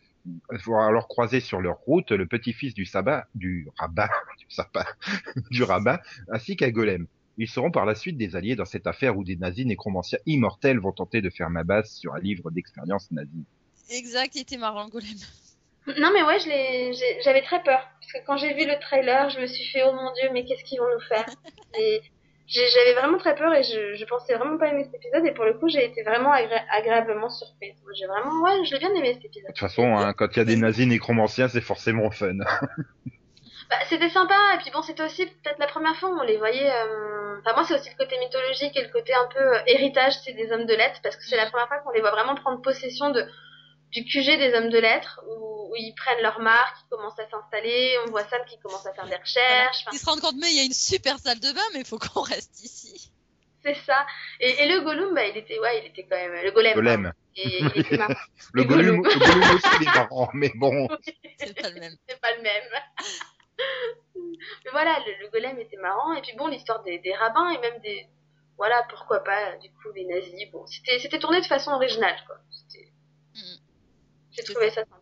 vont 0.66 0.80
alors 0.80 1.08
croiser 1.08 1.40
sur 1.40 1.62
leur 1.62 1.78
route 1.78 2.12
le 2.12 2.26
petit-fils 2.26 2.74
du 2.74 2.86
sabbat, 2.86 3.28
du 3.36 3.68
rabbin, 3.78 4.08
du 4.40 4.46
sabbat, 4.50 4.86
du 5.52 5.64
rabbin, 5.64 6.00
ainsi 6.32 6.56
qu'un 6.56 6.70
golem. 6.70 7.08
Ils 7.38 7.48
seront 7.50 7.72
par 7.72 7.86
la 7.86 7.96
suite 7.96 8.18
des 8.18 8.36
alliés 8.36 8.56
dans 8.56 8.66
cette 8.66 8.86
affaire 8.88 9.18
où 9.18 9.24
des 9.24 9.36
nazis 9.36 9.66
nécromanciens 9.66 10.20
immortels 10.26 10.80
vont 10.80 10.92
tenter 10.92 11.22
de 11.22 11.30
faire 11.30 11.50
ma 11.50 11.64
base 11.64 11.92
sur 11.92 12.14
un 12.14 12.20
livre 12.20 12.52
d'expérience 12.52 13.10
nazie. 13.12 13.46
Exact, 13.90 14.36
il 14.36 14.42
était 14.42 14.58
marrant, 14.58 14.86
le 14.86 14.92
golem. 14.92 15.08
Non 16.00 16.12
mais 16.14 16.24
ouais, 16.24 16.40
j'avais 17.24 17.42
très 17.42 17.62
peur 17.64 17.82
parce 18.00 18.14
que 18.14 18.26
quand 18.26 18.38
j'ai 18.38 18.54
vu 18.54 18.66
le 18.66 18.80
trailer, 18.80 19.30
je 19.30 19.40
me 19.42 19.48
suis 19.48 19.66
fait 19.66 19.82
oh 19.86 19.92
mon 19.94 20.14
dieu, 20.14 20.30
mais 20.32 20.46
qu'est-ce 20.46 20.64
qu'ils 20.64 20.80
vont 20.80 20.88
nous 20.94 21.06
faire? 21.08 21.26
Et 21.80 22.02
j'avais 22.48 22.94
vraiment 22.94 23.18
très 23.18 23.36
peur 23.36 23.54
et 23.54 23.64
je, 23.64 23.96
je 23.96 24.06
pensais 24.06 24.36
vraiment 24.36 24.58
pas 24.58 24.68
aimer 24.68 24.84
cet 24.84 24.96
épisode 24.96 25.26
et 25.26 25.32
pour 25.32 25.46
le 25.46 25.54
coup, 25.56 25.70
j'ai 25.70 25.86
été 25.86 26.04
vraiment 26.04 26.32
agré- 26.34 26.64
agréablement 26.72 27.30
surprise. 27.30 27.74
Moi, 27.84 27.94
J'ai 27.98 28.06
vraiment, 28.06 28.42
ouais, 28.44 28.66
je 28.66 28.74
l'ai 28.74 28.80
bien 28.80 28.94
aimé 28.94 29.14
cet 29.14 29.26
épisode. 29.26 29.48
De 29.48 29.54
toute 29.54 29.60
façon, 29.60 29.96
hein, 29.96 30.14
quand 30.14 30.28
il 30.34 30.38
y 30.38 30.42
a 30.42 30.46
des 30.46 30.58
nazis 30.58 30.86
nécromanciens, 30.86 31.48
c'est 31.48 31.62
forcément 31.62 32.12
fun. 32.12 32.38
Bah, 33.70 33.78
c'était 33.90 34.10
sympa 34.10 34.36
et 34.56 34.58
puis 34.60 34.72
bon, 34.72 34.82
c'était 34.82 35.04
aussi 35.04 35.26
peut-être 35.26 35.60
la 35.60 35.68
première 35.68 35.96
fois 35.98 36.10
où 36.10 36.20
on 36.20 36.24
les 36.24 36.38
voyait. 36.38 36.70
euh, 36.72 37.40
Enfin 37.40 37.54
moi, 37.56 37.66
c'est 37.66 37.74
aussi 37.76 37.90
le 37.90 37.98
côté 37.98 38.18
mythologique 38.20 38.76
et 38.78 38.82
le 38.84 38.90
côté 38.90 39.14
un 39.14 39.28
peu 39.28 39.40
euh, 39.40 39.60
héritage, 39.68 40.14
c'est 40.24 40.34
des 40.34 40.52
hommes 40.52 40.66
de 40.66 40.74
lettres 40.74 41.00
parce 41.04 41.16
que 41.16 41.24
c'est 41.24 41.36
la 41.38 41.50
première 41.50 41.68
fois 41.68 41.80
qu'on 41.80 41.92
les 41.92 42.02
voit 42.02 42.12
vraiment 42.12 42.36
prendre 42.36 42.62
possession 42.62 43.10
de 43.10 43.26
du 43.92 44.06
QG 44.06 44.38
des 44.40 44.54
hommes 44.56 44.70
de 44.70 44.80
lettres 44.80 45.22
où, 45.28 45.70
où 45.72 45.76
ils 45.76 45.94
prennent 45.96 46.22
leur 46.24 46.40
marque, 46.40 46.76
ils 46.84 46.90
commencent 46.90 47.20
à 47.20 47.30
s'installer, 47.30 47.96
on 48.08 48.10
voit 48.12 48.24
Sam 48.24 48.42
qui 48.48 48.58
commence 48.60 48.86
à 48.88 48.94
faire 48.94 49.06
des 49.08 49.16
recherches. 49.18 49.82
Enfin, 49.82 49.92
Ils 49.94 50.00
se 50.00 50.06
rendent 50.06 50.20
compte, 50.22 50.36
mais 50.42 50.50
il 50.50 50.58
y 50.58 50.62
a 50.62 50.64
une 50.64 50.74
super 50.74 51.20
salle 51.20 51.40
de 51.40 51.52
bain, 51.52 51.62
mais 51.74 51.82
il 51.82 51.86
faut 51.86 52.00
qu'on 52.00 52.22
reste 52.22 52.64
ici. 52.64 53.12
c'est 53.64 53.76
ça. 53.86 54.06
Et, 54.40 54.64
et 54.64 54.68
le 54.68 54.82
Gollum, 54.82 55.14
bah 55.14 55.28
il 55.28 55.38
était 55.38 55.60
ouais, 55.60 55.80
il 55.84 55.88
était 55.90 56.04
quand 56.10 56.16
même 56.18 56.34
le 56.44 56.52
golem. 56.52 56.74
Golem. 56.74 57.04
pardon. 57.04 57.18
Et 57.36 57.60
il 57.76 57.78
était 57.82 57.98
marrant. 57.98 58.14
Le 58.54 58.64
Gollum. 58.64 59.04
le 59.04 59.20
golem 59.20 59.56
aussi, 59.56 59.68
il 59.82 59.88
est 59.88 59.96
marrant, 59.96 60.30
mais 60.34 60.52
bon. 60.56 60.88
C'est 61.38 61.62
pas 61.62 61.70
le 61.70 61.80
même. 61.80 61.96
c'est 62.08 62.20
pas 62.20 62.36
le 62.36 62.42
même. 62.42 62.64
Mais 64.16 64.72
voilà, 64.72 65.00
le, 65.06 65.26
le 65.26 65.30
golem 65.32 65.60
était 65.60 65.78
marrant. 65.78 66.14
Et 66.14 66.22
puis 66.22 66.36
bon, 66.38 66.48
l'histoire 66.48 66.84
des, 66.84 67.00
des 67.00 67.14
rabbins 67.14 67.50
et 67.50 67.60
même 67.60 67.80
des. 67.82 68.08
Voilà, 68.58 68.86
pourquoi 68.90 69.24
pas, 69.24 69.56
du 69.58 69.70
coup, 69.70 69.92
les 69.96 70.06
nazis. 70.06 70.52
Bon, 70.52 70.66
c'était 70.68 71.00
c'était 71.00 71.20
tourné 71.20 71.42
de 71.42 71.46
façon 71.46 71.72
originale, 71.72 72.16
quoi. 72.28 72.38
C'était-. 72.52 72.92
J'ai 74.32 74.44
trouvé 74.44 74.70
ça 74.70 74.84
sympa. 74.84 74.98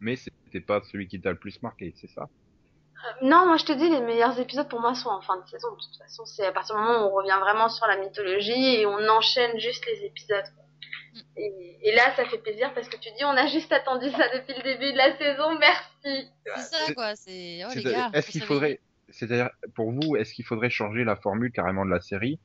Mais 0.00 0.16
c'était 0.16 0.60
pas 0.60 0.80
celui 0.90 1.06
qui 1.08 1.20
t'a 1.20 1.30
le 1.30 1.38
plus 1.38 1.62
marqué, 1.62 1.94
c'est 2.00 2.08
ça? 2.08 2.22
Euh, 2.22 3.12
non, 3.22 3.46
moi 3.46 3.56
je 3.56 3.64
te 3.64 3.72
dis, 3.72 3.88
les 3.88 4.00
meilleurs 4.00 4.38
épisodes 4.38 4.68
pour 4.68 4.80
moi 4.80 4.94
sont 4.94 5.08
en 5.08 5.20
fin 5.20 5.36
de 5.40 5.46
saison. 5.48 5.70
De 5.72 5.76
toute 5.76 5.96
façon, 5.96 6.24
c'est 6.24 6.46
à 6.46 6.52
partir 6.52 6.76
du 6.76 6.82
moment 6.82 7.04
où 7.04 7.10
on 7.10 7.14
revient 7.14 7.38
vraiment 7.40 7.68
sur 7.68 7.86
la 7.86 7.96
mythologie 7.96 8.76
et 8.76 8.86
on 8.86 9.08
enchaîne 9.08 9.58
juste 9.58 9.84
les 9.86 10.04
épisodes. 10.04 10.44
quoi. 10.56 10.61
Et, 11.36 11.78
et 11.82 11.94
là, 11.94 12.14
ça 12.16 12.24
fait 12.24 12.38
plaisir 12.38 12.72
parce 12.74 12.88
que 12.88 12.96
tu 12.96 13.10
dis, 13.16 13.24
on 13.24 13.36
a 13.36 13.46
juste 13.46 13.72
attendu 13.72 14.10
ça 14.10 14.28
depuis 14.34 14.54
le 14.56 14.62
début 14.62 14.92
de 14.92 14.96
la 14.96 15.16
saison, 15.16 15.58
merci. 15.58 16.28
C'est 16.44 16.76
ça, 16.76 16.94
quoi. 16.94 17.14
C'est. 17.16 17.60
Oh. 17.64 18.10
Est-ce 18.12 18.30
qu'il 18.30 18.42
faudrait, 18.42 18.80
c'est-à-dire 19.08 19.50
pour 19.74 19.90
vous, 19.92 20.16
est-ce 20.16 20.34
qu'il 20.34 20.44
faudrait 20.44 20.70
changer 20.70 21.04
la 21.04 21.16
formule 21.16 21.52
carrément 21.52 21.84
de 21.84 21.90
la 21.90 22.00
série 22.00 22.38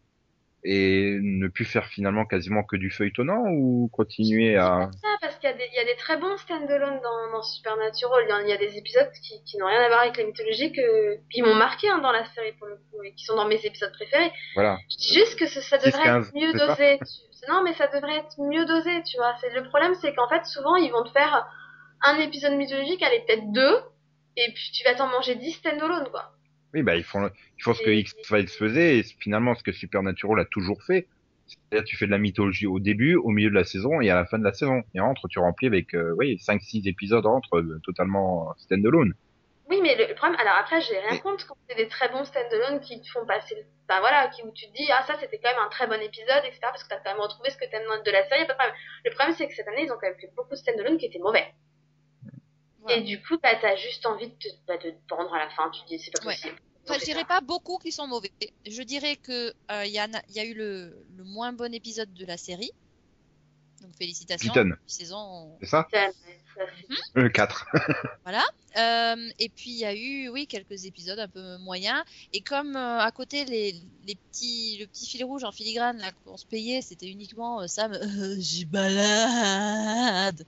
et 0.63 1.17
ne 1.21 1.47
plus 1.47 1.65
faire 1.65 1.85
finalement 1.87 2.25
quasiment 2.25 2.63
que 2.63 2.75
du 2.75 2.89
feuilletonnant 2.89 3.43
ou 3.51 3.89
continuer 3.93 4.57
à 4.57 4.89
ça 5.01 5.07
parce 5.21 5.35
qu'il 5.37 5.49
y, 5.49 5.53
a 5.53 5.55
des- 5.55 5.67
il 5.71 5.75
y 5.75 5.79
a 5.79 5.85
des 5.85 5.95
très 5.97 6.17
bons 6.17 6.35
stand-alone 6.37 6.99
dans, 7.01 7.31
dans 7.31 7.41
Supernatural. 7.41 8.23
Il 8.25 8.29
y, 8.29 8.33
a, 8.33 8.41
il 8.41 8.49
y 8.49 8.53
a 8.53 8.57
des 8.57 8.77
épisodes 8.77 9.09
qui, 9.23 9.43
qui 9.45 9.57
n'ont 9.57 9.67
rien 9.67 9.81
à 9.81 9.87
voir 9.87 10.01
avec 10.01 10.17
la 10.17 10.23
mythologie 10.25 10.71
que, 10.71 11.17
qui 11.31 11.41
m'ont 11.41 11.55
marqué 11.55 11.87
hein, 11.89 11.99
dans 11.99 12.11
la 12.11 12.25
série 12.33 12.53
pour 12.53 12.67
le 12.67 12.75
coup 12.91 13.03
et 13.03 13.13
qui 13.13 13.23
sont 13.23 13.35
dans 13.35 13.47
mes 13.47 13.63
épisodes 13.65 13.93
préférés. 13.93 14.31
voilà 14.55 14.77
Je 14.89 14.97
dis 14.97 15.13
juste 15.13 15.37
que 15.39 15.45
ce- 15.47 15.61
ça 15.61 15.77
devrait 15.77 15.91
6-15, 16.03 16.27
être 16.27 16.33
mieux 16.35 16.53
dosé. 16.53 16.99
Tu- 16.99 17.47
Non, 17.51 17.61
mais 17.63 17.73
ça 17.75 17.87
devrait 17.87 18.17
être 18.17 18.35
mieux 18.39 18.65
dosé, 18.65 18.91
tu 19.03 19.17
vois. 19.17 19.35
C'est 19.39 19.53
le 19.53 19.63
problème, 19.69 19.93
c'est 20.01 20.13
qu'en 20.15 20.27
fait, 20.27 20.43
souvent, 20.45 20.75
ils 20.75 20.91
vont 20.91 21.03
te 21.03 21.11
faire 21.11 21.47
un 22.01 22.17
épisode 22.19 22.53
mythologique, 22.53 23.01
allez 23.03 23.23
peut-être 23.27 23.51
deux, 23.51 23.77
et 24.35 24.51
puis 24.53 24.71
tu 24.73 24.83
vas 24.83 24.95
t'en 24.95 25.07
manger 25.07 25.35
10 25.35 25.51
stand-alone, 25.53 26.09
quoi. 26.09 26.31
Oui, 26.73 26.83
bah 26.83 26.95
ils 26.95 27.03
font 27.03 27.29
ils 27.57 27.63
font 27.63 27.73
ce 27.73 27.81
que 27.81 27.89
X-Files 27.89 28.47
faisait 28.49 28.99
et 28.99 29.03
finalement 29.03 29.55
ce 29.55 29.63
que 29.63 29.71
Supernatural 29.71 30.39
a 30.41 30.45
toujours 30.45 30.83
fait. 30.83 31.07
C'est-à-dire 31.47 31.85
tu 31.85 31.95
fais 31.95 32.05
de 32.07 32.11
la 32.11 32.17
mythologie 32.17 32.67
au 32.67 32.79
début, 32.79 33.15
au 33.15 33.29
milieu 33.29 33.49
de 33.49 33.55
la 33.55 33.63
saison 33.63 34.01
et 34.01 34.09
à 34.09 34.15
la 34.15 34.25
fin 34.25 34.37
de 34.37 34.43
la 34.43 34.51
saison. 34.53 34.83
Et 34.93 34.99
entre 34.99 35.27
tu 35.29 35.39
remplis 35.39 35.67
avec 35.67 35.93
euh, 35.93 36.13
oui, 36.17 36.37
5 36.39 36.61
6 36.61 36.87
épisodes 36.87 37.25
entre 37.25 37.57
euh, 37.59 37.79
totalement 37.83 38.53
stand-alone. 38.57 39.13
Oui, 39.69 39.79
mais 39.81 39.95
le, 39.95 40.07
le 40.07 40.15
problème, 40.15 40.39
alors 40.39 40.55
après, 40.59 40.79
j'ai 40.81 40.97
rien 40.97 41.11
Mais- 41.11 41.19
contre 41.19 41.45
quand 41.47 41.57
c'est 41.69 41.75
des 41.75 41.87
très 41.87 42.09
bons 42.09 42.23
stand-alone 42.25 42.79
qui 42.81 43.01
te 43.01 43.07
font 43.09 43.25
passer, 43.25 43.55
le- 43.55 43.65
enfin 43.89 43.99
voilà, 44.01 44.27
qui, 44.29 44.41
où 44.43 44.51
tu 44.53 44.65
te 44.67 44.73
dis, 44.73 44.87
ah 44.91 45.03
ça 45.07 45.15
c'était 45.19 45.39
quand 45.39 45.49
même 45.51 45.59
un 45.65 45.69
très 45.69 45.87
bon 45.87 46.01
épisode, 46.01 46.43
etc., 46.45 46.59
parce 46.63 46.83
que 46.83 46.89
t'as 46.89 46.99
quand 46.99 47.11
même 47.13 47.21
retrouvé 47.21 47.49
ce 47.49 47.57
que 47.57 47.65
t'aimes 47.69 47.83
de 48.05 48.11
la 48.11 48.27
série, 48.29 48.45
pas 48.47 48.53
de 48.53 48.57
problème. 48.59 48.75
Le 49.05 49.11
problème, 49.11 49.35
c'est 49.37 49.47
que 49.47 49.53
cette 49.53 49.67
année, 49.67 49.83
ils 49.83 49.91
ont 49.91 49.95
quand 49.99 50.07
même 50.07 50.19
fait 50.19 50.31
beaucoup 50.37 50.51
de 50.51 50.55
stand-alone 50.55 50.97
qui 50.97 51.05
étaient 51.07 51.19
mauvais. 51.19 51.47
Voilà. 52.87 53.01
Et 53.01 53.03
du 53.03 53.21
coup, 53.21 53.37
bah, 53.41 53.55
t'as 53.61 53.75
juste 53.75 54.05
envie 54.05 54.27
de 54.29 54.33
te, 54.35 54.47
bah, 54.67 54.77
de 54.77 54.91
te 54.91 55.07
pendre 55.07 55.33
à 55.33 55.39
la 55.39 55.49
fin, 55.49 55.69
tu 55.71 55.81
te 55.83 55.87
dis, 55.87 55.99
c'est 55.99 56.11
pas 56.11 56.25
Ouais. 56.25 56.33
possible. 56.35 56.55
Enfin, 56.83 56.93
Donc, 56.93 56.99
je 57.01 57.05
dirais 57.05 57.25
pas 57.25 57.41
beaucoup 57.41 57.77
qui 57.79 57.91
sont 57.91 58.07
mauvais. 58.07 58.31
Je 58.65 58.81
dirais 58.81 59.17
que 59.17 59.53
euh, 59.71 59.85
il 59.85 59.91
y, 59.91 59.99
en 60.01 60.13
a- 60.13 60.21
il 60.29 60.35
y 60.35 60.39
a 60.39 60.45
eu 60.45 60.53
le, 60.53 61.05
le 61.17 61.23
moins 61.25 61.51
bon 61.53 61.73
épisode 61.73 62.13
de 62.13 62.25
la 62.25 62.37
série. 62.37 62.71
Donc 63.81 63.91
félicitations. 63.95 64.51
Beaten. 64.53 64.75
Saison. 64.87 65.55
C'est 65.59 65.67
ça 65.67 65.87
Ça, 65.93 66.07
ça, 66.07 66.11
c'est- 66.55 66.95
Le 67.13 67.29
4. 67.29 67.65
Euh, 68.77 69.29
et 69.39 69.49
puis 69.49 69.71
il 69.71 69.77
y 69.77 69.85
a 69.85 69.95
eu, 69.95 70.29
oui, 70.29 70.45
quelques 70.45 70.85
épisodes 70.85 71.17
un 71.17 71.27
peu 71.27 71.57
moyens. 71.57 72.03
Et 72.31 72.41
comme 72.41 72.75
euh, 72.75 72.99
à 72.99 73.11
côté 73.11 73.43
les, 73.45 73.73
les 74.05 74.13
petits, 74.15 74.77
le 74.79 74.85
petit 74.85 75.07
fil 75.07 75.23
rouge 75.23 75.43
en 75.43 75.51
filigrane 75.51 75.97
là 75.97 76.11
qu'on 76.23 76.37
se 76.37 76.45
payait, 76.45 76.81
c'était 76.83 77.07
uniquement 77.07 77.61
euh, 77.61 77.67
Sam, 77.67 77.91
euh, 77.93 78.35
j'y 78.37 78.65
balade. 78.65 80.45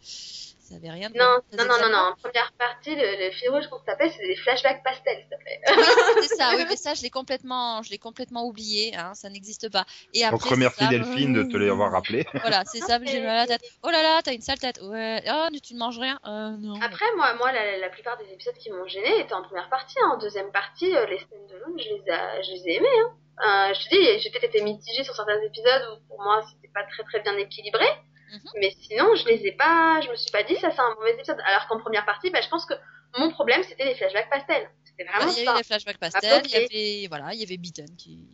Ça 0.70 0.76
avait 0.76 0.92
rien 0.92 1.10
de 1.10 1.18
Non, 1.18 1.40
non, 1.58 1.66
non, 1.66 1.90
non, 1.90 1.98
en 1.98 2.16
première 2.16 2.52
partie, 2.58 2.96
le, 2.96 3.26
le 3.26 3.32
fil 3.32 3.50
rouge 3.50 3.68
qu'on 3.70 3.80
tapait, 3.80 4.10
c'est 4.12 4.26
des 4.28 4.36
flashbacks 4.36 4.84
pastels, 4.84 5.18
s'il 5.18 5.30
te 5.30 5.42
plaît. 5.44 5.60
Oui, 5.76 5.84
c'est 6.28 6.36
ça, 6.36 6.52
oui, 6.56 6.64
mais 6.70 6.76
ça, 6.76 6.94
je 6.94 7.02
l'ai 7.02 7.10
complètement, 7.10 7.82
je 7.82 7.90
l'ai 7.90 7.98
complètement 7.98 8.46
oublié, 8.46 8.96
hein, 8.96 9.14
ça 9.16 9.30
n'existe 9.30 9.70
pas. 9.72 9.86
Et 10.14 10.24
après, 10.24 10.38
Donc 10.38 10.50
remercie 10.52 10.88
Delphine 10.88 11.34
de 11.34 11.44
te 11.44 11.58
l'avoir 11.58 11.92
rappelé. 11.92 12.26
Voilà, 12.34 12.64
c'est 12.66 12.80
ça, 12.82 13.00
j'ai 13.04 13.20
mal 13.22 13.30
à 13.32 13.36
la 13.36 13.48
tête. 13.48 13.62
Oh 13.84 13.90
là 13.90 14.04
là, 14.04 14.22
t'as 14.24 14.34
une 14.34 14.42
sale 14.42 14.60
tête. 14.60 14.80
Ouais. 14.84 15.24
Oh, 15.28 15.48
tu 15.64 15.74
ne 15.74 15.80
manges 15.80 15.98
rien. 16.00 16.20
Euh, 16.28 16.52
non. 16.60 16.80
Après, 16.82 17.06
moi, 17.16 17.34
moi 17.36 17.52
la, 17.52 17.78
la 17.78 17.90
plupart 17.90 18.18
des 18.18 18.32
épisodes 18.32 18.56
qui 18.56 18.70
m'ont 18.72 18.88
gêné 18.88 19.20
étaient 19.22 19.34
en 19.34 19.42
première 19.42 19.70
partie. 19.70 19.96
hein. 20.04 20.12
En 20.14 20.18
deuxième 20.18 20.52
partie, 20.52 20.96
euh, 20.96 21.06
les 21.08 21.18
stand-alone, 21.20 21.78
je 21.80 21.84
les, 21.90 22.04
ai- 22.08 22.44
je 22.44 22.52
les 22.52 22.68
ai 22.70 22.76
aimés. 22.76 22.88
Hein. 23.00 23.70
Euh, 23.72 23.74
je 23.74 23.84
te 23.86 23.90
dis, 23.96 24.20
j'ai 24.22 24.30
peut-être 24.30 24.44
été 24.54 24.62
mitigée 24.62 25.04
sur 25.04 25.16
certains 25.16 25.40
épisodes 25.42 25.82
où 25.94 26.08
pour 26.10 26.22
moi 26.22 26.42
c'était 26.52 26.72
pas 26.74 26.84
très 26.84 27.04
très 27.04 27.22
bien 27.22 27.38
équilibré. 27.38 27.86
Mhm. 28.32 28.40
Mais 28.60 28.76
sinon, 28.82 29.16
je 29.16 29.26
les 29.28 29.48
ai 29.48 29.52
pas, 29.54 30.00
je 30.02 30.10
me 30.10 30.16
suis 30.16 30.32
pas 30.32 30.44
dit 30.44 30.56
ça 30.58 30.72
c'est 30.72 30.80
un 30.82 30.96
mauvais 30.96 31.14
épisode. 31.14 31.38
Alors 31.46 31.68
qu'en 31.68 31.80
première 31.80 32.06
partie, 32.06 32.30
bah, 32.30 32.42
je 32.42 32.50
pense 32.50 32.66
que 32.66 32.74
mon 33.18 33.32
problème 33.32 33.62
c'était 33.68 33.86
les 33.86 33.96
flashbacks 33.96 34.30
pastels. 34.30 34.70
C'était 34.86 35.04
Voilà, 35.06 35.20
vraiment 35.26 35.32
il 35.38 35.44
y 35.44 35.48
a 35.48 35.54
eu 35.54 35.58
les 35.58 35.64
flashbacks 35.64 35.98
pastels, 35.98 36.42
il 36.46 36.52
y 36.52 36.56
avait, 36.56 37.08
voilà, 37.08 37.34
il 37.34 37.40
y 37.40 37.44
avait 37.44 37.58
Beaton 37.58 37.86
qui. 37.98 38.28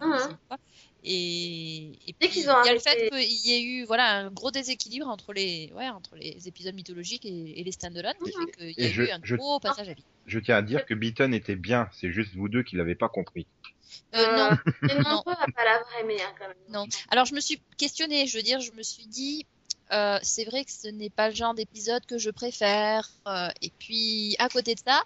Quoi. 0.00 0.58
Et, 1.04 1.92
et 2.08 2.14
Dès 2.20 2.28
puis, 2.28 2.40
qu'ils 2.40 2.50
ont 2.50 2.54
il 2.62 2.66
y 2.66 2.70
a 2.70 2.74
le 2.74 2.78
fait 2.80 3.08
qu'il 3.10 3.46
y 3.46 3.52
ait 3.54 3.62
eu 3.62 3.84
voilà, 3.84 4.18
un 4.18 4.30
gros 4.30 4.50
déséquilibre 4.50 5.08
entre 5.08 5.32
les, 5.32 5.70
ouais, 5.74 5.88
entre 5.88 6.14
les 6.16 6.46
épisodes 6.48 6.74
mythologiques 6.74 7.24
et, 7.24 7.60
et 7.60 7.64
les 7.64 7.72
stand-alone 7.72 8.14
qui 8.24 8.32
Mhm. 8.36 8.46
fait 8.46 8.52
qu'il 8.74 8.84
y 8.84 8.86
a 8.86 8.90
je- 8.90 9.02
eu 9.02 9.10
un 9.10 9.18
je- 9.22 9.36
gros 9.36 9.58
passage 9.60 9.88
à 9.88 9.94
vide. 9.94 10.04
Je 10.26 10.38
tiens 10.38 10.56
à 10.56 10.62
dire 10.62 10.84
que 10.86 10.94
Beaton 10.94 11.32
était 11.32 11.56
bien, 11.56 11.88
c'est 11.92 12.10
juste 12.12 12.34
vous 12.34 12.48
deux 12.48 12.62
qui 12.62 12.76
l'avez 12.76 12.94
pas 12.94 13.08
compris. 13.08 13.46
Euh, 14.14 14.36
non, 14.36 14.56
Et 14.90 14.94
Non. 14.94 15.10
nombreux 15.10 15.32
à 15.32 15.46
pas 15.50 15.64
l'avoir 15.64 15.88
aimé 16.00 16.16
hein, 16.20 16.32
quand 16.38 16.46
même. 16.48 16.56
Non. 16.68 16.86
Alors 17.10 17.24
je 17.24 17.34
me 17.34 17.40
suis 17.40 17.60
questionnée, 17.78 18.26
je 18.26 18.36
veux 18.36 18.42
dire, 18.42 18.60
je 18.60 18.72
me 18.72 18.82
suis 18.82 19.06
dit, 19.06 19.46
euh, 19.92 20.18
c'est 20.22 20.44
vrai 20.44 20.64
que 20.64 20.70
ce 20.72 20.88
n'est 20.88 21.10
pas 21.10 21.28
le 21.28 21.34
genre 21.34 21.54
d'épisode 21.54 22.04
que 22.06 22.18
je 22.18 22.30
préfère. 22.30 23.10
euh, 23.26 23.48
et 23.60 23.70
puis 23.78 24.36
à 24.38 24.48
côté 24.48 24.74
de 24.74 24.80
ça, 24.86 25.02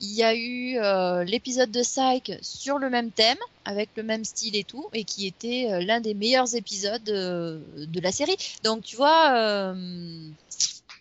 il 0.00 0.12
y 0.12 0.22
a 0.22 0.34
eu 0.34 0.78
euh, 0.78 1.24
l'épisode 1.24 1.70
de 1.70 1.82
Psych 1.82 2.32
sur 2.42 2.78
le 2.78 2.90
même 2.90 3.10
thème, 3.12 3.38
avec 3.64 3.90
le 3.96 4.02
même 4.02 4.24
style 4.24 4.56
et 4.56 4.64
tout, 4.64 4.88
et 4.92 5.04
qui 5.04 5.26
était 5.26 5.68
euh, 5.70 5.80
l'un 5.80 6.00
des 6.00 6.14
meilleurs 6.14 6.54
épisodes 6.54 7.08
euh, 7.10 7.60
de 7.76 8.00
la 8.00 8.12
série. 8.12 8.36
Donc 8.64 8.82
tu 8.84 8.96
vois, 8.96 9.32
euh, 9.36 10.30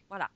voilà. 0.10 0.30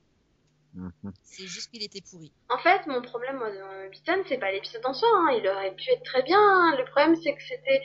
C'est 1.24 1.48
juste 1.48 1.72
qu'il 1.72 1.84
était 1.84 2.02
pourri. 2.02 2.32
En 2.50 2.58
fait, 2.58 2.86
mon 2.88 3.02
problème, 3.02 3.38
moi, 3.38 3.50
dans 3.52 3.90
Beaton, 3.92 4.24
c'est 4.28 4.38
pas 4.38 4.52
l'épisode 4.52 4.86
en 4.86 4.94
soi. 4.94 5.08
hein. 5.14 5.38
Il 5.38 5.48
aurait 5.48 5.74
pu 5.76 5.90
être 5.92 6.04
très 6.04 6.24
bien. 6.24 6.40
hein. 6.40 6.76
Le 6.78 6.86
problème, 6.86 7.16
c'est 7.16 7.34
que 7.36 7.44
c'était 7.44 7.82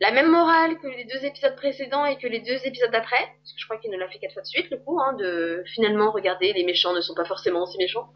la 0.00 0.10
même 0.10 0.30
morale 0.30 0.78
que 0.78 0.86
les 0.88 1.04
deux 1.04 1.24
épisodes 1.24 1.56
précédents 1.56 2.04
et 2.04 2.18
que 2.18 2.26
les 2.26 2.40
deux 2.40 2.58
épisodes 2.66 2.90
d'après. 2.90 3.16
Parce 3.40 3.52
que 3.54 3.60
je 3.60 3.64
crois 3.64 3.78
qu'il 3.78 3.90
ne 3.90 3.96
l'a 3.96 4.08
fait 4.08 4.18
quatre 4.18 4.34
fois 4.34 4.42
de 4.42 4.46
suite, 4.46 4.70
le 4.70 4.76
coup, 4.78 5.00
hein, 5.00 5.14
de 5.14 5.62
finalement 5.74 6.10
regarder 6.10 6.52
les 6.52 6.64
méchants 6.64 6.92
ne 6.92 7.00
sont 7.00 7.14
pas 7.14 7.24
forcément 7.24 7.64
si 7.66 7.78
méchants. 7.78 8.12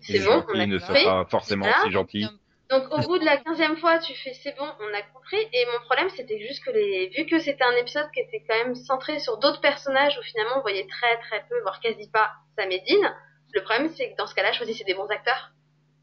C'est 0.00 0.20
bon, 0.20 0.42
on 0.48 0.58
a 0.58 0.66
ne 0.66 0.78
compris. 0.78 1.02
sont 1.02 1.10
pas 1.10 1.26
forcément 1.30 1.66
Voilà. 1.66 1.82
si 1.84 1.90
gentils. 1.90 2.26
Donc 2.70 2.84
au 2.92 2.98
bout 3.00 3.18
de 3.18 3.24
la 3.24 3.36
quinzième 3.36 3.76
fois, 3.76 3.98
tu 3.98 4.14
fais 4.14 4.32
c'est 4.32 4.56
bon, 4.56 4.64
on 4.64 4.94
a 4.94 5.02
compris. 5.12 5.36
Et 5.52 5.66
mon 5.74 5.84
problème, 5.84 6.08
c'était 6.16 6.38
juste 6.38 6.64
que 6.64 6.70
les, 6.70 7.08
vu 7.08 7.26
que 7.26 7.38
c'était 7.40 7.64
un 7.64 7.74
épisode 7.76 8.08
qui 8.14 8.20
était 8.20 8.42
quand 8.48 8.54
même 8.64 8.76
centré 8.76 9.18
sur 9.18 9.38
d'autres 9.38 9.60
personnages 9.60 10.16
où 10.18 10.22
finalement 10.22 10.58
on 10.58 10.60
voyait 10.60 10.86
très 10.86 11.18
très 11.18 11.44
peu, 11.48 11.60
voire 11.62 11.80
quasi 11.80 12.08
pas 12.10 12.30
Sam 12.56 12.70
et 12.70 12.78
Dean, 12.88 13.10
Le 13.52 13.62
problème, 13.62 13.90
c'est 13.96 14.12
que 14.12 14.16
dans 14.16 14.26
ce 14.26 14.34
cas-là, 14.34 14.52
choisissez 14.52 14.84
des 14.84 14.94
bons 14.94 15.08
acteurs. 15.08 15.52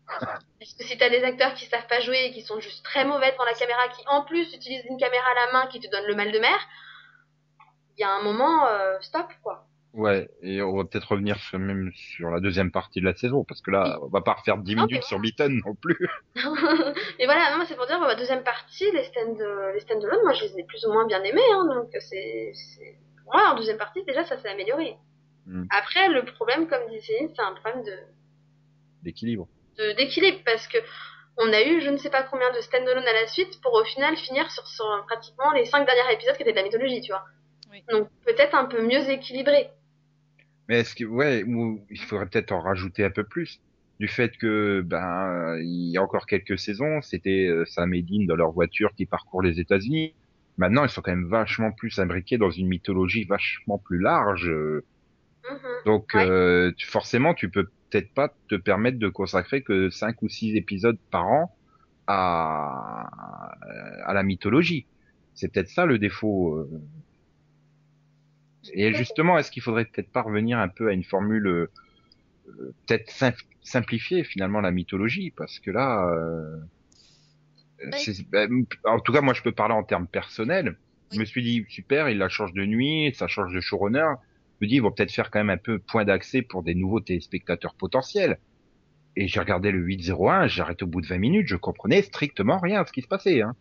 Parce 0.08 0.74
que 0.78 0.84
si 0.84 0.98
t'as 0.98 1.10
des 1.10 1.24
acteurs 1.24 1.54
qui 1.54 1.66
savent 1.66 1.88
pas 1.88 2.00
jouer 2.00 2.26
et 2.26 2.32
qui 2.32 2.41
sont 2.41 2.60
juste 2.62 2.84
très 2.84 3.04
mauvais 3.04 3.32
devant 3.34 3.43
la 3.43 3.54
caméra, 3.54 3.88
qui 3.89 4.04
en 4.08 4.24
plus 4.24 4.54
utilisent 4.54 4.86
une 4.89 4.98
caméra 4.98 5.26
à 5.32 5.45
la 5.45 5.52
main 5.52 5.68
qui 5.68 5.80
te 5.82 5.89
donne 5.91 6.06
le 6.06 6.16
mal 6.16 6.32
de 6.32 6.39
mer, 6.39 6.58
il 7.98 8.02
y 8.02 8.04
a 8.04 8.12
un 8.12 8.22
moment, 8.22 8.68
euh, 8.68 8.98
stop 9.02 9.28
quoi. 9.43 9.66
Ouais, 9.93 10.30
et 10.43 10.62
on 10.62 10.78
va 10.78 10.84
peut-être 10.86 11.12
revenir 11.12 11.38
sur, 11.39 11.58
même 11.58 11.91
sur 11.95 12.30
la 12.30 12.39
deuxième 12.39 12.72
partie 12.72 13.00
de 13.02 13.06
la 13.06 13.16
saison, 13.16 13.43
parce 13.43 13.62
que 13.62 13.72
là, 13.72 13.98
on 14.04 14.08
va 14.08 14.22
pas 14.22 14.34
refaire 14.34 14.58
10 14.58 14.76
Non, 14.76 14.86
minutes 14.86 15.04
sur 15.04 15.20
Beaton 15.20 15.60
non 15.66 15.74
plus. 15.76 15.98
Mais 17.20 17.26
voilà, 17.26 17.58
non, 17.58 17.66
c'est 17.68 17.76
pour 17.76 17.88
dire, 17.88 18.00
ma 18.00 18.16
deuxième 18.16 18.43
partie, 18.43 18.89
les 18.91 19.04
stand, 19.06 19.39
les 19.74 19.80
stand-alone, 19.80 20.22
moi 20.24 20.34
je 20.34 20.43
les 20.45 20.60
ai 20.60 20.64
plus 20.66 20.86
ou 20.86 20.93
moins 20.93 21.06
bien 21.08 21.24
aimés, 21.24 21.41
hein, 21.52 21.66
donc 21.66 21.89
c'est- 22.00 22.54
pour 23.24 23.34
moi 23.34 23.50
en 23.52 23.56
deuxième 23.56 23.78
partie 23.78 24.04
déjà 24.04 24.24
ça 24.24 24.38
s'est 24.38 24.50
amélioré. 24.50 24.95
Hmm. 25.48 25.66
Après 25.72 26.10
le 26.10 26.24
problème, 26.26 26.68
comme 26.68 26.88
disait 26.89 27.02
Céline, 27.02 27.30
c'est 27.36 27.41
un 27.41 27.54
problème 27.54 27.84
de, 27.84 27.98
D'équilibre. 29.02 29.48
de- 29.78 29.93
d'équilibre 29.93 30.39
parce 30.45 30.68
que 30.68 30.78
on 31.38 31.54
a 31.54 31.62
eu 31.64 31.82
je 31.82 31.89
ne 31.89 31.98
sais 31.98 32.10
pas 32.10 32.24
combien 32.24 32.52
de 32.54 32.60
stand-alone 32.60 33.06
à 33.08 33.14
la 33.14 33.28
suite 33.28 33.62
pour 33.62 33.74
au 33.74 33.84
final 33.86 34.16
finir 34.18 34.50
sur, 34.52 34.68
sur 34.68 34.86
pratiquement 35.08 35.52
les 35.54 35.66
cinq 35.66 35.86
derniers 35.86 36.14
épisodes 36.14 36.36
qui 36.36 36.41
étaient 36.43 36.52
de 36.52 36.58
la 36.58 36.64
mythologie, 36.64 37.02
tu 37.02 37.12
vois. 37.12 37.24
Oui. 37.72 37.84
Donc 37.89 38.10
peut-être 38.26 38.56
un 38.56 38.66
peu 38.66 38.82
mieux 38.86 39.10
équilibré. 39.10 39.70
Mais 40.68 40.80
est-ce 40.80 40.95
que, 40.95 41.06
ouais, 41.06 41.43
ou 41.43 41.82
il 41.89 42.00
faudrait 42.00 42.26
peut-être 42.28 42.52
en 42.52 42.60
rajouter 42.60 43.06
un 43.06 43.10
peu 43.10 43.24
plus. 43.24 43.62
Du 44.00 44.08
fait 44.08 44.36
que, 44.38 44.82
ben, 44.86 45.58
il 45.60 45.91
y 45.91 45.98
a 45.98 46.04
encore 46.04 46.26
quelques 46.28 46.60
saisons, 46.60 47.02
c'était 47.02 47.48
euh, 47.48 47.66
Sam 47.66 47.93
et 47.93 48.02
Dean 48.04 48.26
dans 48.28 48.36
leur 48.36 48.52
voiture 48.52 48.91
qui 48.95 49.06
parcourent 49.06 49.41
les 49.41 49.60
États-Unis. 49.60 50.14
Maintenant, 50.58 50.84
ils 50.84 50.89
sont 50.89 51.02
quand 51.02 51.12
même 51.12 51.30
vachement 51.30 51.72
plus 51.72 51.98
imbriqués 52.00 52.38
dans 52.38 52.50
une 52.52 52.68
mythologie 52.68 53.24
vachement 53.24 53.78
plus 53.78 54.00
large. 54.00 54.52
Mhm. 55.50 55.58
Donc, 55.86 56.16
Ouais. 56.16 56.26
euh, 56.30 56.72
tu- 56.78 56.88
forcément, 56.88 57.34
tu 57.34 57.50
peux 57.50 57.66
peut-être 57.89 58.14
pas 58.14 58.36
te 58.50 58.56
permettre 58.56 59.00
de 59.00 59.10
consacrer 59.10 59.64
que 59.64 59.89
cinq 59.89 60.22
ou 60.22 60.30
six 60.30 60.56
épisodes 60.56 61.00
par 61.12 61.28
an 61.28 61.58
à, 62.08 63.10
à 64.06 64.14
la 64.14 64.24
mythologie. 64.24 64.88
C'est 65.34 65.50
peut-être 65.54 65.70
ça 65.70 65.86
le 65.86 66.00
défaut. 66.00 66.56
euh. 66.58 66.70
Et 68.74 68.93
justement, 68.93 69.38
est-ce 69.38 69.52
qu'il 69.52 69.64
faudrait 69.64 69.86
peut-être 69.86 70.12
pas 70.12 70.22
revenir 70.22 70.60
un 70.60 70.68
peu 70.70 70.89
à 70.89 70.93
une 70.93 71.04
formule 71.04 71.48
euh, 71.48 71.72
peut-être 72.88 73.10
sim- 73.12 73.34
simplifier 73.64 74.24
finalement 74.24 74.62
la 74.62 74.72
mythologie? 74.72 75.32
Parce 75.36 75.60
que 75.60 75.72
là, 75.72 76.08
euh, 76.10 76.58
Bah, 77.84 77.98
c'est- 77.98 78.28
ben, 78.30 78.66
en 78.86 79.00
tout 79.00 79.12
cas, 79.14 79.22
moi, 79.22 79.34
je 79.34 79.41
peux 79.41 79.52
parler 79.52 79.74
en 79.74 79.84
termes 79.84 80.08
personnels. 80.08 80.78
Je 81.12 81.18
Oui. 81.18 81.20
me 81.20 81.26
suis 81.26 81.43
dit 81.43 81.66
super, 81.70 82.10
il 82.10 82.18
la 82.18 82.30
change 82.30 82.54
de 82.54 82.66
nuit, 82.66 83.14
ça 83.16 83.28
change 83.28 83.54
de 83.54 83.60
showrunner. 83.60 84.08
Je 84.60 84.66
me 84.66 84.70
dis, 84.70 84.76
ils 84.76 84.82
vont 84.82 84.91
peut-être 84.91 85.12
faire 85.12 85.30
quand 85.30 85.39
même 85.39 85.49
un 85.49 85.58
peu 85.58 85.80
point 85.80 86.03
d'accès 86.05 86.41
pour 86.41 86.64
des 86.64 86.74
nouveaux 86.76 86.99
téléspectateurs 86.99 87.76
potentiels. 87.76 88.39
Et 89.16 89.28
j'ai 89.28 89.39
regardé 89.39 89.72
le 89.72 89.80
801, 89.80 90.47
j'ai 90.47 90.62
arrêté 90.62 90.84
au 90.84 90.88
bout 90.88 91.01
de 91.01 91.08
20 91.08 91.18
minutes, 91.18 91.47
je 91.47 91.55
comprenais 91.55 92.01
strictement 92.01 92.60
rien 92.60 92.82
à 92.82 92.86
ce 92.86 92.91
qui 92.91 93.01
se 93.01 93.08
passait. 93.08 93.41
Hein. 93.41 93.53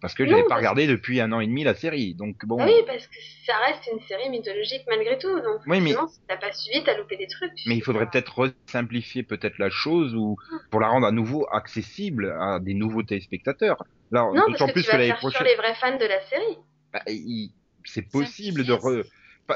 Parce 0.00 0.14
que 0.14 0.26
j'avais 0.26 0.44
pas 0.44 0.56
regardé 0.56 0.86
depuis 0.86 1.20
un 1.20 1.30
an 1.32 1.40
et 1.40 1.46
demi 1.46 1.62
la 1.62 1.74
série. 1.74 2.14
Donc 2.14 2.36
bon, 2.46 2.56
Ah 2.58 2.64
oui, 2.66 2.72
parce 2.86 3.06
que 3.06 3.16
ça 3.44 3.52
reste 3.66 3.86
une 3.92 4.00
série 4.06 4.30
mythologique 4.30 4.80
malgré 4.88 5.18
tout, 5.18 5.34
donc 5.40 5.60
Oui, 5.66 5.80
mais- 5.82 5.90
si 5.90 6.20
t'as 6.26 6.38
pas 6.38 6.52
suivi, 6.52 6.82
t'as 6.82 6.96
loupé 6.96 7.18
des 7.18 7.26
trucs. 7.26 7.52
mais 7.66 7.76
il 7.76 7.82
faudrait 7.82 8.08
peut-être 8.08 8.54
simplifier 8.66 9.22
peut-être 9.22 9.58
la 9.58 9.68
chose 9.68 10.14
ou 10.14 10.36
pour 10.70 10.80
la 10.80 10.88
rendre 10.88 11.06
à 11.06 11.12
nouveau 11.12 11.46
accessible 11.52 12.34
à 12.40 12.58
des 12.60 12.72
nouveaux 12.72 13.02
téléspectateurs. 13.02 13.84
Là, 14.10 14.22
Non, 14.34 14.44
parce 14.46 14.58
que 14.66 14.72
plus 14.72 14.84
tu 14.84 14.90
vas 14.90 14.96
faire 14.98 15.18
sur 15.18 15.28
prochaine, 15.30 15.46
les 15.46 15.56
vrais 15.56 15.74
fans 15.74 15.98
de 15.98 16.06
la 16.06 16.20
série. 16.22 16.56
bah, 16.94 17.02
il- 17.06 17.52
c'est 17.84 18.10
possible 18.10 18.64
de 18.64 18.72
re, 18.72 19.04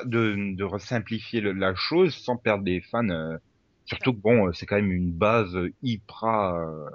de, 0.05 0.55
de 0.57 0.65
resimplifier 0.65 1.41
le- 1.41 1.53
la 1.53 1.75
chose 1.75 2.15
sans 2.15 2.37
perdre 2.37 2.65
des 2.65 2.81
fans. 2.81 3.09
euh, 3.11 3.37
surtout 3.87 4.13
que 4.15 4.19
bon, 4.21 4.49
euh, 4.49 4.53
c'est 4.53 4.67
quand 4.67 4.77
même 4.77 4.93
une 4.93 5.13
base 5.13 5.57
hyper. 5.83 6.27
euh, 6.55 6.89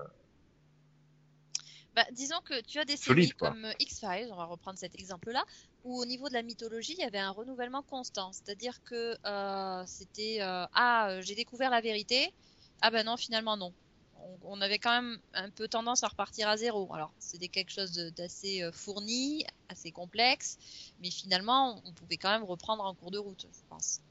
Bah, 1.95 2.05
disons 2.11 2.39
que 2.45 2.61
tu 2.61 2.79
as 2.79 2.85
des 2.85 2.97
Solide, 3.01 3.33
séries 3.33 3.33
quoi. 3.33 3.53
comme 3.53 3.71
X-Files, 3.79 4.29
on 4.31 4.35
va 4.37 4.45
reprendre 4.45 4.77
cet 4.79 4.95
exemple-là, 4.95 5.43
où 5.83 5.99
au 5.99 6.05
niveau 6.05 6.27
de 6.29 6.33
la 6.33 6.43
mythologie, 6.43 6.93
il 6.97 7.01
y 7.01 7.05
avait 7.05 7.19
un 7.19 7.31
renouvellement 7.31 7.83
constant. 7.83 8.31
C'est-à-dire 8.31 8.81
que 8.83 9.15
euh, 9.25 9.83
c'était 9.87 10.39
ah 10.41 11.19
j'ai 11.21 11.35
découvert 11.35 11.69
la 11.69 11.81
vérité, 11.81 12.33
ah 12.81 12.91
ben 12.91 13.05
non 13.05 13.17
finalement 13.17 13.57
non. 13.57 13.73
On, 14.21 14.37
on 14.43 14.61
avait 14.61 14.79
quand 14.79 15.01
même 15.01 15.19
un 15.33 15.49
peu 15.49 15.67
tendance 15.67 16.03
à 16.03 16.07
repartir 16.07 16.47
à 16.47 16.57
zéro. 16.57 16.93
Alors 16.93 17.13
c'était 17.19 17.49
quelque 17.49 17.71
chose 17.71 17.91
d'assez 17.93 18.63
euh, 18.63 18.71
fourni, 18.71 19.45
assez 19.69 19.91
complexe, 19.91 20.57
mais 20.99 21.11
finalement 21.11 21.81
on 21.85 21.93
pouvait 21.93 22.17
quand 22.17 22.31
même 22.31 22.43
reprendre 22.43 22.83
en 22.83 22.95
cours 22.95 23.11
de 23.11 23.17
route, 23.17 23.45
je 23.51 23.59
pense. 23.69 24.01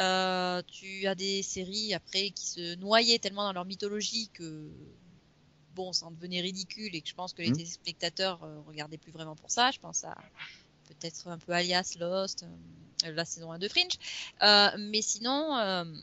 Euh, 0.00 0.62
tu 0.66 1.06
as 1.06 1.14
des 1.14 1.42
séries 1.42 1.94
après 1.94 2.30
qui 2.30 2.46
se 2.46 2.74
noyaient 2.76 3.18
tellement 3.18 3.44
dans 3.44 3.52
leur 3.52 3.64
mythologie 3.64 4.28
que 4.30 4.70
bon, 5.70 5.92
ça 5.92 6.06
en 6.06 6.10
devenait 6.12 6.40
ridicule 6.40 6.94
et 6.94 7.02
que 7.02 7.08
je 7.08 7.14
pense 7.14 7.32
que 7.32 7.42
les 7.42 7.50
Mhm. 7.50 7.56
téléspectateurs 7.56 8.42
euh, 8.44 8.60
regardaient 8.62 8.98
plus 8.98 9.12
vraiment 9.12 9.36
pour 9.36 9.50
ça. 9.50 9.70
Je 9.70 9.78
pense 9.78 10.04
à 10.04 10.16
peut-être 10.84 11.28
un 11.28 11.38
peu 11.38 11.52
Alias, 11.52 11.94
Lost, 11.98 12.44
euh, 12.44 13.12
la 13.12 13.24
saison 13.24 13.52
1 13.52 13.58
de 13.58 13.68
Fringe. 13.68 13.96
Mais 14.78 15.02
sinon, 15.02 15.94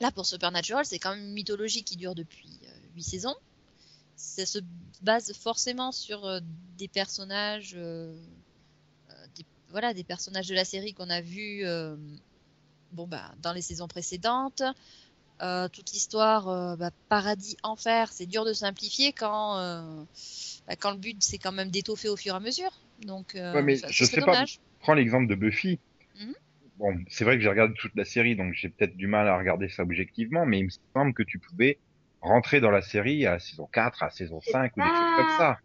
là 0.00 0.10
pour 0.10 0.26
Supernatural, 0.26 0.84
c'est 0.84 0.98
quand 0.98 1.10
même 1.10 1.24
une 1.24 1.32
mythologie 1.32 1.84
qui 1.84 1.96
dure 1.96 2.14
depuis 2.14 2.60
euh, 2.64 2.94
8 2.94 3.02
saisons. 3.02 3.34
Ça 4.16 4.46
se 4.46 4.58
base 5.02 5.32
forcément 5.32 5.92
sur 5.92 6.24
euh, 6.24 6.40
des 6.76 6.88
personnages, 6.88 7.74
euh, 7.76 8.16
euh, 9.10 9.26
des, 9.36 9.44
voilà, 9.70 9.94
des 9.94 10.04
personnages 10.04 10.48
de 10.48 10.54
la 10.54 10.64
série 10.64 10.92
qu'on 10.92 11.10
a 11.10 11.20
vus 11.20 11.64
bon, 12.92 13.06
bah, 13.06 13.32
dans 13.42 13.52
les 13.52 13.62
saisons 13.62 13.88
précédentes. 13.88 14.62
Toute 15.40 15.92
l'histoire 15.92 16.76
bah, 16.76 16.90
paradis 17.08 17.56
enfer 17.62 18.12
c'est 18.12 18.26
dur 18.26 18.44
de 18.44 18.52
simplifier 18.52 19.12
quand 19.12 19.54
bah, 20.66 20.74
quand 20.74 20.90
le 20.90 20.96
but 20.96 21.22
c'est 21.22 21.38
quand 21.38 21.52
même 21.52 21.70
d'étoffer 21.70 22.08
au 22.08 22.16
fur 22.16 22.34
et 22.34 22.36
à 22.36 22.40
mesure 22.40 22.72
donc 23.02 23.34
Ouais, 23.34 23.62
mais 23.62 23.76
je 23.88 24.04
sais 24.04 24.20
pas. 24.20 24.44
Prends 24.80 24.94
l'exemple 24.94 25.28
de 25.28 25.36
Buffy. 25.36 25.78
Mhm. 26.18 26.34
Bon, 26.78 26.94
c'est 27.08 27.24
vrai 27.24 27.36
que 27.36 27.42
j'ai 27.42 27.48
regardé 27.48 27.74
toute 27.74 27.94
la 27.96 28.04
série, 28.04 28.36
donc 28.36 28.54
j'ai 28.54 28.68
peut-être 28.68 28.96
du 28.96 29.06
mal 29.08 29.26
à 29.28 29.36
regarder 29.36 29.68
ça 29.68 29.82
objectivement, 29.82 30.46
mais 30.46 30.60
il 30.60 30.64
me 30.66 30.70
semble 30.94 31.12
que 31.12 31.24
tu 31.24 31.38
pouvais 31.40 31.80
rentrer 32.20 32.60
dans 32.60 32.70
la 32.70 32.82
série 32.82 33.26
à 33.26 33.32
la 33.32 33.38
saison 33.40 33.66
4, 33.72 34.02
à 34.02 34.06
la 34.06 34.10
saison 34.10 34.40
C'est 34.40 34.52
5 34.52 34.76
ou 34.76 34.80
des 34.80 34.88
pas- 34.88 34.94
choses 34.96 35.16
comme 35.16 35.36
ça. 35.36 35.58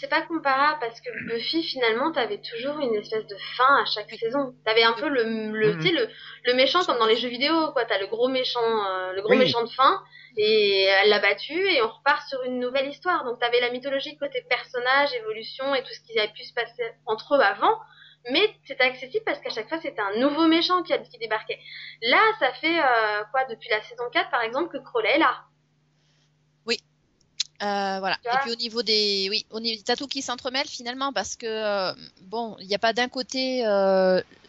C'est 0.00 0.08
pas 0.10 0.22
comparable 0.22 0.78
parce 0.80 1.00
que 1.00 1.10
Buffy, 1.26 1.62
finalement, 1.64 2.12
t'avais 2.12 2.40
toujours 2.40 2.78
une 2.78 2.94
espèce 2.94 3.26
de 3.26 3.36
fin 3.56 3.82
à 3.82 3.84
chaque 3.86 4.10
saison. 4.10 4.54
T'avais 4.64 4.84
un 4.84 4.92
peu 4.92 5.08
le, 5.08 5.50
le, 5.50 5.72
Mhm. 5.72 5.78
tu 5.80 5.88
sais, 5.88 5.92
le, 5.92 6.08
le 6.44 6.54
méchant 6.54 6.84
comme 6.84 6.98
dans 6.98 7.06
les 7.06 7.16
jeux 7.16 7.28
vidéo, 7.28 7.72
quoi. 7.72 7.84
T'as 7.84 7.98
le 7.98 8.06
gros 8.06 8.28
méchant, 8.28 8.60
euh, 8.62 9.12
le 9.14 9.22
gros 9.22 9.32
Oui. 9.32 9.38
méchant 9.38 9.64
de 9.64 9.70
fin, 9.70 10.00
et 10.36 10.84
elle 10.84 11.08
l'a 11.08 11.18
battu, 11.18 11.52
et 11.54 11.82
on 11.82 11.88
repart 11.88 12.28
sur 12.28 12.42
une 12.44 12.60
nouvelle 12.60 12.88
histoire. 12.88 13.24
Donc 13.24 13.40
t'avais 13.40 13.60
la 13.60 13.70
mythologie 13.70 14.16
côté 14.18 14.44
personnage, 14.48 15.12
évolution, 15.14 15.74
et 15.74 15.82
tout 15.82 15.92
ce 15.92 16.00
qui 16.00 16.16
avait 16.18 16.32
pu 16.32 16.44
se 16.44 16.52
passer 16.54 16.84
entre 17.06 17.34
eux 17.34 17.40
avant. 17.40 17.74
Mais 18.30 18.54
c'était 18.66 18.84
accessible 18.84 19.24
parce 19.24 19.40
qu'à 19.40 19.50
chaque 19.50 19.68
fois 19.68 19.80
c'était 19.80 20.00
un 20.00 20.18
nouveau 20.18 20.46
méchant 20.46 20.82
qui, 20.82 20.92
qui 21.10 21.18
débarquait. 21.18 21.58
Là, 22.02 22.20
ça 22.38 22.52
fait 22.52 22.78
euh, 22.78 23.24
quoi 23.30 23.44
depuis 23.46 23.68
la 23.70 23.82
saison 23.82 24.04
4 24.12 24.30
par 24.30 24.42
exemple 24.42 24.76
que 24.76 24.82
Crowley 24.82 25.16
est 25.16 25.18
là. 25.18 25.44
Euh, 27.60 27.98
voilà. 27.98 28.16
Et 28.24 28.36
puis 28.42 28.52
au 28.52 28.54
niveau 28.54 28.82
des, 28.82 29.26
oui, 29.30 29.44
au 29.50 29.58
niveau 29.58 29.82
t'as 29.84 29.96
tout 29.96 30.06
qui 30.06 30.22
s'entremêle 30.22 30.68
finalement 30.68 31.12
parce 31.12 31.34
que 31.34 31.46
euh, 31.46 31.92
bon, 32.22 32.56
il 32.60 32.68
n'y 32.68 32.74
a 32.74 32.78
pas 32.78 32.92
d'un 32.92 33.08
côté 33.08 33.62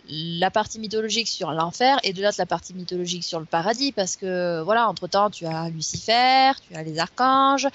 la 0.09 0.49
partie 0.49 0.79
mythologique 0.79 1.27
sur 1.27 1.51
l'enfer 1.51 1.99
et 2.03 2.13
de 2.13 2.21
l'autre 2.21 2.37
la 2.39 2.45
partie 2.45 2.73
mythologique 2.73 3.23
sur 3.23 3.39
le 3.39 3.45
paradis 3.45 3.91
parce 3.91 4.15
que 4.15 4.61
voilà, 4.61 4.89
entre 4.89 5.07
temps 5.07 5.29
tu 5.29 5.45
as 5.45 5.69
Lucifer, 5.69 6.51
tu 6.67 6.75
as 6.75 6.83
les 6.83 6.99
archanges. 6.99 7.67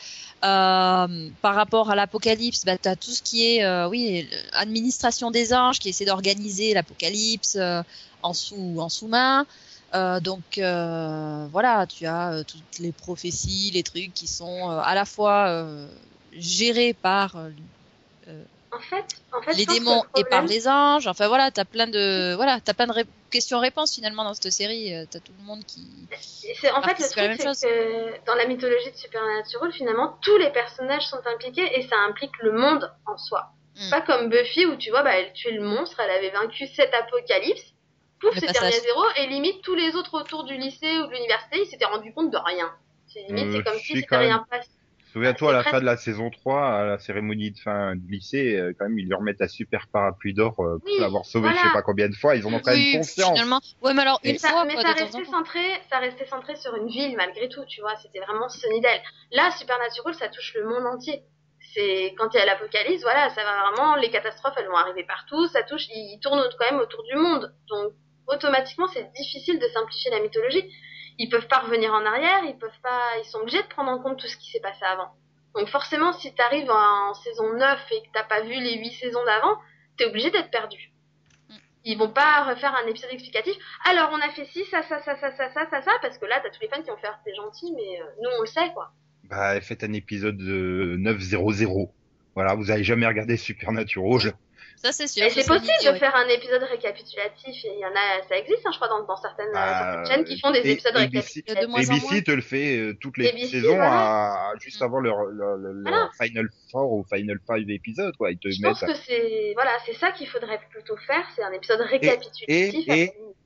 Euh, 0.44 1.30
par 1.40 1.54
rapport 1.54 1.90
à 1.90 1.94
l'apocalypse, 1.94 2.64
bah, 2.64 2.76
tu 2.76 2.88
as 2.88 2.96
tout 2.96 3.12
ce 3.12 3.22
qui 3.22 3.44
est, 3.44 3.64
euh, 3.64 3.88
oui, 3.88 4.28
administration 4.52 5.30
des 5.30 5.54
anges 5.54 5.78
qui 5.78 5.88
essaie 5.88 6.04
d'organiser 6.04 6.74
l'apocalypse 6.74 7.56
euh, 7.56 7.82
en 8.22 8.34
sous 8.34 8.76
en 8.78 8.88
sous-main. 8.88 9.46
Euh, 9.94 10.18
donc 10.18 10.58
euh, 10.58 11.46
voilà, 11.52 11.86
tu 11.86 12.06
as 12.06 12.32
euh, 12.32 12.42
toutes 12.42 12.78
les 12.80 12.90
prophéties, 12.90 13.70
les 13.72 13.84
trucs 13.84 14.12
qui 14.12 14.26
sont 14.26 14.68
à 14.68 14.94
la 14.94 15.04
fois 15.04 15.64
gérés 16.32 16.94
par 16.94 17.36
En 18.74 18.80
fait, 18.80 19.04
en 19.32 19.40
fait, 19.42 19.52
je 19.52 19.58
les 19.58 19.66
démons 19.66 20.02
le 20.14 20.20
et 20.20 20.24
par 20.24 20.42
les 20.44 20.66
anges. 20.68 21.06
Enfin 21.06 21.28
voilà, 21.28 21.50
t'as 21.50 21.64
plein 21.64 21.86
de 21.86 22.34
voilà, 22.34 22.60
t'as 22.60 22.74
plein 22.74 22.86
de 22.86 22.92
ré- 22.92 23.06
questions-réponses 23.30 23.94
finalement 23.94 24.24
dans 24.24 24.34
cette 24.34 24.50
série. 24.52 24.94
Euh, 24.94 25.04
T'as 25.10 25.20
tout 25.20 25.32
le 25.38 25.44
monde 25.44 25.64
qui 25.64 25.80
en 26.72 26.82
fait, 26.82 26.98
le 26.98 27.04
truc, 27.08 27.16
même 27.16 27.54
c'est 27.54 27.68
que 27.68 28.26
dans 28.26 28.34
la 28.34 28.46
mythologie 28.46 28.90
de 28.90 28.96
Supernatural, 28.96 29.72
finalement, 29.72 30.18
tous 30.22 30.36
les 30.38 30.50
personnages 30.50 31.06
sont 31.06 31.20
impliqués 31.26 31.78
et 31.78 31.82
ça 31.82 31.96
implique 32.08 32.32
le 32.42 32.52
monde 32.52 32.90
en 33.06 33.16
soi. 33.16 33.50
Mm. 33.76 33.90
Pas 33.90 34.00
comme 34.02 34.28
Buffy 34.28 34.66
où 34.66 34.76
tu 34.76 34.90
vois, 34.90 35.02
bah, 35.02 35.16
elle 35.18 35.32
tuait 35.32 35.52
le 35.52 35.62
monstre, 35.62 35.98
elle 36.00 36.10
avait 36.10 36.30
vaincu 36.30 36.66
cet 36.74 36.92
apocalypse. 36.94 37.72
Pouf, 38.20 38.34
c'était 38.34 38.58
à 38.58 38.70
zéro 38.70 39.02
et 39.16 39.26
limite 39.26 39.62
tous 39.62 39.74
les 39.74 39.94
autres 39.96 40.14
autour 40.18 40.44
du 40.44 40.56
lycée 40.56 40.98
ou 41.00 41.06
de 41.06 41.12
l'université, 41.12 41.60
ils 41.62 41.66
s'étaient 41.66 41.84
rendus 41.84 42.12
compte 42.14 42.30
de 42.30 42.38
rien. 42.38 42.72
C'est 43.12 43.20
limite, 43.28 43.46
Euh, 43.46 43.52
c'est 43.58 43.64
comme 43.70 43.78
si, 43.80 43.94
c'était 43.94 44.16
rien 44.16 44.44
passé. 44.50 44.68
Souviens-toi, 45.14 45.50
à 45.50 45.52
la 45.52 45.62
fin 45.62 45.78
de 45.78 45.84
la 45.84 45.96
saison 45.96 46.28
3, 46.28 46.60
à 46.60 46.84
la 46.84 46.98
cérémonie 46.98 47.52
de 47.52 47.58
fin 47.60 47.94
du 47.94 48.14
lycée, 48.14 48.56
euh, 48.56 48.72
quand 48.76 48.86
même, 48.88 48.98
ils 48.98 49.06
lui 49.06 49.14
remettent 49.14 49.40
un 49.40 49.46
super 49.46 49.86
parapluie 49.86 50.34
d'or 50.34 50.58
euh, 50.58 50.78
pour 50.78 50.86
Oui, 50.86 50.98
l'avoir 50.98 51.24
sauvé 51.24 51.50
voilà. 51.50 51.56
je 51.56 51.68
sais 51.68 51.72
pas 51.72 51.82
combien 51.82 52.08
de 52.08 52.16
fois. 52.16 52.34
Ils 52.34 52.44
en 52.44 52.52
ont 52.52 52.58
quand 52.58 52.72
même 52.72 52.80
Oui, 52.80 52.96
conscience. 52.96 53.30
finalement. 53.30 53.60
Ouais, 53.80 53.94
mais 53.94 54.02
alors 54.02 54.18
une 54.24 54.38
ça, 54.38 54.48
fois, 54.48 54.64
mais 54.64 54.74
quoi, 54.74 54.82
ça 54.82 54.92
restait 54.92 55.24
centré, 55.24 55.60
ça 55.88 56.00
restait 56.00 56.26
centré 56.26 56.56
sur 56.56 56.74
une 56.74 56.88
ville 56.88 57.16
malgré 57.16 57.48
tout, 57.48 57.64
tu 57.66 57.80
vois. 57.80 57.94
C'était 58.02 58.18
vraiment 58.18 58.48
Sunnydale. 58.48 59.00
Là, 59.30 59.52
Supernatural, 59.52 60.14
ça 60.16 60.26
touche 60.30 60.52
le 60.56 60.68
monde 60.68 60.84
entier. 60.84 61.22
C'est 61.74 62.12
quand 62.18 62.34
il 62.34 62.38
y 62.38 62.40
a 62.40 62.46
l'apocalypse, 62.46 63.02
voilà, 63.02 63.30
ça 63.30 63.44
va 63.44 63.70
vraiment, 63.70 63.94
les 63.94 64.10
catastrophes, 64.10 64.54
elles 64.56 64.66
vont 64.66 64.76
arriver 64.76 65.04
partout. 65.04 65.46
Ça 65.46 65.62
touche, 65.62 65.86
ils 65.90 66.18
tournent 66.20 66.42
quand 66.58 66.72
même 66.72 66.80
autour 66.80 67.04
du 67.04 67.14
monde. 67.14 67.54
Donc, 67.68 67.92
automatiquement, 68.26 68.88
c'est 68.88 69.12
difficile 69.12 69.60
de 69.60 69.66
simplifier 69.68 70.10
la 70.10 70.18
mythologie. 70.18 70.68
Ils 71.18 71.28
peuvent 71.28 71.46
pas 71.46 71.60
revenir 71.60 71.92
en 71.92 72.04
arrière, 72.04 72.40
ils 72.44 72.58
peuvent 72.58 72.80
pas, 72.82 73.18
ils 73.18 73.24
sont 73.26 73.38
obligés 73.38 73.62
de 73.62 73.68
prendre 73.68 73.90
en 73.90 73.98
compte 74.00 74.18
tout 74.18 74.26
ce 74.26 74.36
qui 74.36 74.50
s'est 74.50 74.60
passé 74.60 74.84
avant. 74.84 75.12
Donc 75.54 75.68
forcément, 75.68 76.12
si 76.12 76.34
t'arrives 76.34 76.70
en 76.70 77.14
saison 77.14 77.52
9 77.52 77.80
et 77.92 78.02
que 78.02 78.08
t'as 78.12 78.24
pas 78.24 78.40
vu 78.40 78.54
les 78.54 78.78
8 78.78 78.90
saisons 78.92 79.24
d'avant, 79.24 79.56
t'es 79.96 80.06
obligé 80.06 80.30
d'être 80.30 80.50
perdu. 80.50 80.92
Mm. 81.48 81.54
Ils 81.84 81.98
vont 81.98 82.10
pas 82.10 82.44
refaire 82.44 82.74
un 82.74 82.88
épisode 82.88 83.12
explicatif. 83.12 83.54
Alors 83.84 84.10
on 84.12 84.18
a 84.18 84.30
fait 84.30 84.46
ci, 84.46 84.64
ça, 84.64 84.82
ça, 84.82 85.00
ça, 85.02 85.16
ça, 85.16 85.30
ça, 85.36 85.50
ça, 85.52 85.66
ça, 85.70 85.82
ça, 85.82 85.92
parce 86.02 86.18
que 86.18 86.26
là 86.26 86.40
t'as 86.42 86.50
tous 86.50 86.60
les 86.60 86.68
fans 86.68 86.82
qui 86.82 86.90
vont 86.90 86.96
faire 86.96 87.18
t'es 87.24 87.34
gentil, 87.34 87.72
mais 87.76 88.00
euh, 88.00 88.06
nous 88.22 88.30
on 88.38 88.40
le 88.40 88.46
sait 88.46 88.72
quoi. 88.72 88.92
Bah, 89.24 89.60
faites 89.60 89.84
un 89.84 89.92
épisode 89.92 90.36
de 90.36 90.96
900. 90.98 91.92
Voilà, 92.34 92.54
vous 92.56 92.70
avez 92.70 92.82
jamais 92.82 93.06
regardé 93.06 93.36
Supernatural. 93.36 94.34
Ça, 94.76 94.92
c'est 94.92 95.06
sûr. 95.06 95.24
C'est 95.30 95.46
possible 95.46 95.72
de 95.84 95.90
ouais. 95.90 95.98
faire 95.98 96.14
un 96.14 96.28
épisode 96.28 96.62
récapitulatif 96.62 97.64
et 97.64 97.72
il 97.74 97.78
y 97.80 97.84
en 97.86 97.90
a, 97.94 98.22
ça 98.28 98.36
existe, 98.36 98.60
hein, 98.66 98.70
je 98.72 98.76
crois, 98.76 98.88
dans, 98.88 99.04
dans 99.04 99.16
certaines, 99.16 99.50
Bah, 99.52 99.94
certaines 100.04 100.06
chaînes 100.16 100.24
qui 100.24 100.38
font 100.40 100.50
des 100.50 100.58
et- 100.60 100.70
épisodes 100.72 100.96
ABC, 100.96 101.42
récapitulatifs. 101.46 101.90
ABC 101.90 102.22
te 102.24 102.30
le 102.30 102.42
fait 102.42 102.76
euh, 102.78 102.94
toutes 103.00 103.16
les 103.18 103.28
ABC, 103.28 103.46
saisons 103.48 103.76
voilà. 103.76 104.50
à, 104.50 104.52
juste 104.60 104.82
avant 104.82 105.00
leur, 105.00 105.24
leur, 105.24 105.56
leur- 105.56 105.72
Voilà. 105.82 105.96
leur 105.98 106.14
Final 106.20 106.48
Four 106.70 106.92
ou 106.92 107.04
Final 107.12 107.38
Five 107.50 107.70
épisode, 107.70 108.14
quoi. 108.16 108.30
Ils 108.30 108.38
te 108.38 108.50
Je 108.50 108.60
mettent 108.62 108.72
pense 108.80 108.82
que 108.82 108.94
c'est, 109.06 109.52
voilà, 109.54 109.72
c'est 109.86 109.94
ça 109.94 110.12
qu'il 110.12 110.28
faudrait 110.28 110.60
plutôt 110.70 110.96
faire, 111.06 111.24
c'est 111.34 111.42
un 111.42 111.52
épisode 111.52 111.80
récapitulatif. 111.80 112.88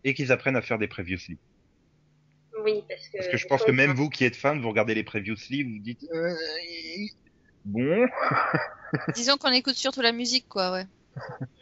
et- 0.05 0.15
qu'ils 0.15 0.33
apprennent 0.33 0.57
à 0.57 0.63
faire 0.63 0.79
des 0.79 0.89
previously. 0.89 1.37
Oui, 2.65 2.83
parce 2.89 3.09
que. 3.09 3.19
Parce 3.19 3.29
que 3.29 3.37
je 3.37 3.47
pense 3.47 3.63
que 3.63 3.71
même 3.71 3.93
vous 3.93 4.09
qui 4.09 4.25
êtes 4.25 4.35
fan, 4.35 4.61
vous 4.61 4.69
regardez 4.69 4.95
les 4.95 5.05
previously, 5.05 5.63
vous 5.63 5.71
vous 5.75 5.79
dites 5.79 6.05
euh, 6.13 6.35
bon. 7.65 8.07
Disons 9.15 9.37
qu'on 9.37 9.53
écoute 9.53 9.75
surtout 9.77 10.01
la 10.01 10.13
musique, 10.13 10.49
quoi, 10.49 10.73
ouais. 10.73 10.85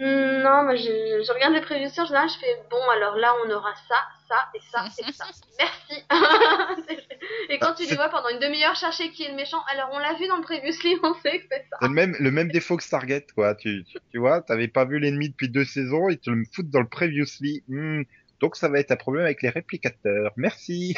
Hmm, 0.00 0.42
Non, 0.42 0.62
moi 0.64 0.76
je, 0.76 0.84
je 1.26 1.32
regarde 1.32 1.54
les 1.54 1.60
prévisions, 1.60 2.02
en 2.02 2.06
général 2.06 2.28
je 2.28 2.38
fais 2.38 2.62
bon 2.70 2.80
alors 2.94 3.16
là 3.16 3.34
on 3.44 3.50
aura 3.50 3.72
ça, 3.88 3.96
ça 4.28 4.48
et 4.54 4.60
ça 4.70 4.84
et 5.08 5.12
ça. 5.12 5.24
Merci. 5.58 6.04
et 7.48 7.58
quand 7.58 7.74
tu 7.74 7.86
les 7.86 7.94
vois 7.96 8.08
pendant 8.08 8.28
une 8.28 8.38
demi-heure 8.38 8.74
chercher 8.76 9.10
qui 9.10 9.24
est 9.24 9.30
le 9.30 9.36
méchant, 9.36 9.62
alors 9.72 9.90
on 9.92 9.98
l'a 9.98 10.14
vu 10.14 10.26
dans 10.28 10.36
le 10.36 10.42
previously, 10.42 10.96
on 11.02 11.14
sait 11.14 11.38
que 11.40 11.46
c'est 11.50 11.66
ça. 11.70 11.78
C'est 11.80 11.88
le 11.88 11.94
même, 11.94 12.16
le 12.18 12.30
même 12.30 12.50
défaut 12.50 12.76
que 12.76 12.82
Stargate, 12.82 13.32
quoi. 13.32 13.54
Tu, 13.54 13.84
tu, 13.84 13.98
tu 14.10 14.18
vois, 14.18 14.42
t'avais 14.42 14.68
pas 14.68 14.84
vu 14.84 14.98
l'ennemi 14.98 15.30
depuis 15.30 15.48
deux 15.48 15.64
saisons, 15.64 16.08
ils 16.08 16.18
te 16.18 16.30
le 16.30 16.44
foutent 16.54 16.70
dans 16.70 16.80
le 16.80 16.88
previously. 16.88 17.62
Hmm, 17.68 18.02
donc 18.40 18.56
ça 18.56 18.68
va 18.68 18.78
être 18.80 18.90
un 18.92 18.96
problème 18.96 19.24
avec 19.24 19.42
les 19.42 19.48
réplicateurs. 19.48 20.32
Merci. 20.36 20.94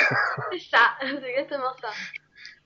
C'est 0.52 0.58
ça, 0.70 0.94
c'est 1.00 1.22
exactement 1.30 1.72
ça. 1.80 1.88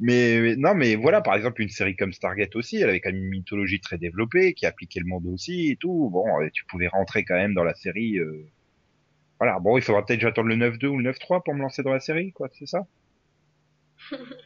Mais 0.03 0.39
mais- 0.43 0.57
non, 0.57 0.75
mais 0.75 0.97
voilà, 0.97 1.23
par 1.23 1.35
exemple, 1.35 1.63
une 1.63 1.71
série 1.71 1.97
comme 1.97 2.13
Stargate 2.13 2.55
aussi, 2.57 2.77
elle 2.79 2.91
avait 2.91 3.01
quand 3.01 3.11
même 3.13 3.23
une 3.25 3.31
mythologie 3.31 3.81
très 3.81 3.99
développée, 3.99 4.53
qui 4.55 4.67
appliquait 4.67 5.01
le 5.01 5.07
monde 5.07 5.27
aussi 5.27 5.71
et 5.71 5.77
tout. 5.77 6.11
Bon, 6.13 6.27
euh, 6.43 6.51
tu 6.53 6.65
pouvais 6.67 6.89
rentrer 6.89 7.25
quand 7.25 7.37
même 7.37 7.55
dans 7.55 7.65
la 7.65 7.75
série. 7.75 8.19
euh, 8.19 8.45
Voilà, 9.41 9.59
bon, 9.61 9.77
il 9.79 9.83
faudra 9.83 10.05
peut-être 10.07 10.21
que 10.21 10.27
j'attende 10.27 10.47
le 10.49 10.57
9-2 10.57 10.89
ou 10.89 10.99
le 10.99 11.05
9-3 11.05 11.43
pour 11.45 11.55
me 11.55 11.61
lancer 11.63 11.83
dans 11.83 11.93
la 11.93 12.01
série, 12.01 12.33
quoi, 12.33 12.49
c'est 12.59 12.67
ça? 12.67 12.87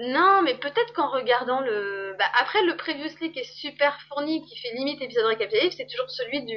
Non, 0.00 0.42
mais 0.42 0.54
peut-être 0.58 0.92
qu'en 0.94 1.10
regardant 1.10 1.60
le. 1.60 2.14
Bah, 2.18 2.26
après, 2.40 2.62
le 2.64 2.76
previously 2.76 3.32
qui 3.32 3.40
est 3.40 3.44
super 3.54 3.98
fourni, 4.08 4.44
qui 4.44 4.56
fait 4.58 4.74
limite 4.76 5.00
épisode 5.02 5.26
récapitulatif, 5.26 5.74
c'est 5.76 5.86
toujours 5.86 6.10
celui 6.10 6.44
du, 6.44 6.56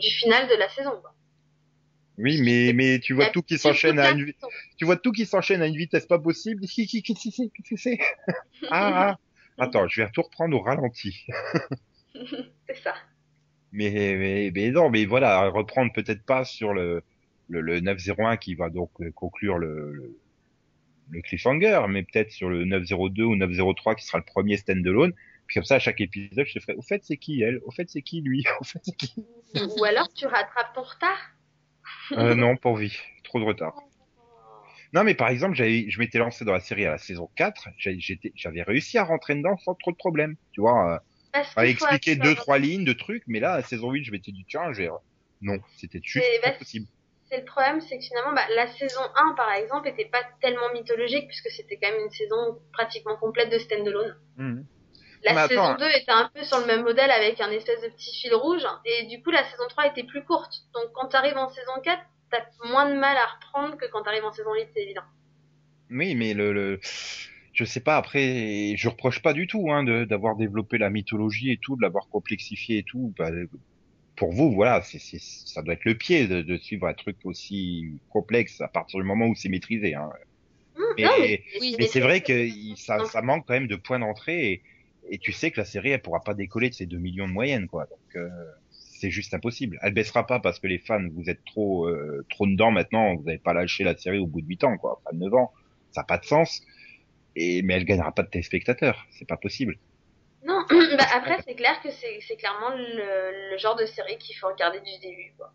du 0.00 0.10
final 0.16 0.48
de 0.48 0.54
la 0.54 0.68
saison. 0.70 0.92
Quoi. 1.00 1.12
Oui, 2.18 2.40
mais 2.42 2.72
mais 2.72 2.98
tu 2.98 3.12
vois 3.12 3.28
tout 3.30 3.42
qui 3.42 3.58
s'enchaîne 3.58 3.98
à 3.98 4.10
une, 4.10 4.32
tu 4.78 4.84
vois 4.84 4.96
tout 4.96 5.12
qui 5.12 5.26
s'enchaîne 5.26 5.60
à 5.62 5.66
une 5.66 5.76
vitesse 5.76 6.06
pas 6.06 6.18
possible. 6.18 6.62
Qu'est-ce 6.66 7.70
que 7.70 7.76
c'est 7.76 7.98
Ah, 8.70 9.10
ah. 9.10 9.18
Attends, 9.58 9.88
je 9.88 10.02
vais 10.02 10.10
tout 10.10 10.22
reprendre 10.22 10.56
au 10.56 10.60
ralenti. 10.60 11.26
C'est 12.66 12.76
ça. 12.82 12.94
Mais, 13.72 13.90
mais, 13.90 14.50
mais 14.54 14.70
non, 14.70 14.90
mais 14.90 15.04
voilà, 15.04 15.48
reprendre 15.48 15.92
peut-être 15.92 16.22
pas 16.24 16.44
sur 16.44 16.72
le, 16.72 17.02
le, 17.48 17.60
le 17.60 17.80
901 17.80 18.36
qui 18.36 18.54
va 18.54 18.70
donc 18.70 18.90
conclure 19.14 19.58
le, 19.58 19.92
le, 19.92 20.18
le 21.10 21.20
cliffhanger, 21.22 21.82
mais 21.88 22.02
peut-être 22.02 22.30
sur 22.30 22.48
le 22.48 22.64
902 22.64 23.24
ou 23.24 23.36
903 23.36 23.94
qui 23.94 24.04
sera 24.04 24.18
le 24.18 24.24
premier 24.24 24.56
standalone. 24.56 25.12
Puis 25.46 25.54
comme 25.54 25.64
ça, 25.64 25.76
à 25.76 25.78
chaque 25.78 26.00
épisode, 26.00 26.46
je 26.46 26.54
te 26.54 26.60
ferai, 26.60 26.74
au 26.74 26.82
fait, 26.82 27.04
c'est 27.04 27.16
qui 27.16 27.42
elle? 27.42 27.60
Au 27.64 27.70
fait, 27.70 27.88
c'est 27.88 28.02
qui 28.02 28.20
lui? 28.20 28.44
Au 28.60 28.64
fait, 28.64 28.80
c'est 28.82 28.96
qui? 28.96 29.14
Ou 29.78 29.84
alors 29.84 30.12
tu 30.12 30.26
rattrapes 30.26 30.74
ton 30.74 30.82
retard. 30.82 31.35
Euh, 32.12 32.34
non, 32.34 32.56
pas 32.56 32.70
envie. 32.70 32.96
Trop 33.24 33.40
de 33.40 33.44
retard. 33.44 33.74
Non, 34.92 35.04
mais 35.04 35.14
par 35.14 35.28
exemple, 35.28 35.54
j'avais, 35.54 35.90
je 35.90 35.98
m'étais 35.98 36.18
lancé 36.18 36.44
dans 36.44 36.52
la 36.52 36.60
série 36.60 36.86
à 36.86 36.92
la 36.92 36.98
saison 36.98 37.28
4, 37.36 37.68
j'ai- 37.76 37.98
j'étais, 37.98 38.32
j'avais 38.34 38.62
réussi 38.62 38.98
à 38.98 39.04
rentrer 39.04 39.34
dedans 39.34 39.56
sans 39.58 39.74
trop 39.74 39.90
de 39.90 39.96
problèmes. 39.96 40.36
Tu 40.52 40.60
vois, 40.60 40.94
euh, 40.94 41.42
à 41.56 41.66
expliquer 41.66 42.16
deux, 42.16 42.34
trois 42.34 42.58
lignes 42.58 42.84
de 42.84 42.92
trucs, 42.92 43.24
mais 43.26 43.40
là, 43.40 43.54
à 43.54 43.56
la 43.58 43.62
saison 43.62 43.90
8, 43.90 44.04
je 44.04 44.12
m'étais 44.12 44.32
dit, 44.32 44.46
tiens, 44.48 44.72
j'ai, 44.72 44.88
non, 45.40 45.58
c'était 45.76 46.00
juste 46.02 46.24
Mais 46.24 46.40
pas 46.40 46.50
bah, 46.50 46.58
possible. 46.58 46.86
C'est 47.28 47.38
le 47.38 47.44
problème, 47.44 47.80
c'est 47.80 47.98
que 47.98 48.04
finalement, 48.04 48.32
bah, 48.32 48.46
la 48.54 48.68
saison 48.68 49.00
1, 49.16 49.34
par 49.34 49.52
exemple, 49.52 49.88
était 49.88 50.06
pas 50.06 50.22
tellement 50.40 50.72
mythologique, 50.72 51.26
puisque 51.26 51.50
c'était 51.50 51.76
quand 51.76 51.90
même 51.90 52.04
une 52.04 52.10
saison 52.10 52.60
pratiquement 52.72 53.16
complète 53.16 53.50
de 53.50 53.58
standalone. 53.58 54.16
Mhm. 54.36 54.66
La 55.26 55.34
Mais 55.34 55.48
saison 55.48 55.62
attends. 55.62 55.78
2 55.78 55.90
était 55.90 56.12
un 56.12 56.30
peu 56.32 56.42
sur 56.44 56.58
le 56.58 56.66
même 56.66 56.82
modèle 56.82 57.10
avec 57.10 57.40
un 57.40 57.50
espèce 57.50 57.82
de 57.82 57.88
petit 57.88 58.14
fil 58.14 58.34
rouge, 58.34 58.64
et 58.84 59.06
du 59.06 59.22
coup, 59.22 59.30
la 59.30 59.44
saison 59.44 59.64
3 59.68 59.88
était 59.88 60.04
plus 60.04 60.24
courte. 60.24 60.52
Donc, 60.74 60.92
quand 60.94 61.08
t'arrives 61.08 61.36
en 61.36 61.48
saison 61.48 61.72
4, 61.82 62.00
t'as 62.30 62.44
moins 62.64 62.88
de 62.88 62.94
mal 62.96 63.16
à 63.16 63.26
reprendre 63.26 63.76
que 63.76 63.86
quand 63.86 64.02
t'arrives 64.02 64.24
en 64.24 64.32
saison 64.32 64.54
8, 64.54 64.68
c'est 64.74 64.82
évident. 64.82 65.02
Oui, 65.90 66.14
mais 66.14 66.34
le, 66.34 66.52
le, 66.52 66.80
je 67.52 67.64
sais 67.64 67.80
pas. 67.80 67.96
Après, 67.96 68.74
je 68.76 68.88
reproche 68.88 69.22
pas 69.22 69.32
du 69.32 69.46
tout 69.46 69.70
hein, 69.70 69.84
de- 69.84 70.04
d'avoir 70.04 70.36
développé 70.36 70.78
la 70.78 70.90
mythologie 70.90 71.52
et 71.52 71.58
tout, 71.58 71.76
de 71.76 71.82
l'avoir 71.82 72.08
complexifié 72.08 72.78
et 72.78 72.82
tout. 72.82 73.12
Bah, 73.18 73.30
pour 74.16 74.32
vous, 74.32 74.52
voilà, 74.52 74.82
c'est, 74.82 74.98
ça 74.98 75.62
doit 75.62 75.74
être 75.74 75.84
le 75.84 75.94
pied 75.96 76.26
de, 76.26 76.42
de 76.42 76.56
suivre 76.56 76.86
un 76.86 76.94
truc 76.94 77.18
aussi 77.24 77.84
complexe 78.10 78.60
à 78.60 78.68
partir 78.68 78.98
du 78.98 79.06
moment 79.06 79.26
où 79.26 79.34
c'est 79.34 79.48
maîtrisé. 79.48 79.94
Hein. 79.94 80.10
Hum, 80.76 80.84
Mais, 80.98 81.42
c'est 81.88 82.00
vrai 82.00 82.22
que 82.22 82.48
ça, 82.76 83.04
ça 83.04 83.22
manque 83.22 83.44
quand 83.46 83.54
même 83.54 83.68
de 83.68 83.76
points 83.76 83.98
d'entrée 83.98 84.52
et, 84.52 84.62
et 85.08 85.18
tu 85.18 85.32
sais 85.32 85.50
que 85.50 85.60
la 85.60 85.64
série, 85.64 85.90
elle 85.90 86.02
pourra 86.02 86.20
pas 86.20 86.34
décoller 86.34 86.70
de 86.70 86.74
ces 86.74 86.86
2 86.86 86.98
millions 86.98 87.26
de 87.26 87.32
moyenne, 87.32 87.68
quoi. 87.68 87.86
Donc 87.86 88.16
euh, 88.16 88.28
c'est 88.70 89.10
juste 89.10 89.34
impossible. 89.34 89.78
Elle 89.82 89.94
baissera 89.94 90.26
pas 90.26 90.40
parce 90.40 90.58
que 90.58 90.66
les 90.66 90.78
fans, 90.78 91.06
vous 91.12 91.28
êtes 91.28 91.44
trop, 91.44 91.86
euh, 91.86 92.24
trop 92.30 92.46
dedans 92.46 92.70
maintenant. 92.70 93.14
Vous 93.14 93.24
n'avez 93.24 93.38
pas 93.38 93.52
lâché 93.52 93.84
la 93.84 93.96
série 93.96 94.18
au 94.18 94.26
bout 94.26 94.40
de 94.40 94.46
8 94.46 94.64
ans, 94.64 94.76
quoi. 94.78 95.00
Enfin, 95.04 95.16
9 95.16 95.34
ans, 95.34 95.52
ça 95.92 96.00
n'a 96.02 96.04
pas 96.06 96.18
de 96.18 96.24
sens. 96.24 96.62
Et 97.36 97.62
mais 97.62 97.74
elle 97.74 97.84
gagnera 97.84 98.12
pas 98.12 98.22
de 98.22 98.28
téléspectateurs, 98.28 99.06
c'est 99.10 99.28
pas 99.28 99.36
possible. 99.36 99.78
non. 100.44 100.64
bah, 100.98 101.04
après, 101.14 101.38
c'est 101.46 101.54
clair 101.54 101.80
que 101.82 101.90
c'est 101.90 102.20
c'est 102.26 102.36
clairement 102.36 102.70
le, 102.70 103.50
le 103.50 103.58
genre 103.58 103.76
de 103.76 103.86
série 103.86 104.16
qu'il 104.18 104.36
faut 104.36 104.48
regarder 104.48 104.80
du 104.80 104.98
début, 105.00 105.32
quoi. 105.36 105.52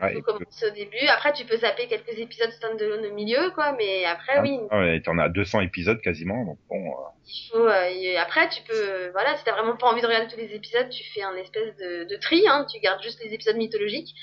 Ouais, 0.00 0.14
faut 0.14 0.22
commencer 0.22 0.66
au 0.66 0.70
début. 0.70 1.06
Après, 1.08 1.32
tu 1.32 1.44
peux 1.44 1.56
zapper 1.56 1.86
quelques 1.88 2.16
épisodes 2.18 2.50
standalone 2.52 3.06
au 3.06 3.14
milieu, 3.14 3.50
quoi. 3.50 3.72
Mais 3.78 4.04
après, 4.04 4.34
Ah, 4.36 4.42
oui, 4.42 4.58
ouais, 4.70 5.00
t'en 5.02 5.18
as 5.18 5.28
200 5.28 5.60
épisodes 5.62 6.00
quasiment, 6.00 6.44
donc 6.44 6.58
bon. 6.68 6.76
euh, 6.86 6.92
il 7.26 7.48
faut. 7.50 7.66
euh, 7.66 8.18
après, 8.20 8.48
tu 8.48 8.62
peux. 8.62 9.10
voilà, 9.10 9.36
si 9.36 9.44
t'as 9.44 9.52
vraiment 9.52 9.76
pas 9.76 9.88
envie 9.88 10.00
de 10.00 10.06
regarder 10.06 10.28
tous 10.32 10.38
les 10.38 10.54
épisodes, 10.54 10.88
tu 10.88 11.02
fais 11.12 11.22
un 11.22 11.34
espèce 11.36 11.76
de, 11.76 12.04
de 12.04 12.16
tri. 12.16 12.44
Hein, 12.48 12.66
tu 12.72 12.78
gardes 12.80 13.02
juste 13.02 13.22
les 13.24 13.34
épisodes 13.34 13.56
mythologiques. 13.56 14.14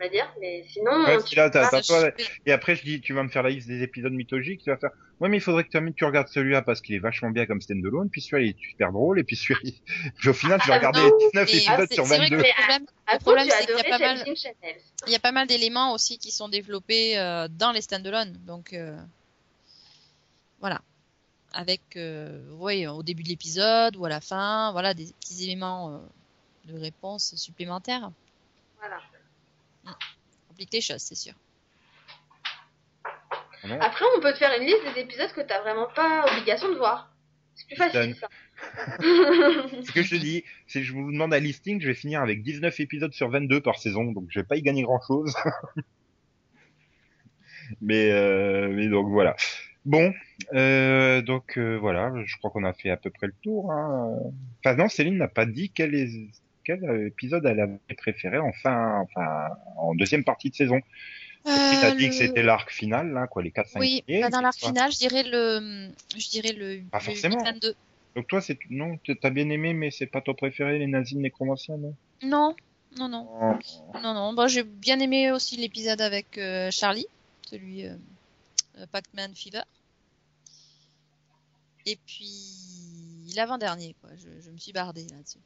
On 0.00 0.04
va 0.04 0.08
dire. 0.08 0.32
Mais 0.40 0.64
sinon. 0.66 1.04
Ouais, 1.04 1.22
tu 1.22 1.36
là, 1.36 1.50
Et 2.46 2.52
après, 2.52 2.74
je 2.74 2.82
dis, 2.82 3.00
tu 3.02 3.12
vas 3.12 3.22
me 3.22 3.28
faire 3.28 3.42
la 3.42 3.50
liste 3.50 3.68
des 3.68 3.82
épisodes 3.82 4.12
mythologiques, 4.12 4.62
tu 4.62 4.70
vas 4.70 4.78
faire, 4.78 4.90
ouais, 5.20 5.28
mais 5.28 5.36
il 5.36 5.40
faudrait 5.40 5.64
que 5.64 5.68
tu, 5.68 5.92
tu 5.94 6.04
regardes 6.06 6.28
celui-là 6.28 6.62
parce 6.62 6.80
qu'il 6.80 6.94
est 6.94 6.98
vachement 7.00 7.28
bien 7.30 7.44
comme 7.44 7.60
standalone, 7.60 8.08
puis 8.08 8.22
celui-là, 8.22 8.42
il 8.46 8.50
est 8.50 8.70
super 8.70 8.92
drôle, 8.92 9.18
et 9.20 9.24
puis 9.24 9.36
celui-là, 9.36 9.60
puis 10.16 10.28
au 10.30 10.32
final, 10.32 10.58
tu 10.62 10.68
vas 10.68 10.74
Ah, 10.74 10.78
regarder 10.78 11.00
19 11.00 11.32
mais- 11.34 11.42
épisodes 11.42 11.74
ah, 11.78 11.84
c'est- 11.86 11.94
sur 11.94 12.06
c'est 12.06 12.16
vrai 12.16 12.28
22. 12.30 12.36
que 12.38 12.42
le 12.42 12.86
À 13.06 13.18
problème, 13.18 13.48
c'est 13.50 13.66
qu'il 13.66 13.76
y 13.76 13.80
a 13.80 13.84
pas 13.84 13.98
mal- 13.98 14.24
il 15.06 15.12
y 15.12 15.16
a 15.16 15.18
pas 15.18 15.32
mal 15.32 15.46
d'éléments 15.46 15.92
aussi 15.92 16.16
qui 16.16 16.30
sont 16.30 16.48
développés 16.48 17.18
euh, 17.18 17.46
dans 17.48 17.72
les 17.72 17.82
standalone. 17.82 18.32
Donc, 18.46 18.72
euh, 18.72 18.96
voilà. 20.60 20.80
Avec, 21.52 21.80
euh, 21.96 22.40
ouais, 22.52 22.86
au 22.86 23.02
début 23.02 23.22
de 23.24 23.28
l'épisode 23.28 23.96
ou 23.96 24.04
à 24.04 24.08
la 24.08 24.20
fin, 24.20 24.70
voilà, 24.72 24.94
des 24.94 25.06
petits 25.20 25.44
éléments 25.44 25.94
euh, 25.94 25.98
de 26.72 26.78
réponse 26.78 27.34
supplémentaires. 27.36 28.10
Voilà. 28.78 28.98
Complique 30.48 30.72
les 30.72 30.80
choses, 30.80 31.02
c'est 31.02 31.14
sûr. 31.14 31.34
Non 33.64 33.78
Après, 33.80 34.04
on 34.16 34.20
peut 34.20 34.32
te 34.32 34.38
faire 34.38 34.58
une 34.58 34.66
liste 34.66 34.82
des 34.94 35.00
épisodes 35.00 35.30
que 35.32 35.42
t'as 35.42 35.60
vraiment 35.60 35.88
pas 35.94 36.24
obligation 36.32 36.70
de 36.70 36.76
voir. 36.76 37.14
C'est 37.54 37.66
plus 37.66 37.76
facile, 37.76 38.16
ça. 38.16 38.28
Ce 39.00 39.92
que 39.92 40.02
je 40.02 40.10
te 40.10 40.20
dis, 40.20 40.44
que 40.72 40.82
je 40.82 40.92
vous 40.92 41.12
demande 41.12 41.34
un 41.34 41.40
listing, 41.40 41.80
je 41.80 41.86
vais 41.86 41.94
finir 41.94 42.22
avec 42.22 42.42
19 42.42 42.78
épisodes 42.80 43.12
sur 43.12 43.28
22 43.28 43.60
par 43.60 43.78
saison, 43.78 44.12
donc 44.12 44.26
je 44.30 44.40
vais 44.40 44.46
pas 44.46 44.56
y 44.56 44.62
gagner 44.62 44.82
grand 44.82 45.00
chose. 45.06 45.34
mais, 47.80 48.10
euh, 48.10 48.68
mais 48.70 48.88
donc 48.88 49.08
voilà. 49.08 49.36
Bon, 49.84 50.12
Euh, 50.54 51.22
donc 51.22 51.58
euh, 51.58 51.76
voilà, 51.78 52.12
je 52.24 52.36
crois 52.38 52.50
qu'on 52.50 52.64
a 52.64 52.72
fait 52.72 52.90
à 52.90 52.96
peu 52.96 53.10
près 53.10 53.26
le 53.26 53.34
tour. 53.42 53.72
Hein. 53.72 54.16
Enfin 54.64 54.76
non, 54.76 54.88
Céline 54.88 55.18
n'a 55.18 55.28
pas 55.28 55.46
dit 55.46 55.70
quel, 55.70 55.94
est, 55.94 56.08
quel 56.78 57.06
épisode 57.06 57.44
elle 57.46 57.60
avait 57.60 57.94
préféré 57.96 58.38
en 58.38 58.52
fin, 58.52 59.00
enfin 59.00 59.48
en 59.76 59.94
deuxième 59.94 60.24
partie 60.24 60.50
de 60.50 60.54
saison? 60.54 60.80
Euh, 61.46 61.50
Tu 61.70 61.76
as 61.86 61.94
dit 61.94 62.02
le- 62.04 62.08
que 62.10 62.14
c'était 62.14 62.42
l'arc 62.42 62.70
final, 62.70 63.12
là, 63.12 63.26
quoi, 63.26 63.42
les 63.42 63.50
4-5 63.50 63.80
Oui, 63.80 64.04
pas 64.20 64.28
dans 64.28 64.42
l'arc 64.42 64.58
final, 64.58 64.92
je 64.92 64.98
dirais 64.98 65.22
le, 65.22 65.88
je 66.16 66.28
dirais 66.28 66.52
le, 66.52 66.82
Pas 66.90 66.98
le 66.98 67.04
forcément. 67.04 67.42
22. 67.42 67.74
Donc 68.16 68.26
toi, 68.26 68.40
c'est 68.42 68.58
non, 68.68 68.98
t'as 69.22 69.30
bien 69.30 69.48
aimé, 69.48 69.72
mais 69.72 69.90
c'est 69.90 70.06
pas 70.06 70.20
ton 70.20 70.34
préféré, 70.34 70.78
les 70.78 70.86
nazis 70.86 71.16
nécromanciens, 71.16 71.76
non? 71.78 71.94
Non, 72.22 72.54
non, 72.98 73.08
non, 73.08 73.26
Oh. 73.30 73.98
non, 74.02 74.12
non. 74.14 74.32
Bah, 74.34 74.48
j'ai 74.48 74.64
bien 74.64 75.00
aimé 75.00 75.30
aussi 75.32 75.56
l'épisode 75.56 76.00
avec 76.02 76.36
euh, 76.36 76.70
Charlie, 76.70 77.06
celui 77.48 77.86
euh, 77.86 77.94
euh, 78.78 78.86
Pac-Man 78.92 79.32
Fever. 79.34 79.62
Et 81.86 81.96
puis 82.06 83.32
l'avant-dernier, 83.34 83.94
quoi. 84.02 84.10
Je, 84.16 84.28
je 84.44 84.50
me 84.50 84.58
suis 84.58 84.72
bardée 84.72 85.06
là-dessus. 85.10 85.38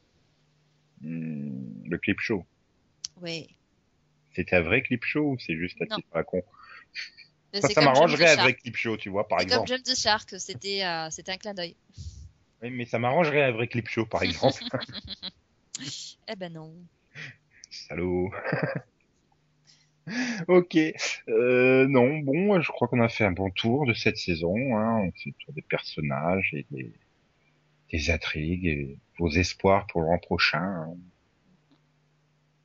Hmm, 1.04 1.84
le 1.84 1.98
clip 1.98 2.18
show. 2.18 2.46
Ouais. 3.20 3.46
C'était 4.34 4.56
un 4.56 4.62
vrai 4.62 4.82
clip 4.82 5.04
show 5.04 5.32
ou 5.32 5.38
c'est 5.38 5.56
juste 5.56 5.80
un 5.82 5.96
titre 5.96 6.08
à 6.16 6.24
con 6.24 6.42
Ça, 7.52 7.68
ça 7.68 7.80
m'arrangerait 7.82 8.32
un 8.32 8.42
vrai 8.42 8.54
clip 8.54 8.74
show, 8.74 8.96
tu 8.96 9.10
vois, 9.10 9.28
par 9.28 9.40
C'est 9.40 9.46
comme 9.46 9.62
exemple. 9.62 9.68
Jump 9.68 9.84
the 9.84 9.96
Shark, 9.96 10.34
c'était 10.38 10.84
euh, 10.84 11.10
c'était 11.10 11.32
un 11.32 11.36
clin 11.36 11.54
d'œil. 11.54 11.76
Oui, 12.62 12.70
mais 12.70 12.86
ça 12.86 12.98
m'arrangerait 12.98 13.42
un 13.42 13.52
vrai 13.52 13.68
clip 13.68 13.88
show, 13.88 14.06
par 14.06 14.22
exemple. 14.22 14.62
Eh 16.26 16.36
ben 16.36 16.52
non. 16.52 16.72
Salaud. 17.70 18.30
ok. 20.48 20.76
Euh, 21.28 21.86
non, 21.86 22.18
bon, 22.20 22.60
je 22.62 22.72
crois 22.72 22.88
qu'on 22.88 23.02
a 23.02 23.10
fait 23.10 23.24
un 23.24 23.32
bon 23.32 23.50
tour 23.50 23.84
de 23.84 23.92
cette 23.92 24.16
saison. 24.16 24.54
Hein. 24.76 25.00
On 25.00 25.12
fait 25.12 25.30
le 25.30 25.44
tour 25.44 25.52
des 25.52 25.62
personnages 25.62 26.50
et 26.54 26.64
des, 26.70 26.92
des 27.94 28.10
intrigues 28.10 28.66
et 28.66 28.98
vos 29.20 29.30
espoirs 29.30 29.86
pour 29.86 30.02
l'an 30.02 30.18
prochain. 30.18 30.86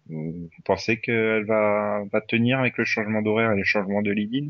Vous, 0.08 0.50
vous 0.52 0.62
pensez 0.66 1.00
qu'elle 1.00 1.46
va, 1.46 2.04
va 2.12 2.22
tenir 2.22 2.60
avec 2.60 2.78
le 2.78 2.86
changement 2.86 3.22
d'horaire 3.22 3.52
et 3.52 3.58
le 3.58 3.64
changement 3.64 4.02
de 4.02 4.10
lead-in 4.12 4.50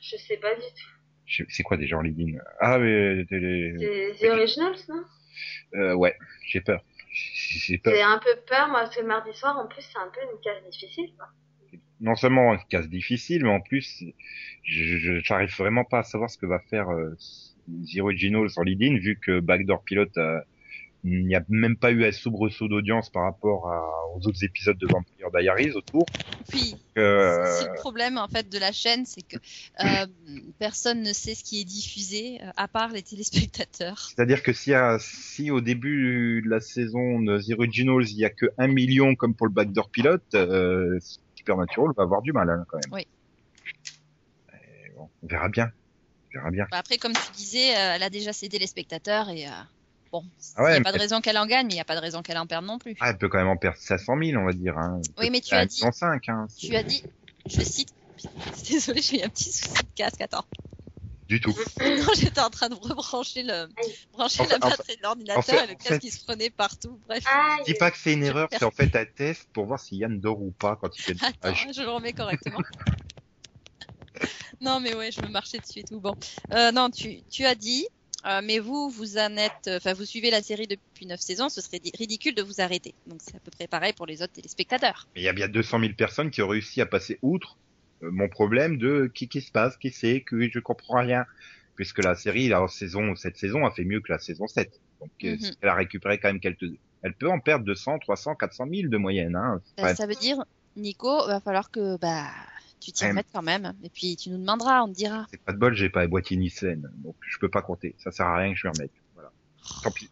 Je 0.00 0.16
sais 0.16 0.36
pas 0.36 0.54
du 0.54 0.60
tout. 0.60 1.44
C'est 1.48 1.64
quoi 1.64 1.76
déjà 1.76 1.96
en 1.98 2.02
lead-in 2.02 2.38
Ah, 2.60 2.78
mais, 2.78 3.24
les- 3.30 4.14
C'est 4.18 4.28
The 4.28 4.30
Originals, 4.30 4.78
non? 4.88 5.04
Euh, 5.74 5.94
ouais, 5.94 6.16
j'ai 6.46 6.60
peur. 6.60 6.84
J'ai 7.10 7.78
peur. 7.78 7.94
J'ai 7.94 8.02
un 8.02 8.18
peu 8.18 8.36
peur, 8.46 8.68
moi, 8.68 8.82
parce 8.82 8.96
que 8.96 9.02
mardi 9.02 9.32
soir, 9.32 9.58
en 9.58 9.66
plus, 9.66 9.82
c'est 9.82 9.98
un 9.98 10.10
peu 10.14 10.20
une 10.32 10.40
case 10.42 10.62
difficile. 10.70 11.12
Quoi. 11.18 11.26
non 12.00 12.14
seulement 12.14 12.54
une 12.54 12.64
case 12.68 12.88
difficile, 12.88 13.42
mais 13.44 13.50
en 13.50 13.60
plus, 13.60 14.04
je 14.62 15.20
j'arrive 15.24 15.54
vraiment 15.56 15.84
pas 15.84 16.00
à 16.00 16.02
savoir 16.04 16.30
ce 16.30 16.38
que 16.38 16.46
va 16.46 16.60
faire 16.60 16.90
euh, 16.90 17.16
The 17.68 18.00
Originals 18.00 18.50
en 18.56 18.62
lead-in, 18.62 18.98
vu 18.98 19.18
que 19.24 19.40
Backdoor 19.40 19.82
Pilot, 19.84 20.06
euh, 20.16 20.40
il 21.04 21.26
n'y 21.26 21.34
a 21.34 21.42
même 21.48 21.76
pas 21.76 21.90
eu 21.90 22.04
un 22.04 22.12
soubresaut 22.12 22.68
d'audience 22.68 23.10
par 23.10 23.24
rapport 23.24 23.70
à- 23.72 24.08
aux 24.14 24.26
autres 24.26 24.44
épisodes 24.44 24.78
de 24.78 24.86
Vampire 24.86 25.30
Diaries 25.40 25.72
autour. 25.72 26.06
Puis 26.48 26.74
Euh, 26.98 27.44
c'est 27.58 27.68
le 27.68 27.74
problème 27.74 28.18
en 28.18 28.28
fait 28.28 28.50
de 28.50 28.58
la 28.58 28.70
chaîne, 28.70 29.06
c'est 29.06 29.22
que 29.22 29.36
euh, 29.82 30.06
personne 30.58 31.00
ne 31.02 31.12
sait 31.14 31.34
ce 31.34 31.42
qui 31.42 31.60
est 31.62 31.64
diffusé 31.64 32.38
à 32.56 32.68
part 32.68 32.92
les 32.92 33.02
téléspectateurs. 33.02 33.98
C'est-à-dire 34.14 34.42
que 34.42 34.52
si, 34.52 34.74
à- 34.74 34.98
si 35.00 35.50
au 35.50 35.60
début 35.62 36.42
de 36.44 36.50
la 36.50 36.60
saison 36.60 37.20
de 37.20 37.40
The 37.40 37.58
Originals, 37.58 38.04
il 38.10 38.18
y 38.18 38.24
a 38.26 38.30
que 38.30 38.46
un 38.58 38.66
million 38.68 39.14
comme 39.14 39.34
pour 39.34 39.46
le 39.46 39.52
Backdoor 39.54 39.88
Pilot, 39.90 40.18
euh, 40.34 40.98
Supernatural 41.34 41.92
va 41.96 42.02
avoir 42.02 42.20
du 42.22 42.32
mal 42.32 42.50
hein, 42.50 42.64
quand 42.68 42.76
même. 42.78 42.92
Oui. 42.92 43.06
Bon, 44.94 45.08
on 45.22 45.26
verra 45.26 45.48
bien. 45.48 45.70
On 46.34 46.38
verra 46.38 46.50
bien. 46.50 46.66
Bah, 46.70 46.78
Après, 46.78 46.98
comme 46.98 47.12
tu 47.12 47.32
disais, 47.32 47.76
euh, 47.76 47.94
elle 47.96 48.02
a 48.02 48.10
déjà 48.10 48.32
cédé 48.32 48.58
les 48.58 48.66
spectateurs 48.66 49.28
et 49.28 49.46
euh, 49.46 49.50
bon, 50.12 50.22
il 50.24 50.30
Ah 50.56 50.62
ouais, 50.64 50.72
n'y 50.72 50.78
a 50.78 50.82
pas 50.82 50.92
de 50.92 50.98
raison 50.98 51.20
qu'elle 51.20 51.38
en 51.38 51.46
gagne, 51.46 51.66
mais 51.66 51.72
il 51.72 51.76
n'y 51.76 51.80
a 51.80 51.84
pas 51.84 51.96
de 51.96 52.00
raison 52.00 52.22
qu'elle 52.22 52.38
en 52.38 52.46
perde 52.46 52.64
non 52.64 52.78
plus. 52.78 52.94
Ah, 53.00 53.10
elle 53.10 53.18
peut 53.18 53.28
quand 53.28 53.38
même 53.38 53.48
en 53.48 53.56
perdre 53.56 53.78
500 53.78 54.14
000, 54.22 54.40
on 54.40 54.46
va 54.46 54.52
dire. 54.52 54.78
Hein. 54.78 55.00
Oui, 55.18 55.30
mais 55.30 55.40
tu 55.40 55.54
Un 55.54 55.58
as 55.58 55.66
dit- 55.66 55.80
million 55.80 55.92
cinq, 55.92 56.28
hein. 56.28 56.46
Tu 56.58 56.74
as 56.76 56.82
dit, 56.82 57.02
je 57.46 57.60
cite, 57.62 57.90
désolée, 58.70 59.02
j'ai 59.02 59.20
eu 59.20 59.24
un 59.24 59.28
petit 59.28 59.52
souci 59.52 59.72
de 59.74 59.88
casque, 59.94 60.20
attends. 60.20 60.44
Du 61.28 61.40
tout. 61.40 61.54
Non, 61.80 62.06
j'étais 62.16 62.40
en 62.40 62.50
train 62.50 62.68
de 62.68 62.74
rebrancher 62.74 63.42
le, 63.42 63.68
brancher 64.12 64.42
En 64.42 64.44
fait- 64.44 64.50
la 64.52 64.58
batterie 64.58 64.96
de 64.96 65.02
l'ordinateur 65.02 65.38
en 65.38 65.42
fait- 65.42 65.64
et 65.64 65.66
le 65.68 65.72
en 65.72 65.76
casque 65.76 65.88
fait- 65.94 65.98
qui 66.00 66.10
se 66.10 66.24
prenait 66.24 66.50
partout. 66.50 67.00
Bref, 67.06 67.24
Ah, 67.26 67.56
Je 67.60 67.72
dis 67.72 67.78
pas 67.78 67.90
que 67.90 67.98
c'est 67.98 68.12
une 68.12 68.22
erreur, 68.24 68.48
c'est 68.50 68.64
en 68.64 68.70
fait 68.70 68.94
un 68.96 69.04
test 69.04 69.48
pour 69.52 69.66
voir 69.66 69.80
si 69.80 69.96
Yann 69.96 70.18
dort 70.20 70.40
ou 70.42 70.50
pas 70.52 70.76
quand 70.76 70.88
il 70.98 71.02
fait 71.02 71.12
le 71.14 71.18
attends, 71.24 71.54
je 71.72 71.80
le 71.82 71.88
remets 71.90 72.12
correctement. 72.12 72.58
non, 74.62 74.80
mais 74.80 74.94
ouais, 74.94 75.10
je 75.12 75.20
me 75.22 75.28
marchais 75.28 75.60
dessus 75.60 75.80
et 75.80 75.84
tout. 75.84 76.00
Bon, 76.00 76.14
euh, 76.52 76.72
non, 76.72 76.90
tu, 76.90 77.22
tu 77.30 77.44
as 77.44 77.54
dit, 77.54 77.86
euh, 78.26 78.40
mais 78.42 78.58
vous, 78.58 78.90
vous 78.90 79.18
en 79.18 79.36
êtes, 79.36 79.68
enfin, 79.68 79.92
vous 79.94 80.04
suivez 80.04 80.30
la 80.30 80.42
série 80.42 80.66
depuis 80.66 81.06
neuf 81.06 81.20
saisons, 81.20 81.48
ce 81.48 81.60
serait 81.60 81.80
di- 81.80 81.92
ridicule 81.98 82.34
de 82.34 82.42
vous 82.42 82.60
arrêter. 82.60 82.94
Donc, 83.06 83.20
c'est 83.22 83.36
à 83.36 83.40
peu 83.40 83.50
près 83.50 83.66
pareil 83.68 83.92
pour 83.92 84.06
les 84.06 84.22
autres 84.22 84.32
téléspectateurs. 84.32 85.08
Mais 85.14 85.22
il 85.22 85.24
y 85.24 85.28
a 85.28 85.32
bien 85.32 85.48
200 85.48 85.78
000 85.78 85.94
personnes 85.96 86.30
qui 86.30 86.42
ont 86.42 86.48
réussi 86.48 86.80
à 86.80 86.86
passer 86.86 87.18
outre 87.22 87.58
euh, 88.02 88.10
mon 88.12 88.28
problème 88.28 88.78
de 88.78 89.10
qui 89.14 89.28
qui 89.28 89.40
se 89.42 89.50
passe, 89.50 89.76
qui 89.76 89.90
c'est, 89.90 90.22
que 90.22 90.48
je 90.50 90.58
comprends 90.60 91.00
rien. 91.00 91.24
Puisque 91.74 91.98
la 91.98 92.14
série, 92.14 92.48
la 92.48 92.66
saison, 92.68 93.14
cette 93.16 93.36
saison 93.38 93.64
a 93.64 93.70
fait 93.70 93.84
mieux 93.84 94.00
que 94.00 94.12
la 94.12 94.18
saison 94.18 94.46
7. 94.46 94.70
Donc, 95.00 95.10
euh, 95.24 95.36
Mhm. 95.36 95.54
elle 95.62 95.68
a 95.70 95.74
récupéré 95.74 96.18
quand 96.18 96.28
même 96.28 96.40
quelques, 96.40 96.64
elle 97.02 97.14
peut 97.14 97.28
en 97.30 97.40
perdre 97.40 97.64
200, 97.64 97.98
300, 97.98 98.34
400 98.36 98.66
000 98.66 98.90
de 98.90 98.96
moyenne, 98.98 99.34
hein. 99.36 99.60
Bah, 99.78 99.94
ça 99.94 100.06
veut 100.06 100.14
dire, 100.14 100.36
Nico, 100.76 101.26
va 101.26 101.40
falloir 101.40 101.70
que 101.70 101.96
bah 101.98 102.28
tu 102.82 102.92
t'y 102.92 103.06
remettes 103.06 103.28
quand 103.32 103.42
même. 103.42 103.74
Et 103.82 103.90
puis 103.90 104.16
tu 104.16 104.30
nous 104.30 104.38
demanderas, 104.38 104.82
on 104.82 104.88
te 104.88 104.94
dira. 104.94 105.26
c'est 105.30 105.40
pas 105.40 105.52
de 105.52 105.58
bol, 105.58 105.74
j'ai 105.74 105.90
pas 105.90 106.02
un 106.02 106.08
boîtier 106.08 106.36
Nielsen. 106.36 106.90
Donc, 106.98 107.16
je 107.20 107.38
peux 107.38 107.48
pas 107.48 107.62
compter. 107.62 107.94
Ça 107.98 108.10
sert 108.10 108.26
à 108.26 108.36
rien 108.36 108.52
que 108.52 108.58
je 108.58 108.66
me 108.66 108.72
remette. 108.72 108.92
Voilà. 109.14 109.30
Tant 109.82 109.90
pis. 109.90 110.10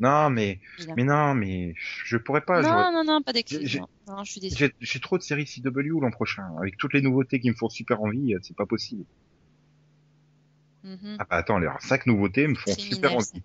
Non, 0.00 0.28
mais, 0.28 0.60
mais 0.96 1.04
non, 1.04 1.34
mais, 1.34 1.74
je 1.76 2.16
pourrais 2.16 2.40
pas, 2.40 2.60
non, 2.60 2.92
non, 2.92 3.04
non, 3.04 3.22
pas. 3.22 3.32
Non, 3.32 4.24
je 4.24 4.32
suis. 4.32 4.72
J'ai 4.80 5.00
trop 5.00 5.18
de 5.18 5.22
séries 5.22 5.46
CW 5.46 6.00
l'an 6.00 6.10
prochain. 6.10 6.44
Avec 6.58 6.76
toutes 6.76 6.94
les 6.94 7.00
nouveautés 7.00 7.40
qui 7.40 7.48
me 7.48 7.54
font 7.54 7.68
super 7.68 8.02
envie, 8.02 8.34
euh, 8.34 8.40
c'est 8.42 8.56
pas 8.56 8.66
possible. 8.66 9.04
Mhm. 10.82 11.16
Ah 11.18 11.26
bah 11.30 11.36
attends, 11.36 11.58
les 11.58 11.68
cinq 11.80 12.06
nouveautés 12.06 12.46
me 12.46 12.54
font 12.54 12.74
super 12.74 13.14
envie. 13.14 13.42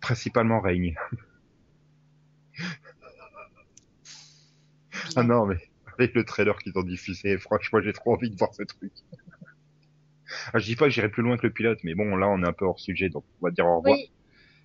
Principalement 0.00 0.60
Règne. 0.60 0.94
Ah 5.16 5.22
non, 5.22 5.46
mais 5.46 5.56
avec 5.98 6.14
le 6.14 6.24
trailer 6.24 6.58
qu'ils 6.58 6.76
ont 6.76 6.82
diffusé, 6.82 7.38
franchement, 7.38 7.80
j'ai 7.82 7.92
trop 7.92 8.14
envie 8.14 8.30
de 8.30 8.36
voir 8.36 8.54
ce 8.54 8.62
truc. 8.62 8.92
Ah, 10.52 10.58
je 10.58 10.64
dis 10.64 10.76
pas 10.76 10.86
que 10.86 10.90
j'irai 10.90 11.08
plus 11.08 11.22
loin 11.22 11.36
que 11.36 11.46
le 11.46 11.52
pilote, 11.52 11.80
mais 11.82 11.94
bon, 11.94 12.16
là, 12.16 12.28
on 12.28 12.42
est 12.42 12.46
un 12.46 12.52
peu 12.52 12.64
hors 12.64 12.78
sujet, 12.78 13.08
donc 13.08 13.24
on 13.40 13.46
va 13.46 13.50
dire 13.50 13.66
au 13.66 13.78
revoir. 13.78 13.96
Oui. 13.96 14.10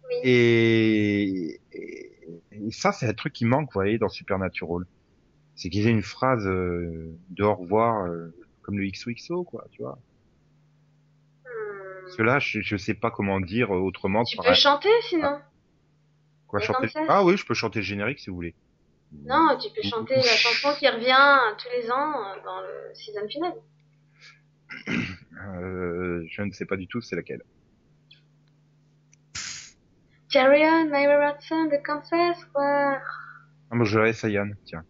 Oui. 0.10 0.16
Et, 0.24 1.60
et, 1.74 2.72
ça, 2.72 2.92
c'est 2.92 3.08
un 3.08 3.14
truc 3.14 3.34
qui 3.34 3.46
manque, 3.46 3.70
vous 3.70 3.80
voyez, 3.80 3.98
dans 3.98 4.10
Supernatural. 4.10 4.86
C'est 5.56 5.70
qu'ils 5.70 5.88
aient 5.88 5.92
une 5.92 6.04
phrase 6.04 6.46
euh, 6.46 7.18
de 7.30 7.44
au 7.44 7.56
revoir, 7.56 8.06
euh, 8.06 8.34
comme 8.62 8.78
le 8.78 8.88
XOXO, 8.88 9.44
quoi, 9.44 9.66
tu 9.72 9.82
vois. 9.82 9.98
Parce 12.04 12.18
que 12.18 12.24
là, 12.24 12.40
je, 12.40 12.62
je 12.62 12.78
sais 12.78 12.94
pas 12.94 13.10
comment 13.10 13.40
dire 13.40 13.72
autrement. 13.72 14.24
Tu 14.24 14.38
peux 14.38 14.48
un- 14.48 14.54
chanter 14.54 14.90
sinon 15.02 15.40
quoi, 16.48 16.60
mais 16.60 16.66
chanter... 16.66 16.90
Ah 17.08 17.24
oui, 17.24 17.36
je 17.36 17.46
peux 17.46 17.56
chanter 17.56 17.80
le 17.80 17.86
générique 17.86 18.20
si 18.20 18.30
vous 18.30 18.36
voulez. 18.36 18.54
Non, 19.24 19.58
tu 19.58 19.70
peux 19.74 19.88
chanter 19.88 20.16
la 20.16 20.24
chanson 20.24 20.78
qui 20.78 20.88
revient 20.88 21.40
tous 21.58 21.70
les 21.78 21.90
ans 21.92 22.14
euh, 22.14 22.44
dans 22.44 22.62
le 22.62 22.94
season 22.94 23.28
final. 23.28 23.54
Euh, 24.88 26.24
je 26.30 26.42
ne 26.42 26.52
sais 26.52 26.66
pas 26.66 26.76
du 26.76 26.88
tout 26.88 27.02
c'est 27.02 27.16
laquelle. 27.16 27.44
Carry 30.30 30.64
on, 30.66 30.90
my 30.90 31.08
Watson, 31.08 31.70
the 31.70 31.82
confess, 31.86 32.44
quoi. 32.54 33.00
Ah, 33.72 33.76
moi, 33.76 33.86
je 33.86 34.00
laisse 34.00 34.24
à 34.26 34.30
Yann, 34.30 34.56
tiens. 34.66 34.84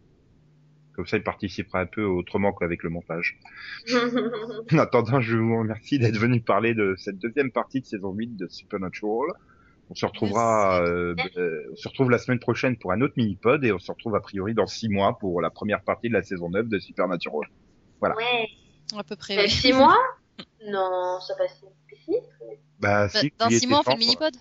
Comme 0.93 1.05
ça, 1.05 1.17
il 1.17 1.23
participera 1.23 1.81
un 1.81 1.85
peu 1.85 2.03
autrement 2.03 2.51
qu'avec 2.51 2.81
le 2.81 2.89
montage. 2.89 3.37
En 4.71 4.77
attendant, 4.79 5.21
je 5.21 5.37
vous 5.37 5.59
remercie 5.59 5.99
d'être 5.99 6.17
venu 6.17 6.41
parler 6.41 6.73
de 6.73 6.95
cette 6.97 7.19
deuxième 7.19 7.51
partie 7.51 7.81
de 7.81 7.85
saison 7.85 8.13
8 8.13 8.37
de 8.37 8.47
Supernatural. 8.47 9.33
On 9.89 9.95
se 9.95 10.05
retrouvera, 10.05 10.81
euh, 10.81 11.15
euh, 11.37 11.71
on 11.71 11.75
se 11.75 11.87
retrouve 11.87 12.09
la 12.09 12.17
semaine 12.17 12.39
prochaine 12.39 12.75
pour 12.75 12.91
un 12.91 13.01
autre 13.01 13.13
mini-pod 13.17 13.63
et 13.63 13.71
on 13.71 13.79
se 13.79 13.91
retrouve 13.91 14.15
a 14.15 14.19
priori 14.19 14.53
dans 14.53 14.65
six 14.65 14.89
mois 14.89 15.17
pour 15.19 15.41
la 15.41 15.51
première 15.51 15.81
partie 15.83 16.09
de 16.09 16.13
la 16.13 16.23
saison 16.23 16.49
9 16.49 16.67
de 16.67 16.79
Supernatural. 16.79 17.47
Voilà. 17.99 18.15
ouais. 18.15 18.49
À 18.97 19.03
peu 19.03 19.15
près. 19.15 19.37
Euh, 19.37 19.43
oui. 19.43 19.49
six 19.49 19.73
mois? 19.73 19.97
Non, 20.67 21.19
ça 21.21 21.35
passe 21.35 21.63
si. 22.03 22.11
Bah, 22.79 23.07
Bah, 23.07 23.09
si, 23.09 23.31
Dans 23.37 23.49
six 23.49 23.67
mois, 23.67 23.79
on 23.79 23.83
fait 23.83 23.93
le 23.93 23.99
mini-pod. 23.99 24.33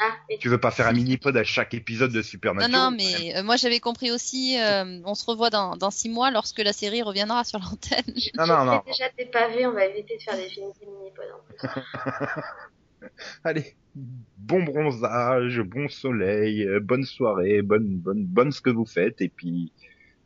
Ah, 0.00 0.10
mais 0.28 0.38
Tu 0.38 0.48
veux 0.48 0.58
pas 0.58 0.70
faire 0.70 0.86
un 0.88 0.92
mini-pod 0.92 1.36
à 1.36 1.44
chaque 1.44 1.74
épisode 1.74 2.10
de 2.10 2.16
Non, 2.16 2.22
Supernatural? 2.22 2.72
Non, 2.72 2.90
mais 2.90 3.36
euh, 3.36 3.42
moi 3.42 3.56
j'avais 3.56 3.78
compris 3.78 4.10
aussi, 4.10 4.58
euh, 4.58 5.00
on 5.04 5.14
se 5.14 5.24
revoit 5.26 5.50
dans, 5.50 5.76
dans 5.76 5.90
six 5.90 6.08
mois 6.08 6.30
lorsque 6.30 6.58
la 6.58 6.72
série 6.72 7.02
reviendra 7.02 7.44
sur 7.44 7.58
l'antenne. 7.58 8.14
Non, 8.36 8.46
non, 8.46 8.64
non. 8.64 8.82
J'ai 8.86 8.92
déjà 8.92 9.08
des 9.16 9.26
pavés, 9.26 9.66
on 9.66 9.72
va 9.72 9.84
éviter 9.86 10.16
de 10.16 10.22
faire 10.22 10.36
des 10.36 10.48
films 10.48 10.72
de 10.80 10.86
mini-pod 10.86 11.24
en 11.32 11.68
plus. 11.68 11.68
Allez, 13.44 13.74
bon 13.94 14.62
bronzage, 14.62 15.60
bon 15.60 15.88
soleil, 15.88 16.66
euh, 16.66 16.80
bonne 16.80 17.04
soirée, 17.04 17.62
bonne, 17.62 17.98
bonne, 17.98 18.24
bonne 18.24 18.52
ce 18.52 18.60
que 18.60 18.70
vous 18.70 18.86
faites 18.86 19.20
et 19.20 19.28
puis 19.28 19.72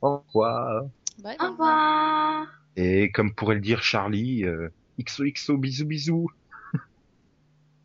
au 0.03 0.19
revoir. 0.19 0.85
Bye, 1.23 1.37
Au 1.41 1.51
revoir 1.51 2.47
Et 2.77 3.11
comme 3.11 3.35
pourrait 3.35 3.55
le 3.57 3.61
dire 3.61 3.83
Charlie, 3.83 4.45
euh, 4.45 4.69
XOXO 5.01 5.57
bisous 5.57 5.87
bisous. 5.87 6.31